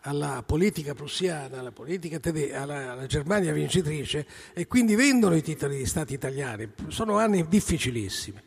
alla 0.01 0.43
politica 0.45 0.93
prussiana, 0.93 1.59
alla 1.59 1.71
politica 1.71 2.19
tede- 2.19 2.53
alla, 2.53 2.91
alla, 2.91 3.05
Germania 3.05 3.53
vincitrice 3.53 4.27
e 4.53 4.67
quindi 4.67 4.95
vendono 4.95 5.35
i 5.35 5.41
titoli 5.41 5.77
di 5.77 5.85
Stato 5.85 6.13
italiani. 6.13 6.69
Sono 6.87 7.17
anni 7.17 7.47
difficilissimi. 7.47 8.41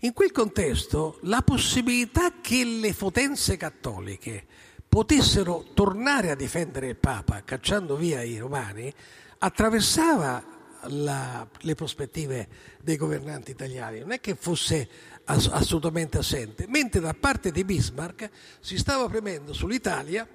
In 0.00 0.12
quel 0.12 0.32
contesto 0.32 1.18
la 1.22 1.42
possibilità 1.42 2.32
che 2.40 2.64
le 2.64 2.92
potenze 2.92 3.56
cattoliche 3.56 4.44
potessero 4.88 5.66
tornare 5.74 6.30
a 6.30 6.34
difendere 6.34 6.88
il 6.88 6.96
Papa 6.96 7.42
cacciando 7.44 7.94
via 7.94 8.20
i 8.22 8.36
romani 8.36 8.92
attraversava 9.38 10.51
la, 10.88 11.46
le 11.60 11.74
prospettive 11.74 12.48
dei 12.80 12.96
governanti 12.96 13.50
italiani, 13.50 14.00
non 14.00 14.12
è 14.12 14.20
che 14.20 14.34
fosse 14.34 14.88
ass- 15.24 15.50
assolutamente 15.52 16.18
assente, 16.18 16.66
mentre 16.68 17.00
da 17.00 17.14
parte 17.14 17.50
di 17.50 17.64
Bismarck 17.64 18.30
si 18.60 18.76
stava 18.78 19.08
premendo 19.08 19.52
sull'Italia 19.52 20.26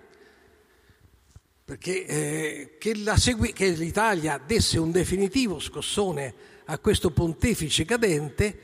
perché 1.68 2.06
eh, 2.06 2.78
che, 2.78 2.96
segui- 3.18 3.52
che 3.52 3.68
l'Italia 3.72 4.40
desse 4.44 4.80
un 4.80 4.90
definitivo 4.90 5.60
scossone 5.60 6.34
a 6.64 6.80
questo 6.80 7.12
pontefice 7.12 7.84
cadente 7.84 8.60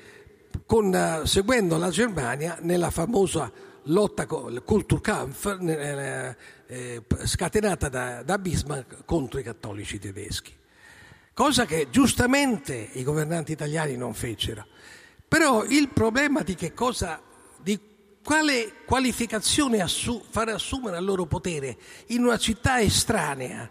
con, 0.65 0.85
uh, 0.87 1.25
seguendo 1.25 1.77
la 1.77 1.89
Germania 1.89 2.59
nella 2.61 2.91
famosa 2.91 3.51
lotta 3.87 4.25
Kulturkampf 4.25 5.57
eh, 5.61 6.35
eh, 6.67 7.03
scatenata 7.25 7.89
da, 7.89 8.23
da 8.23 8.37
Bismarck 8.37 9.03
contro 9.03 9.39
i 9.39 9.43
cattolici 9.43 9.99
tedeschi, 9.99 10.53
cosa 11.33 11.65
che 11.65 11.87
giustamente 11.89 12.89
i 12.93 13.03
governanti 13.03 13.51
italiani 13.51 13.95
non 13.95 14.13
fecero. 14.13 14.65
Però 15.27 15.63
il 15.63 15.89
problema 15.89 16.41
di 16.43 16.55
che 16.55 16.73
cosa, 16.73 17.21
di 17.61 17.79
quale 18.23 18.73
qualificazione 18.85 19.81
assu- 19.81 20.23
fare 20.29 20.51
assumere 20.51 20.97
al 20.97 21.03
loro 21.03 21.25
potere 21.25 21.77
in 22.07 22.23
una 22.23 22.37
città 22.37 22.79
estranea 22.79 23.69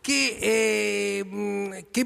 che, 0.00 0.38
eh, 0.40 1.86
che, 1.90 2.04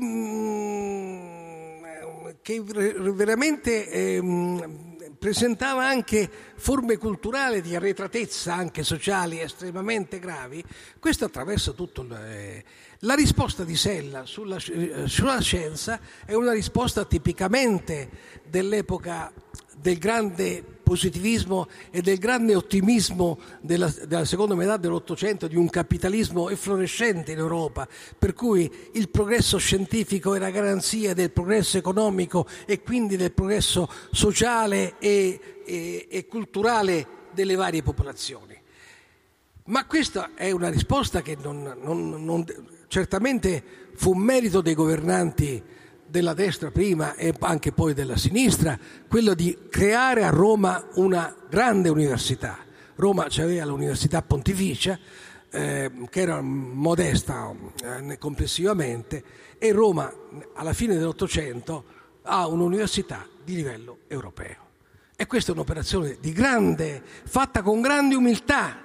che 2.42 2.62
veramente 2.62 3.88
eh, 3.88 4.91
presentava 5.22 5.86
anche 5.86 6.28
forme 6.56 6.96
culturali 6.96 7.62
di 7.62 7.76
arretratezza, 7.76 8.54
anche 8.54 8.82
sociali, 8.82 9.38
estremamente 9.38 10.18
gravi, 10.18 10.64
questo 10.98 11.26
attraverso 11.26 11.74
tutto 11.74 12.02
il... 12.02 12.12
Eh, 12.12 12.64
la 13.04 13.14
risposta 13.14 13.62
di 13.62 13.76
Sella 13.76 14.26
sulla, 14.26 14.56
eh, 14.56 15.06
sulla 15.06 15.40
scienza 15.40 16.00
è 16.24 16.34
una 16.34 16.50
risposta 16.50 17.04
tipicamente 17.04 18.10
dell'epoca 18.48 19.32
del 19.76 19.98
grande 19.98 20.71
positivismo 20.82 21.68
e 21.90 22.02
del 22.02 22.18
grande 22.18 22.54
ottimismo 22.54 23.38
della, 23.60 23.92
della, 24.06 24.24
seconda 24.24 24.54
metà 24.54 24.76
dell'Ottocento, 24.76 25.46
di 25.46 25.56
un 25.56 25.68
capitalismo 25.70 26.50
efflorescente 26.50 27.32
in 27.32 27.38
Europa, 27.38 27.88
per 28.18 28.34
cui 28.34 28.70
il 28.92 29.08
progresso 29.08 29.58
scientifico 29.58 30.34
era 30.34 30.50
garanzia 30.50 31.14
del 31.14 31.30
progresso 31.30 31.78
economico 31.78 32.46
e 32.66 32.82
quindi 32.82 33.16
del 33.16 33.32
progresso 33.32 33.88
sociale 34.10 34.94
e, 34.98 35.62
e, 35.64 36.06
e 36.10 36.26
culturale 36.26 37.06
delle 37.32 37.54
varie 37.54 37.82
popolazioni. 37.82 38.60
Ma 39.64 39.86
questa 39.86 40.30
è 40.34 40.50
una 40.50 40.68
risposta 40.68 41.22
che 41.22 41.36
non, 41.40 41.76
non, 41.80 42.24
non, 42.24 42.44
certamente 42.88 43.62
fu 43.94 44.12
merito 44.12 44.60
dei 44.60 44.74
governanti 44.74 45.62
della 46.12 46.34
destra 46.34 46.70
prima 46.70 47.14
e 47.14 47.34
anche 47.40 47.72
poi 47.72 47.94
della 47.94 48.18
sinistra, 48.18 48.78
quello 49.08 49.32
di 49.32 49.56
creare 49.70 50.24
a 50.24 50.28
Roma 50.28 50.86
una 50.96 51.34
grande 51.48 51.88
università. 51.88 52.58
Roma 52.96 53.24
aveva 53.38 53.64
l'Università 53.64 54.20
Pontificia, 54.20 54.98
eh, 55.50 55.90
che 56.10 56.20
era 56.20 56.42
modesta 56.42 57.50
eh, 57.82 58.18
complessivamente, 58.18 59.24
e 59.56 59.72
Roma 59.72 60.12
alla 60.54 60.74
fine 60.74 60.96
dell'Ottocento 60.96 61.84
ha 62.24 62.46
un'università 62.46 63.26
di 63.42 63.54
livello 63.54 64.00
europeo. 64.06 64.68
E 65.16 65.26
questa 65.26 65.52
è 65.52 65.54
un'operazione 65.54 66.18
di 66.20 66.32
grande, 66.32 67.02
fatta 67.24 67.62
con 67.62 67.80
grande 67.80 68.16
umiltà, 68.16 68.81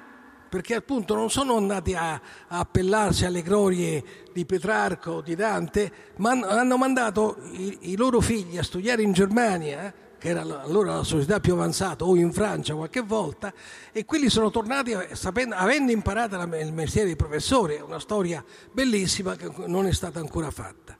perché 0.50 0.76
appunto 0.76 1.16
non 1.16 1.30
sono 1.30 1.56
andati 1.56 1.93
a, 1.93 2.14
a 2.14 2.60
appellarsi 2.60 3.26
alle 3.26 3.41
glorie 3.41 4.04
di 4.34 4.45
Petrarco, 4.45 5.12
o 5.12 5.22
di 5.22 5.36
Dante, 5.36 5.91
ma 6.18 6.32
hanno 6.32 6.78
mandato 6.78 7.38
i, 7.52 7.78
i, 7.91 7.95
loro 7.95 8.20
figli 8.20 8.58
a 8.58 8.64
studiare 8.64 9.02
in 9.02 9.14
Germania, 9.14 9.93
che 10.18 10.30
era 10.30 10.41
allora 10.41 10.95
la 10.95 11.04
società 11.04 11.39
più 11.39 11.54
avanzata, 11.54 12.06
o 12.06 12.16
in 12.16 12.32
Francia 12.32 12.76
qualche 12.76 13.02
volta, 13.02 13.54
e 13.91 14.06
quelli 14.06 14.30
sono 14.30 14.50
tornati 14.50 14.95
sapendo, 15.14 15.56
avendo 15.56 15.91
imparato 15.91 16.36
il 16.36 16.74
mestiere 16.74 17.08
di 17.08 17.16
professore, 17.16 17.80
una 17.80 18.00
storia 18.00 18.43
bellissima 18.72 19.36
che 19.36 19.52
non 19.66 19.86
è 19.86 19.93
stata 19.93 20.20
ancora 20.20 20.52
fatta. 20.52 20.98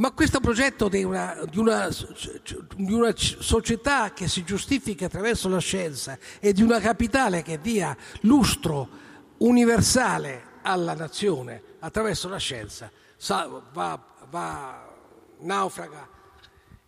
Ma 0.00 0.12
questo 0.12 0.40
progetto 0.40 0.88
di 0.88 1.04
una, 1.04 1.44
di, 1.50 1.58
una, 1.58 1.90
di 2.74 2.92
una, 2.94 3.12
società 3.14 4.14
che 4.14 4.28
si 4.28 4.44
giustifica 4.44 5.04
attraverso 5.04 5.46
la 5.50 5.58
scienza 5.58 6.18
e 6.40 6.54
di 6.54 6.62
una 6.62 6.80
capitale 6.80 7.42
che 7.42 7.60
dia 7.60 7.94
lustro 8.22 8.88
universale 9.36 10.42
alla 10.62 10.94
nazione 10.94 11.62
attraverso 11.80 12.30
la 12.30 12.38
scienza 12.38 12.90
va, 13.74 14.02
va 14.30 14.88
naufraga. 15.40 16.08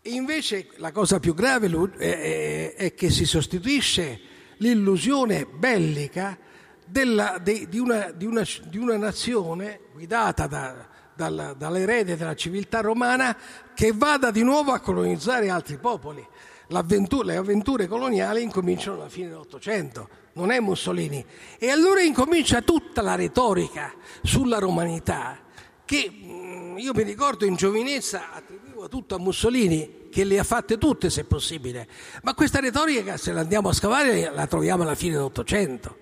E 0.01 0.11
invece 0.11 0.69
la 0.77 0.91
cosa 0.91 1.21
più 1.21 1.35
grave 1.35 1.69
è, 1.99 2.95
che 2.97 3.11
si 3.11 3.27
sostituisce 3.27 4.21
l'illusione 4.57 5.45
bellica 5.45 6.39
della, 6.87 7.39
di, 7.39 7.79
una, 7.79 8.11
di, 8.11 8.25
una, 8.25 8.47
di 8.65 8.79
una 8.79 8.97
nazione 8.97 9.81
guidata 9.93 10.47
da 10.47 10.89
dal, 11.15 11.55
dall'erede 11.57 12.17
della 12.17 12.35
civiltà 12.35 12.81
romana 12.81 13.37
che 13.75 13.93
vada 13.93 14.31
di 14.31 14.43
nuovo 14.43 14.73
a 14.73 14.81
colonizzare 14.81 15.49
altri 15.49 15.79
popoli. 15.79 16.27
le 16.69 17.37
avventure 17.37 17.87
coloniali 17.87 18.43
incominciano 18.43 18.97
alla 18.97 19.09
fine 19.09 19.29
dell'Ottocento, 19.29 20.09
non 20.35 20.51
è 20.51 20.61
Mussolini. 20.61 21.25
E 21.59 21.71
allora 21.71 22.01
incomincia 22.01 22.63
tutta 22.63 23.03
la 23.03 23.15
retorica 23.15 23.93
sulla 24.23 24.59
romanità 24.59 25.39
che 25.85 26.11
mm, 26.11 26.79
io 26.79 26.93
mi 26.95 27.03
ricordo 27.03 27.45
in 27.45 27.55
giovinezza 27.55 28.33
attribuivo 28.33 28.89
tutto 28.89 29.15
a 29.15 29.19
Mussolini, 29.19 30.09
che 30.11 30.25
le 30.25 30.39
ha 30.39 30.45
fatte 30.45 30.79
tutte 30.79 31.11
se 31.11 31.25
possibile, 31.25 31.87
ma 32.23 32.35
questa 32.35 32.61
retorica 32.61 33.17
se 33.17 33.33
la 33.33 33.41
andiamo 33.41 33.69
a 33.69 33.73
scavare 33.73 34.31
la 34.33 34.47
troviamo 34.47 34.83
alla 34.83 34.95
fine 34.95 35.15
dell'Ottocento 35.15 35.97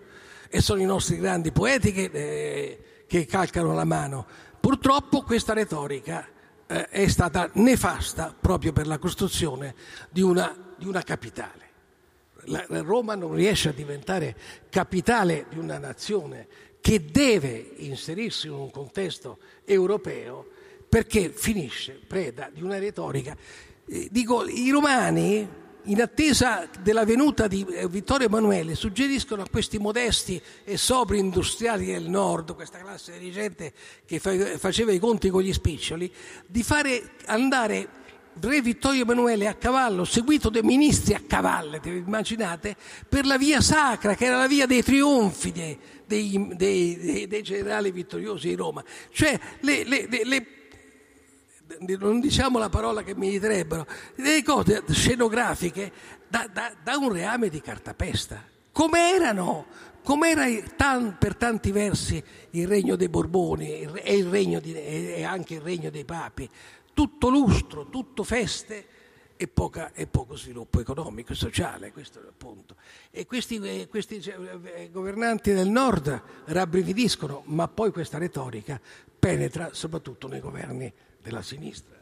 e 0.48 0.60
sono 0.60 0.80
i 0.80 0.84
nostri 0.84 1.16
grandi 1.16 1.52
poeti 1.52 1.92
che, 1.92 2.10
eh, 2.12 3.04
che 3.06 3.26
calcano 3.26 3.72
la 3.72 3.84
mano. 3.84 4.26
Purtroppo 4.60 5.22
questa 5.22 5.54
retorica 5.54 6.28
eh, 6.66 6.88
è 6.88 7.08
stata 7.08 7.50
nefasta 7.54 8.34
proprio 8.38 8.72
per 8.72 8.86
la 8.86 8.98
costruzione 8.98 9.74
di 10.10 10.20
una, 10.20 10.54
di 10.76 10.86
una 10.86 11.02
capitale. 11.02 11.68
La, 12.44 12.64
la 12.68 12.80
Roma 12.80 13.14
non 13.14 13.34
riesce 13.34 13.70
a 13.70 13.72
diventare 13.72 14.36
capitale 14.68 15.46
di 15.48 15.58
una 15.58 15.78
nazione 15.78 16.46
che 16.80 17.10
deve 17.10 17.72
inserirsi 17.78 18.46
in 18.46 18.52
un 18.52 18.70
contesto 18.70 19.38
europeo 19.64 20.48
perché 20.88 21.30
finisce 21.30 22.00
preda 22.06 22.50
di 22.52 22.62
una 22.62 22.78
retorica. 22.78 23.36
Eh, 23.86 24.08
dico, 24.10 24.46
i 24.46 24.70
romani 24.70 25.48
in 25.84 26.00
attesa 26.00 26.68
della 26.80 27.04
venuta 27.04 27.46
di 27.46 27.64
eh, 27.64 27.88
Vittorio 27.88 28.26
Emanuele, 28.26 28.74
suggeriscono 28.74 29.42
a 29.42 29.46
questi 29.50 29.78
modesti 29.78 30.40
e 30.64 30.76
sobri 30.76 31.18
industriali 31.18 31.86
del 31.86 32.08
nord, 32.08 32.54
questa 32.54 32.78
classe 32.78 33.18
dirigente 33.18 33.72
che 34.04 34.18
faceva 34.18 34.92
i 34.92 34.98
conti 34.98 35.30
con 35.30 35.42
gli 35.42 35.52
spiccioli, 35.52 36.12
di 36.46 36.62
fare 36.62 37.12
andare 37.26 37.98
re 38.40 38.62
Vittorio 38.62 39.02
Emanuele 39.02 39.48
a 39.48 39.54
cavallo, 39.54 40.04
seguito 40.04 40.48
dai 40.48 40.62
ministri 40.62 41.14
a 41.14 41.22
cavallo, 41.26 41.80
immaginate, 41.82 42.76
per 43.08 43.26
la 43.26 43.36
via 43.36 43.60
sacra, 43.60 44.14
che 44.14 44.26
era 44.26 44.38
la 44.38 44.46
via 44.46 44.66
dei 44.66 44.82
trionfi 44.82 45.52
dei, 45.52 45.78
dei, 46.06 46.48
dei, 46.54 47.26
dei 47.26 47.42
generali 47.42 47.90
vittoriosi 47.90 48.48
di 48.48 48.54
Roma. 48.54 48.84
Cioè 49.10 49.38
le, 49.60 49.84
le, 49.84 50.06
le 50.24 50.46
non 51.98 52.20
diciamo 52.20 52.58
la 52.58 52.68
parola 52.68 53.02
che 53.02 53.14
mi 53.14 53.30
direbbero, 53.30 53.86
delle 54.14 54.42
cose 54.42 54.82
scenografiche 54.88 55.92
da, 56.28 56.48
da, 56.52 56.72
da 56.82 56.96
un 56.96 57.12
reame 57.12 57.48
di 57.48 57.60
cartapesta. 57.60 58.42
Come 58.72 59.10
erano, 59.10 59.66
com'era 60.02 60.44
tan, 60.76 61.16
per 61.18 61.36
tanti 61.36 61.70
versi 61.72 62.22
il 62.50 62.66
regno 62.66 62.96
dei 62.96 63.08
Borboni 63.08 63.82
e, 64.02 64.60
di, 64.60 64.74
e 64.74 65.22
anche 65.24 65.54
il 65.54 65.60
regno 65.60 65.90
dei 65.90 66.04
Papi. 66.04 66.48
Tutto 66.92 67.28
lustro, 67.28 67.88
tutto 67.88 68.22
feste 68.22 68.86
e, 69.36 69.48
poca, 69.48 69.92
e, 69.92 70.06
poco 70.06 70.36
sviluppo 70.36 70.80
economico 70.80 71.32
e 71.32 71.34
sociale, 71.34 71.92
questo 71.92 72.20
è 72.20 72.26
il 72.26 72.34
punto. 72.36 72.76
E 73.10 73.26
questi, 73.26 73.56
eh, 73.56 73.88
questi 73.88 74.20
cioè, 74.20 74.36
eh, 74.74 74.90
governanti 74.90 75.52
del 75.52 75.68
nord 75.68 76.22
rabbrividiscono, 76.46 77.44
ma 77.46 77.66
poi 77.66 77.90
questa 77.90 78.18
retorica 78.18 78.80
penetra 79.18 79.70
soprattutto 79.72 80.28
nei 80.28 80.40
governi 80.40 80.92
della 81.22 81.42
sinistra. 81.42 81.98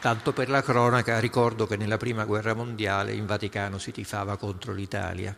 Tanto 0.00 0.32
per 0.32 0.48
la 0.48 0.62
cronaca, 0.62 1.20
ricordo 1.20 1.66
che 1.66 1.76
nella 1.76 1.98
prima 1.98 2.24
guerra 2.24 2.54
mondiale 2.54 3.12
in 3.12 3.26
Vaticano 3.26 3.78
si 3.78 3.92
tifava 3.92 4.38
contro 4.38 4.72
l'Italia. 4.72 5.36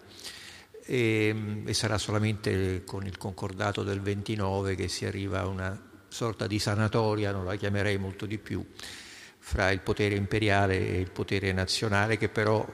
E, 0.85 1.63
e 1.65 1.75
sarà 1.75 1.99
solamente 1.99 2.85
con 2.85 3.05
il 3.05 3.19
concordato 3.19 3.83
del 3.83 4.01
29 4.01 4.75
che 4.75 4.89
si 4.89 5.05
arriva 5.05 5.41
a 5.41 5.47
una 5.47 5.91
sorta 6.09 6.47
di 6.47 6.59
sanatoria, 6.59 7.33
non 7.33 7.45
la 7.45 7.57
chiamerei 7.57 7.99
molto 7.99 8.27
di 8.27 8.39
più, 8.39 8.65
fra 9.45 9.73
il 9.73 9.81
potere 9.81 10.15
imperiale 10.15 10.79
e 10.79 11.01
il 11.01 11.11
potere 11.11 11.53
nazionale, 11.53 12.17
che 12.17 12.29
però 12.29 12.65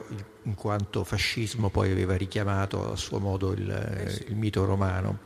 in 0.43 0.53
quanto 0.53 1.03
fascismo 1.03 1.69
poi 1.69 1.91
aveva 1.91 2.15
richiamato 2.15 2.91
a 2.91 2.95
suo 2.95 3.19
modo 3.19 3.53
il, 3.53 3.69
eh 3.69 4.09
sì. 4.11 4.25
il 4.27 4.35
mito 4.35 4.63
romano. 4.65 5.17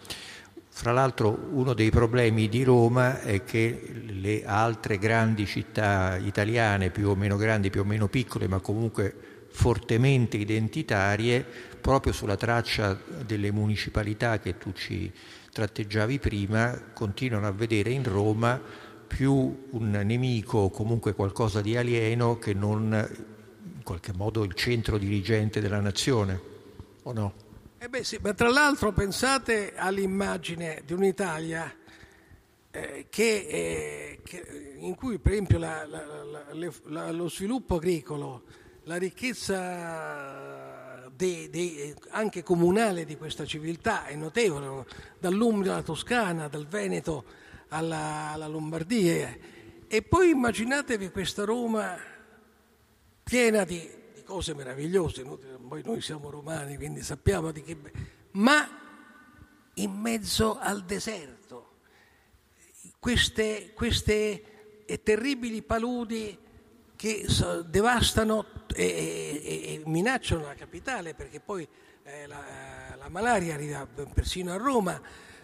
Fra 0.70 0.94
l'altro 0.94 1.50
uno 1.52 1.74
dei 1.74 1.92
problemi 1.92 2.48
di 2.48 2.64
Roma 2.64 3.20
è 3.20 3.44
che 3.44 4.04
le 4.06 4.46
altre 4.46 4.98
grandi 4.98 5.46
città 5.46 6.16
italiane, 6.16 6.92
più 6.92 7.10
o 7.10 7.16
meno 7.16 7.36
grandi, 7.36 7.70
più 7.70 7.82
o 7.82 7.86
meno 7.86 8.08
piccole, 8.08 8.48
ma 8.48 8.60
comunque 8.60 9.14
fortemente 9.52 10.38
identitarie, 10.38 11.46
proprio 11.82 12.14
sulla 12.14 12.38
traccia 12.38 12.98
delle 13.26 13.52
municipalità 13.52 14.40
che 14.40 14.58
tu 14.58 14.72
ci 14.72 15.12
tratteggiavi 15.52 16.20
prima, 16.20 16.82
continuano 16.94 17.48
a 17.48 17.52
vedere 17.52 17.90
in 17.92 18.04
Roma 18.06 18.60
più 19.16 19.68
un 19.70 19.92
nemico 19.92 20.58
o 20.58 20.70
comunque 20.72 21.14
qualcosa 21.14 21.62
di 21.62 21.78
alieno 21.78 22.40
che 22.40 22.54
non 22.56 23.08
in 23.76 23.84
qualche 23.84 24.12
modo 24.14 24.44
il 24.44 24.54
centro 24.54 24.98
dirigente 24.98 25.62
della 25.62 25.80
nazione, 25.80 26.42
o 27.04 27.14
no? 27.14 27.34
Eh 27.78 27.90
beh 27.90 28.04
sì, 28.04 28.18
ma 28.22 28.34
tra 28.34 28.50
l'altro 28.50 28.92
pensate 28.92 29.74
all'immagine 29.76 30.82
di 30.86 30.94
un'Italia 30.94 31.72
eh, 32.72 33.06
che, 33.10 33.46
eh, 33.48 34.20
che, 34.24 34.76
in 34.80 34.96
cui 34.96 35.20
per 35.20 35.34
esempio 35.34 35.60
la, 35.60 35.86
la, 35.86 36.02
la, 36.86 37.12
lo 37.12 37.30
sviluppo 37.30 37.76
agricolo 37.76 38.44
la 38.86 38.96
ricchezza 38.96 40.32
de, 41.16 41.50
de, 41.52 41.96
anche 42.10 42.42
comunale 42.42 43.06
di 43.06 43.16
questa 43.16 43.46
civiltà 43.46 44.06
è 44.06 44.16
notevole, 44.16 44.86
dall'Umbria 45.20 45.74
alla 45.74 45.84
Toscana, 45.84 46.48
dal 46.48 46.66
Veneto 46.66 47.42
alla, 47.74 48.32
alla 48.32 48.48
Lombardia. 48.48 49.36
E 49.88 50.02
poi 50.02 50.30
immaginatevi 50.30 51.10
questa 51.10 51.44
Roma 51.44 51.98
piena 53.24 53.64
di, 53.64 53.80
di 54.14 54.24
cose 54.24 54.54
meravigliose, 54.54 55.24
poi 55.24 55.82
noi 55.84 56.02
siamo 56.02 56.30
romani, 56.30 56.78
quindi 56.78 57.02
sappiamo 57.02 57.52
di 57.52 57.64
che... 57.64 57.78
ma 58.32 58.82
in 59.76 59.92
mezzo 59.92 60.58
al 60.58 60.84
deserto. 60.84 61.72
Queste, 63.00 63.74
queste 63.74 64.84
terribili 65.04 65.62
paludi 65.62 66.38
che 66.96 67.26
devastano 67.68 68.46
e, 68.74 68.86
e, 68.86 69.74
e, 69.74 69.82
minacciano 69.86 70.46
la 70.46 70.54
capitale 70.54 71.14
perché 71.14 71.40
poi 71.42 71.68
eh, 72.04 72.28
la, 72.28 72.96
la, 72.98 73.10
malaria 73.10 73.56
arriva 73.56 73.86
persino 74.14 74.54
a 74.54 74.58
Roma, 74.58 75.02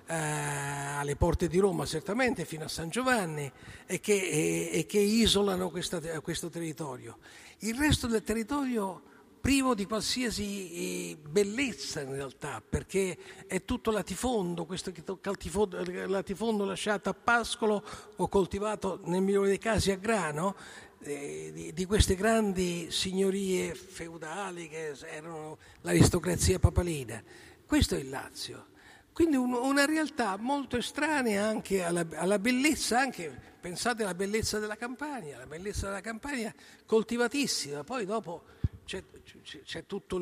eh, 0.10 0.16
alle 0.16 1.16
porte 1.16 1.47
di 1.47 1.60
Roma 1.60 1.86
certamente 1.86 2.43
fino 2.43 2.64
a 2.64 2.68
San 2.68 2.89
Giovanni 2.89 3.49
e 3.86 3.99
che, 3.99 4.70
e, 4.72 4.86
che 4.88 4.97
isolano 4.97 5.70
questa, 5.70 5.99
questo 6.22 6.49
territorio. 6.49 7.20
Il 7.60 7.78
resto 7.78 8.07
del 8.07 8.24
territorio 8.24 9.03
privo 9.39 9.76
di 9.76 9.86
qualsiasi 9.86 11.16
bellezza 11.22 12.01
in 12.01 12.14
realtà, 12.14 12.62
perché 12.68 13.18
è 13.45 13.64
tutto 13.64 13.91
latifondo, 13.91 14.66
questo 14.66 14.91
latifondo 16.07 16.66
lasciato 16.66 17.10
a 17.10 17.14
pascolo 17.14 17.84
o 18.16 18.28
coltivato 18.28 19.01
nel 19.03 19.22
migliore 19.22 19.49
dei 19.49 19.60
casi 19.60 19.91
a 19.91 19.95
grano, 19.95 20.55
eh, 21.01 21.51
di, 21.53 21.72
di, 21.72 21.86
queste 21.86 22.16
grandi 22.16 22.88
signorie 22.89 23.76
feudali 23.76 24.68
che 24.68 24.95
erano 25.05 25.60
l'aristocrazia 25.82 26.57
papalina. 26.57 27.24
Questo 27.66 27.93
è 27.95 27.99
il 27.99 28.10
Lazio. 28.10 28.69
Quindi 29.20 29.36
un, 29.36 29.52
una 29.52 29.84
realtà 29.84 30.38
molto 30.38 30.78
estranea 30.78 31.46
anche 31.46 31.84
alla, 31.84 32.08
alla, 32.14 32.40
bellezza, 32.40 33.02
anche 33.02 33.30
pensate 33.60 34.04
alla 34.04 34.14
bellezza 34.14 34.60
della 34.60 34.78
campagna, 34.78 35.38
la 35.38 35.46
bellezza 35.46 35.88
della 35.88 36.00
campagna 36.00 36.56
coltivatissima, 36.86 37.84
poi 37.84 38.06
dopo 38.06 38.44
c'è, 38.86 39.04
c'è, 39.44 39.62
c'è 39.62 39.86
tutta 39.86 40.16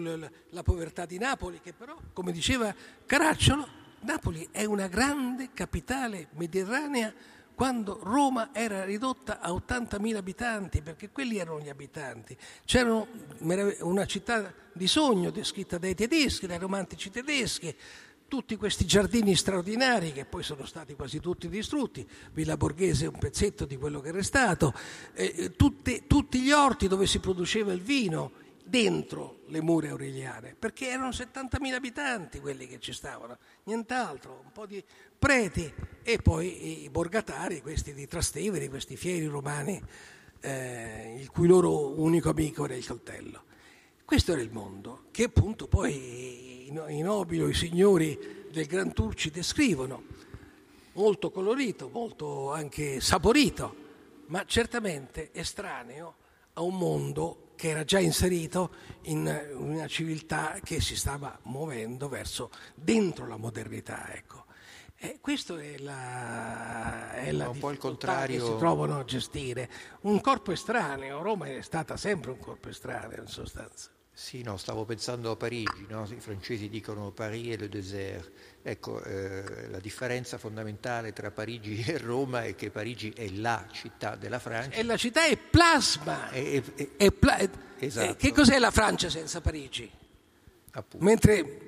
la 0.49 0.63
povertà 0.63 1.05
di 1.05 1.19
Napoli 1.19 1.59
che 1.61 1.73
però, 1.73 1.95
come 2.11 2.31
diceva 2.31 2.73
Caracciolo, 3.05 3.67
Napoli 3.99 4.49
è 4.51 4.65
una 4.65 4.87
grande 4.87 5.51
capitale 5.53 6.29
mediterranea 6.31 7.13
quando 7.53 7.99
Roma 8.03 8.49
era 8.51 8.83
ridotta 8.83 9.39
a 9.39 9.51
80.000 9.51 10.15
abitanti, 10.15 10.83
perché 10.83 11.09
quelli 11.09 11.37
erano 11.37 11.59
gli 11.59 11.69
abitanti. 11.69 12.37
C'era 12.65 13.03
una 13.79 14.05
città 14.05 14.53
di 14.73 14.87
sogno 14.87 15.31
descritta 15.31 15.79
dai 15.79 15.95
tedeschi, 15.95 16.45
dai 16.45 16.59
romantici 16.59 17.09
tedeschi, 17.09 17.75
tutti 18.27 18.55
questi 18.55 18.85
giardini 18.85 19.35
straordinari 19.35 20.11
che 20.11 20.25
poi 20.25 20.43
sono 20.43 20.65
stati 20.65 20.95
quasi 20.95 21.19
tutti 21.19 21.47
distrutti, 21.49 22.07
Villa 22.33 22.57
Borghese 22.57 23.05
è 23.05 23.07
un 23.07 23.17
pezzetto 23.17 23.65
di 23.65 23.77
quello 23.77 24.01
che 24.01 24.09
è 24.09 24.11
restato, 24.11 24.73
eh, 25.13 25.53
tutti, 25.55 26.03
tutti 26.07 26.41
gli 26.41 26.51
orti 26.51 26.87
dove 26.87 27.07
si 27.07 27.19
produceva 27.19 27.71
il 27.71 27.81
vino, 27.81 28.45
dentro 28.67 29.39
le 29.47 29.61
mura 29.61 29.89
aureliane, 29.89 30.55
perché 30.57 30.89
erano 30.89 31.09
70.000 31.09 31.73
abitanti 31.73 32.39
quelli 32.39 32.67
che 32.67 32.79
ci 32.79 32.91
stavano, 32.91 33.37
nient'altro, 33.63 34.41
un 34.43 34.51
po' 34.51 34.65
di 34.65 34.83
preti 35.17 35.71
e 36.03 36.17
poi 36.17 36.83
i 36.83 36.89
borgatari, 36.89 37.61
questi 37.61 37.93
di 37.93 38.07
Trastevere, 38.07 38.69
questi 38.69 38.97
fieri 38.97 39.25
romani, 39.25 39.81
eh, 40.41 41.15
il 41.17 41.29
cui 41.31 41.47
loro 41.47 41.99
unico 41.99 42.29
amico 42.29 42.65
era 42.65 42.75
il 42.75 42.85
coltello. 42.85 43.43
Questo 44.03 44.33
era 44.33 44.41
il 44.41 44.51
mondo, 44.51 45.05
che 45.11 45.23
appunto 45.23 45.67
poi 45.67 46.56
i, 46.67 47.01
nobili 47.01 47.41
o 47.41 47.47
i 47.47 47.53
signori 47.53 48.45
del 48.51 48.65
Gran 48.65 48.93
Turci 48.93 49.29
descrivono, 49.29 50.03
molto 50.93 51.29
colorito, 51.31 51.89
molto 51.89 52.51
anche 52.51 52.99
saporito, 52.99 53.75
ma 54.27 54.45
certamente 54.45 55.29
estraneo 55.33 56.15
a 56.53 56.61
un 56.61 56.77
mondo 56.77 57.51
che 57.55 57.69
era 57.69 57.83
già 57.83 57.99
inserito 57.99 58.71
in 59.03 59.51
una 59.53 59.87
civiltà 59.87 60.59
che 60.63 60.79
si 60.79 60.95
stava 60.95 61.37
muovendo 61.43 62.07
verso 62.09 62.51
dentro 62.75 63.27
la 63.27 63.37
modernità. 63.37 64.13
Ecco. 64.13 64.45
E 64.99 65.19
questo 65.21 65.57
è 65.57 65.77
la, 65.77 67.13
è 67.13 67.31
la 67.31 67.49
un 67.49 67.59
po' 67.59 67.69
il 67.69 67.77
contrario. 67.77 68.39
che 68.39 68.51
si 68.51 68.57
trovano 68.57 68.99
a 68.99 69.03
gestire. 69.03 69.69
Un 70.01 70.19
corpo 70.21 70.51
estraneo, 70.51 71.21
Roma 71.21 71.45
è 71.47 71.61
stata 71.61 71.97
sempre 71.97 72.31
un 72.31 72.39
corpo 72.39 72.69
estraneo 72.69 73.21
in 73.21 73.27
sostanza. 73.27 73.91
Sì, 74.19 74.41
no, 74.41 74.57
stavo 74.57 74.83
pensando 74.83 75.29
a 75.29 75.35
Parigi, 75.35 75.85
no? 75.89 76.07
i 76.09 76.19
francesi 76.19 76.69
dicono 76.69 77.11
Paris 77.11 77.53
e 77.53 77.57
le 77.57 77.69
désert. 77.69 78.31
Ecco, 78.63 78.99
eh, 79.03 79.69
la 79.69 79.77
differenza 79.77 80.39
fondamentale 80.39 81.13
tra 81.13 81.29
Parigi 81.29 81.83
e 81.85 81.99
Roma 81.99 82.43
è 82.43 82.55
che 82.55 82.71
Parigi 82.71 83.13
è 83.15 83.29
la 83.29 83.67
città 83.71 84.15
della 84.15 84.39
Francia. 84.39 84.75
E 84.75 84.81
la 84.81 84.97
città 84.97 85.27
è 85.27 85.37
plasma. 85.37 86.31
È, 86.31 86.63
è, 86.73 86.87
è 86.97 87.11
pla- 87.11 87.47
esatto. 87.77 88.15
Che 88.15 88.33
cos'è 88.33 88.57
la 88.57 88.71
Francia 88.71 89.07
senza 89.07 89.39
Parigi? 89.39 89.87
Appunto. 90.71 91.05
Mentre 91.05 91.59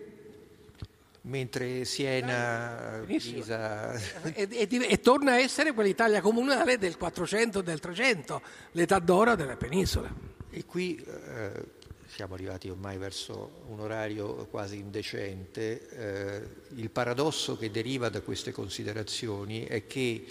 mentre 1.21 1.85
Siena, 1.85 3.03
Pisa... 3.05 3.93
E, 4.33 4.47
e, 4.49 4.67
e, 4.69 4.99
torna 5.01 5.33
a 5.33 5.39
essere 5.39 5.71
quell'Italia 5.73 6.19
comunale 6.19 6.79
del 6.79 6.97
400 6.97 7.61
del 7.61 7.79
300, 7.79 8.41
l'età 8.71 8.97
d'oro 8.97 9.35
della 9.35 9.55
penisola. 9.55 10.11
E 10.49 10.65
qui 10.65 10.95
eh, 10.95 11.77
siamo 12.19 12.33
arrivati 12.33 12.67
ormai 12.67 12.97
verso 12.97 13.63
un 13.67 13.79
orario 13.79 14.45
quasi 14.47 14.77
indecente, 14.77 15.87
eh, 15.87 16.41
il 16.75 16.89
paradosso 16.89 17.55
che 17.55 17.71
deriva 17.71 18.09
da 18.09 18.19
queste 18.19 18.51
considerazioni 18.51 19.63
è 19.63 19.87
che 19.87 20.25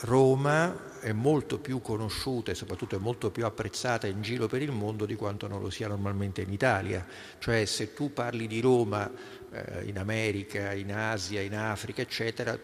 Roma 0.00 0.98
è 0.98 1.12
molto 1.12 1.60
più 1.60 1.80
conosciuta 1.80 2.50
e 2.50 2.56
soprattutto 2.56 2.96
è 2.96 2.98
molto 2.98 3.30
più 3.30 3.44
apprezzata 3.44 4.08
in 4.08 4.22
giro 4.22 4.48
per 4.48 4.60
il 4.60 4.72
mondo 4.72 5.06
di 5.06 5.14
quanto 5.14 5.46
non 5.46 5.60
lo 5.60 5.70
sia 5.70 5.86
normalmente 5.86 6.40
in 6.40 6.52
Italia. 6.52 7.06
Cioè 7.38 7.64
se 7.64 7.94
tu 7.94 8.12
parli 8.12 8.48
di 8.48 8.58
Roma 8.58 9.08
eh, 9.52 9.84
in 9.84 9.98
America, 10.00 10.72
in 10.72 10.92
Asia, 10.92 11.40
in 11.42 11.54
Africa, 11.54 12.02
eccetera, 12.02 12.58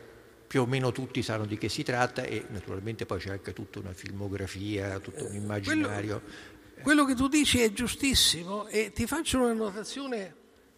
più 0.51 0.62
o 0.62 0.66
meno 0.66 0.90
tutti 0.90 1.22
sanno 1.22 1.46
di 1.46 1.57
che 1.57 1.68
si 1.68 1.84
tratta 1.84 2.24
e 2.24 2.46
naturalmente 2.48 3.07
poi 3.07 3.20
c'è 3.20 3.30
anche 3.30 3.53
tutta 3.53 3.78
una 3.78 3.92
filmografia, 3.92 4.98
tutto 4.98 5.24
un 5.24 5.34
immaginario. 5.36 6.20
Quello, 6.20 6.49
quello 6.83 7.05
che 7.05 7.14
tu 7.14 7.28
dici 7.28 7.61
è 7.61 7.72
giustissimo 7.72 8.66
e 8.66 8.93
ti 8.93 9.07
faccio 9.07 9.39
una 9.39 9.53
notazione 9.53 10.37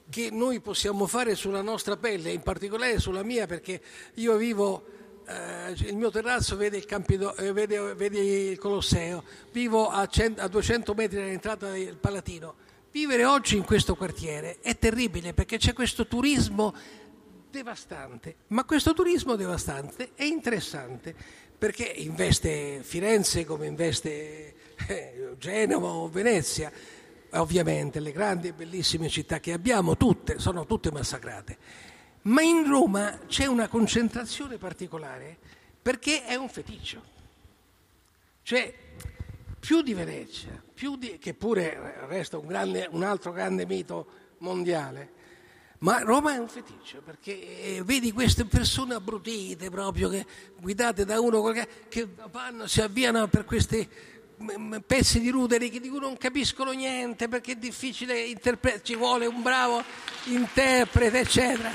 che 0.09 0.31
noi 0.31 0.61
possiamo 0.61 1.07
fare 1.07 1.35
sulla 1.35 1.63
nostra 1.63 1.97
pelle, 1.97 2.33
in 2.33 2.43
particolare 2.43 2.99
sulla 2.99 3.23
mia, 3.23 3.47
perché 3.47 3.81
io 4.15 4.37
vivo 4.37 4.85
eh, 5.27 5.73
il 5.89 5.97
mio 5.97 6.11
terrazzo 6.11 6.57
vede 6.57 6.77
il, 6.77 6.85
Campido, 6.85 7.35
eh, 7.37 7.53
vede, 7.53 7.95
vede 7.95 8.19
il 8.19 8.59
Colosseo, 8.59 9.25
vivo 9.53 9.89
a, 9.89 10.07
cent, 10.07 10.39
a 10.39 10.49
200 10.49 10.95
metri 10.95 11.17
dall'entrata 11.17 11.71
del 11.71 11.97
Palatino. 11.97 12.55
Vivere 12.91 13.25
oggi 13.25 13.57
in 13.57 13.65
questo 13.65 13.95
quartiere 13.95 14.59
è 14.61 14.77
terribile 14.77 15.33
perché 15.33 15.57
c'è 15.57 15.73
questo 15.73 16.07
turismo 16.07 16.75
devastante, 17.53 18.37
ma 18.49 18.65
questo 18.65 18.95
turismo 18.95 19.37
devastante 19.37 20.13
è 20.15 20.25
interessante 20.25 21.15
perché 21.57 21.85
investe 21.85 22.81
Firenze 22.83 23.45
come 23.45 23.67
investe 23.67 24.55
eh, 24.89 25.35
Genova 25.39 25.89
o 25.89 26.09
Venezia, 26.09 26.73
ovviamente 27.35 28.01
le 28.01 28.11
grandi 28.11 28.49
e 28.49 28.53
bellissime 28.53 29.09
città 29.09 29.39
che 29.39 29.53
abbiamo, 29.53 29.97
tutte, 29.97 30.41
sono 30.41 30.67
tutte 30.67 30.91
massacrate. 30.91 31.59
Ma 32.23 32.43
in 32.43 32.67
Roma 32.67 33.21
c'è 33.27 33.47
una 33.47 33.69
concentrazione 33.69 34.57
particolare 34.57 35.37
perché 35.81 36.25
è 36.25 36.35
un 36.35 36.49
feticcio. 36.49 37.11
Cioè, 38.43 38.75
più 39.61 39.83
di 39.83 39.95
Venezia, 39.95 40.61
più 40.75 40.97
di, 40.97 41.19
che 41.19 41.35
pure 41.35 42.07
resta 42.09 42.39
un, 42.39 42.47
grande, 42.47 42.89
un 42.91 43.05
altro 43.05 43.31
grande 43.31 43.67
mito 43.67 44.07
mondiale, 44.39 45.21
ma 45.83 45.99
Roma 45.99 46.35
è 46.35 46.39
un 46.39 46.49
feticcio 46.49 47.03
perché 47.05 47.77
eh, 47.77 47.83
vedi 47.85 48.13
queste 48.13 48.45
persone 48.45 48.95
abbrutite 48.95 49.69
proprio, 49.69 50.09
che, 50.09 50.25
guidate 50.59 51.05
da 51.05 51.21
uno 51.21 51.43
che 51.89 52.09
vanno, 52.31 52.67
si 52.69 52.81
avviano 52.81 53.27
per 53.27 53.45
questi 53.45 53.89
pezzi 54.87 55.21
di 55.21 55.31
ruderi 55.31 55.71
di 55.71 55.89
cui 55.89 56.01
non 56.01 56.17
capiscono 56.17 56.71
niente 56.73 57.29
perché 57.29 57.53
è 57.53 57.57
difficile 57.57 58.21
interpretare, 58.21 58.83
ci 58.85 58.95
vuole 58.95 59.27
un 59.27 59.43
bravo 59.43 59.83
interprete, 60.25 61.19
eccetera. 61.21 61.71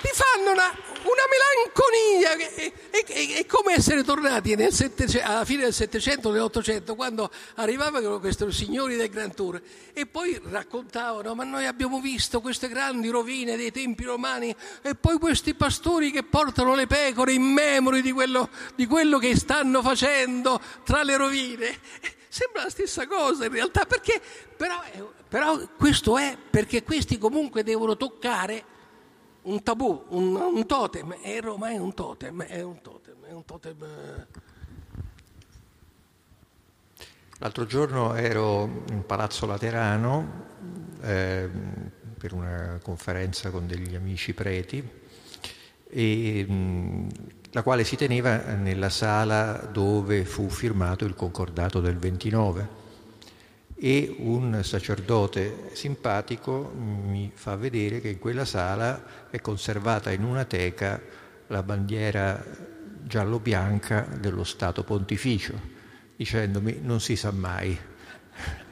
Ti 0.00 0.08
fanno 0.12 0.52
una, 0.52 0.70
una 1.02 1.22
melanconia. 1.28 2.54
È, 2.54 2.72
è, 2.90 3.38
è, 3.38 3.46
come 3.46 3.74
essere 3.74 4.02
tornati 4.02 4.52
alla 4.52 5.44
fine 5.44 5.62
del 5.62 5.72
Settecento, 5.72 6.30
nell'Ottocento, 6.30 6.94
quando 6.94 7.30
arrivavano 7.56 8.18
questi 8.18 8.50
signori 8.52 8.96
del 8.96 9.08
Grand 9.08 9.34
Tour 9.34 9.60
e 9.92 10.06
poi 10.06 10.40
raccontavano: 10.50 11.34
Ma 11.34 11.44
noi 11.44 11.66
abbiamo 11.66 12.00
visto 12.00 12.40
queste 12.40 12.68
grandi 12.68 13.08
rovine 13.08 13.56
dei 13.56 13.70
tempi 13.70 14.04
romani 14.04 14.54
e 14.82 14.94
poi 14.94 15.18
questi 15.18 15.54
pastori 15.54 16.10
che 16.10 16.22
portano 16.22 16.74
le 16.74 16.86
pecore 16.86 17.32
in 17.32 17.42
memoria 17.42 18.02
di 18.02 18.12
quello, 18.12 18.48
di 18.74 18.86
quello 18.86 19.18
che 19.18 19.36
stanno 19.36 19.82
facendo 19.82 20.60
tra 20.84 21.02
le 21.02 21.16
rovine. 21.16 21.78
Sembra 22.28 22.64
la 22.64 22.70
stessa 22.70 23.06
cosa 23.06 23.46
in 23.46 23.52
realtà, 23.52 23.86
perché 23.86 24.20
però, 24.56 24.82
però 25.28 25.58
questo 25.76 26.18
è 26.18 26.36
perché 26.50 26.82
questi 26.82 27.16
comunque 27.16 27.62
devono 27.62 27.96
toccare 27.96 28.76
un 29.42 29.62
tabù, 29.62 30.04
un, 30.08 30.34
un 30.34 30.66
totem, 30.66 31.16
e 31.22 31.40
Roma 31.40 31.70
è 31.70 31.78
un 31.78 31.94
totem, 31.94 32.42
è 32.42 32.62
un 32.62 32.80
totem, 32.82 33.24
è 33.26 33.32
un 33.32 33.44
totem. 33.44 33.76
L'altro 37.38 37.66
giorno 37.66 38.14
ero 38.14 38.84
in 38.90 39.04
Palazzo 39.06 39.46
Laterano 39.46 40.46
eh, 41.02 41.48
per 42.18 42.32
una 42.32 42.80
conferenza 42.82 43.50
con 43.50 43.66
degli 43.66 43.94
amici 43.94 44.34
preti, 44.34 44.86
e, 45.88 46.44
mh, 46.46 47.08
la 47.52 47.62
quale 47.62 47.84
si 47.84 47.96
teneva 47.96 48.54
nella 48.54 48.90
sala 48.90 49.68
dove 49.72 50.24
fu 50.24 50.48
firmato 50.48 51.04
il 51.04 51.14
concordato 51.14 51.80
del 51.80 51.96
29 51.96 52.86
e 53.80 54.16
un 54.18 54.60
sacerdote 54.64 55.70
simpatico 55.72 56.72
mi 56.74 57.30
fa 57.32 57.54
vedere 57.54 58.00
che 58.00 58.08
in 58.08 58.18
quella 58.18 58.44
sala 58.44 59.28
è 59.30 59.40
conservata 59.40 60.10
in 60.10 60.24
una 60.24 60.44
teca 60.44 61.00
la 61.46 61.62
bandiera 61.62 62.44
giallo-bianca 63.04 64.06
dello 64.18 64.42
Stato 64.42 64.82
pontificio, 64.82 65.54
dicendomi 66.16 66.80
non 66.82 67.00
si 67.00 67.16
sa 67.16 67.30
mai. 67.30 67.78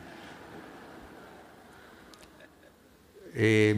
E, 3.37 3.77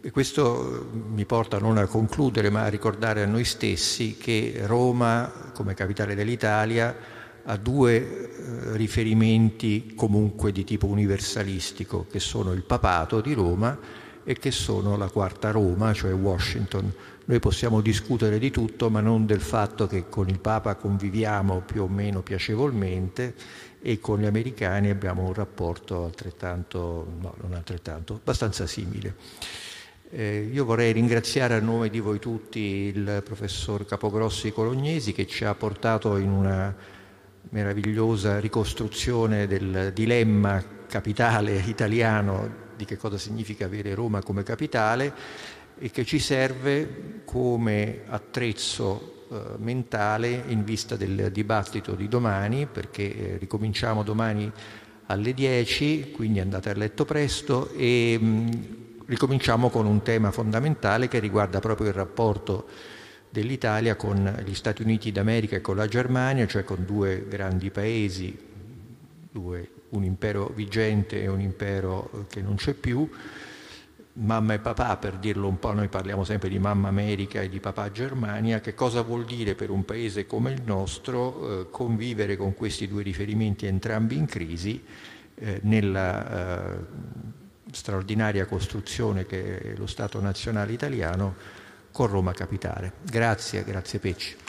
e 0.00 0.10
questo 0.10 0.90
mi 0.90 1.24
porta 1.24 1.60
non 1.60 1.78
a 1.78 1.86
concludere 1.86 2.50
ma 2.50 2.62
a 2.62 2.68
ricordare 2.68 3.22
a 3.22 3.26
noi 3.26 3.44
stessi 3.44 4.16
che 4.16 4.60
Roma, 4.64 5.52
come 5.54 5.74
capitale 5.74 6.16
dell'Italia, 6.16 7.15
a 7.48 7.56
due 7.56 7.96
eh, 7.96 8.76
riferimenti 8.76 9.92
comunque 9.94 10.52
di 10.52 10.64
tipo 10.64 10.86
universalistico, 10.86 12.06
che 12.10 12.20
sono 12.20 12.52
il 12.52 12.62
papato 12.62 13.20
di 13.20 13.32
Roma 13.34 13.78
e 14.24 14.34
che 14.34 14.50
sono 14.50 14.96
la 14.96 15.08
quarta 15.08 15.52
Roma, 15.52 15.92
cioè 15.92 16.12
Washington. 16.12 16.92
Noi 17.26 17.38
possiamo 17.38 17.80
discutere 17.80 18.38
di 18.38 18.50
tutto, 18.50 18.90
ma 18.90 19.00
non 19.00 19.26
del 19.26 19.40
fatto 19.40 19.86
che 19.86 20.08
con 20.08 20.28
il 20.28 20.40
Papa 20.40 20.74
conviviamo 20.74 21.60
più 21.60 21.82
o 21.82 21.88
meno 21.88 22.22
piacevolmente 22.22 23.34
e 23.80 24.00
con 24.00 24.20
gli 24.20 24.26
americani 24.26 24.90
abbiamo 24.90 25.22
un 25.22 25.32
rapporto 25.32 26.04
altrettanto, 26.04 27.06
no, 27.20 27.34
non 27.40 27.52
altrettanto, 27.52 28.14
abbastanza 28.14 28.66
simile. 28.66 29.14
Eh, 30.10 30.48
io 30.52 30.64
vorrei 30.64 30.92
ringraziare 30.92 31.54
a 31.54 31.60
nome 31.60 31.88
di 31.90 32.00
voi 32.00 32.18
tutti 32.18 32.60
il 32.60 33.22
professor 33.24 33.84
Capogrossi 33.84 34.52
Colognesi 34.52 35.12
che 35.12 35.26
ci 35.26 35.44
ha 35.44 35.54
portato 35.54 36.16
in 36.16 36.30
una 36.30 36.74
meravigliosa 37.50 38.40
ricostruzione 38.40 39.46
del 39.46 39.92
dilemma 39.94 40.62
capitale 40.86 41.56
italiano 41.66 42.64
di 42.76 42.84
che 42.84 42.96
cosa 42.96 43.18
significa 43.18 43.64
avere 43.64 43.94
Roma 43.94 44.22
come 44.22 44.42
capitale 44.42 45.12
e 45.78 45.90
che 45.90 46.04
ci 46.04 46.18
serve 46.18 47.22
come 47.24 48.02
attrezzo 48.06 49.26
eh, 49.30 49.36
mentale 49.58 50.44
in 50.46 50.64
vista 50.64 50.96
del 50.96 51.30
dibattito 51.32 51.94
di 51.94 52.08
domani, 52.08 52.66
perché 52.66 53.02
eh, 53.02 53.36
ricominciamo 53.38 54.02
domani 54.02 54.50
alle 55.06 55.34
10, 55.34 56.12
quindi 56.12 56.40
andate 56.40 56.70
a 56.70 56.74
letto 56.74 57.04
presto 57.04 57.70
e 57.76 58.18
mh, 58.18 59.04
ricominciamo 59.06 59.70
con 59.70 59.86
un 59.86 60.02
tema 60.02 60.30
fondamentale 60.30 61.08
che 61.08 61.18
riguarda 61.18 61.60
proprio 61.60 61.88
il 61.88 61.94
rapporto 61.94 62.66
dell'Italia 63.30 63.96
con 63.96 64.42
gli 64.44 64.54
Stati 64.54 64.82
Uniti 64.82 65.12
d'America 65.12 65.56
e 65.56 65.60
con 65.60 65.76
la 65.76 65.86
Germania, 65.86 66.46
cioè 66.46 66.64
con 66.64 66.84
due 66.84 67.26
grandi 67.28 67.70
paesi, 67.70 68.36
due, 69.30 69.70
un 69.90 70.04
impero 70.04 70.50
vigente 70.54 71.22
e 71.22 71.28
un 71.28 71.40
impero 71.40 72.26
che 72.28 72.40
non 72.40 72.56
c'è 72.56 72.72
più, 72.72 73.08
mamma 74.14 74.54
e 74.54 74.58
papà, 74.58 74.96
per 74.96 75.16
dirlo 75.16 75.48
un 75.48 75.58
po', 75.58 75.72
noi 75.72 75.88
parliamo 75.88 76.24
sempre 76.24 76.48
di 76.48 76.58
mamma 76.58 76.88
America 76.88 77.40
e 77.40 77.48
di 77.48 77.60
papà 77.60 77.90
Germania, 77.90 78.60
che 78.60 78.74
cosa 78.74 79.02
vuol 79.02 79.24
dire 79.24 79.54
per 79.54 79.70
un 79.70 79.84
paese 79.84 80.26
come 80.26 80.52
il 80.52 80.62
nostro 80.64 81.60
eh, 81.60 81.70
convivere 81.70 82.36
con 82.36 82.54
questi 82.54 82.88
due 82.88 83.02
riferimenti 83.02 83.66
entrambi 83.66 84.16
in 84.16 84.26
crisi 84.26 84.82
eh, 85.34 85.60
nella 85.62 86.74
eh, 86.74 86.78
straordinaria 87.70 88.46
costruzione 88.46 89.26
che 89.26 89.58
è 89.58 89.76
lo 89.76 89.86
Stato 89.86 90.20
nazionale 90.20 90.72
italiano 90.72 91.34
con 91.96 92.08
Roma 92.08 92.32
Capitale. 92.32 92.92
Grazie, 93.00 93.64
grazie 93.64 93.98
Pecci. 93.98 94.45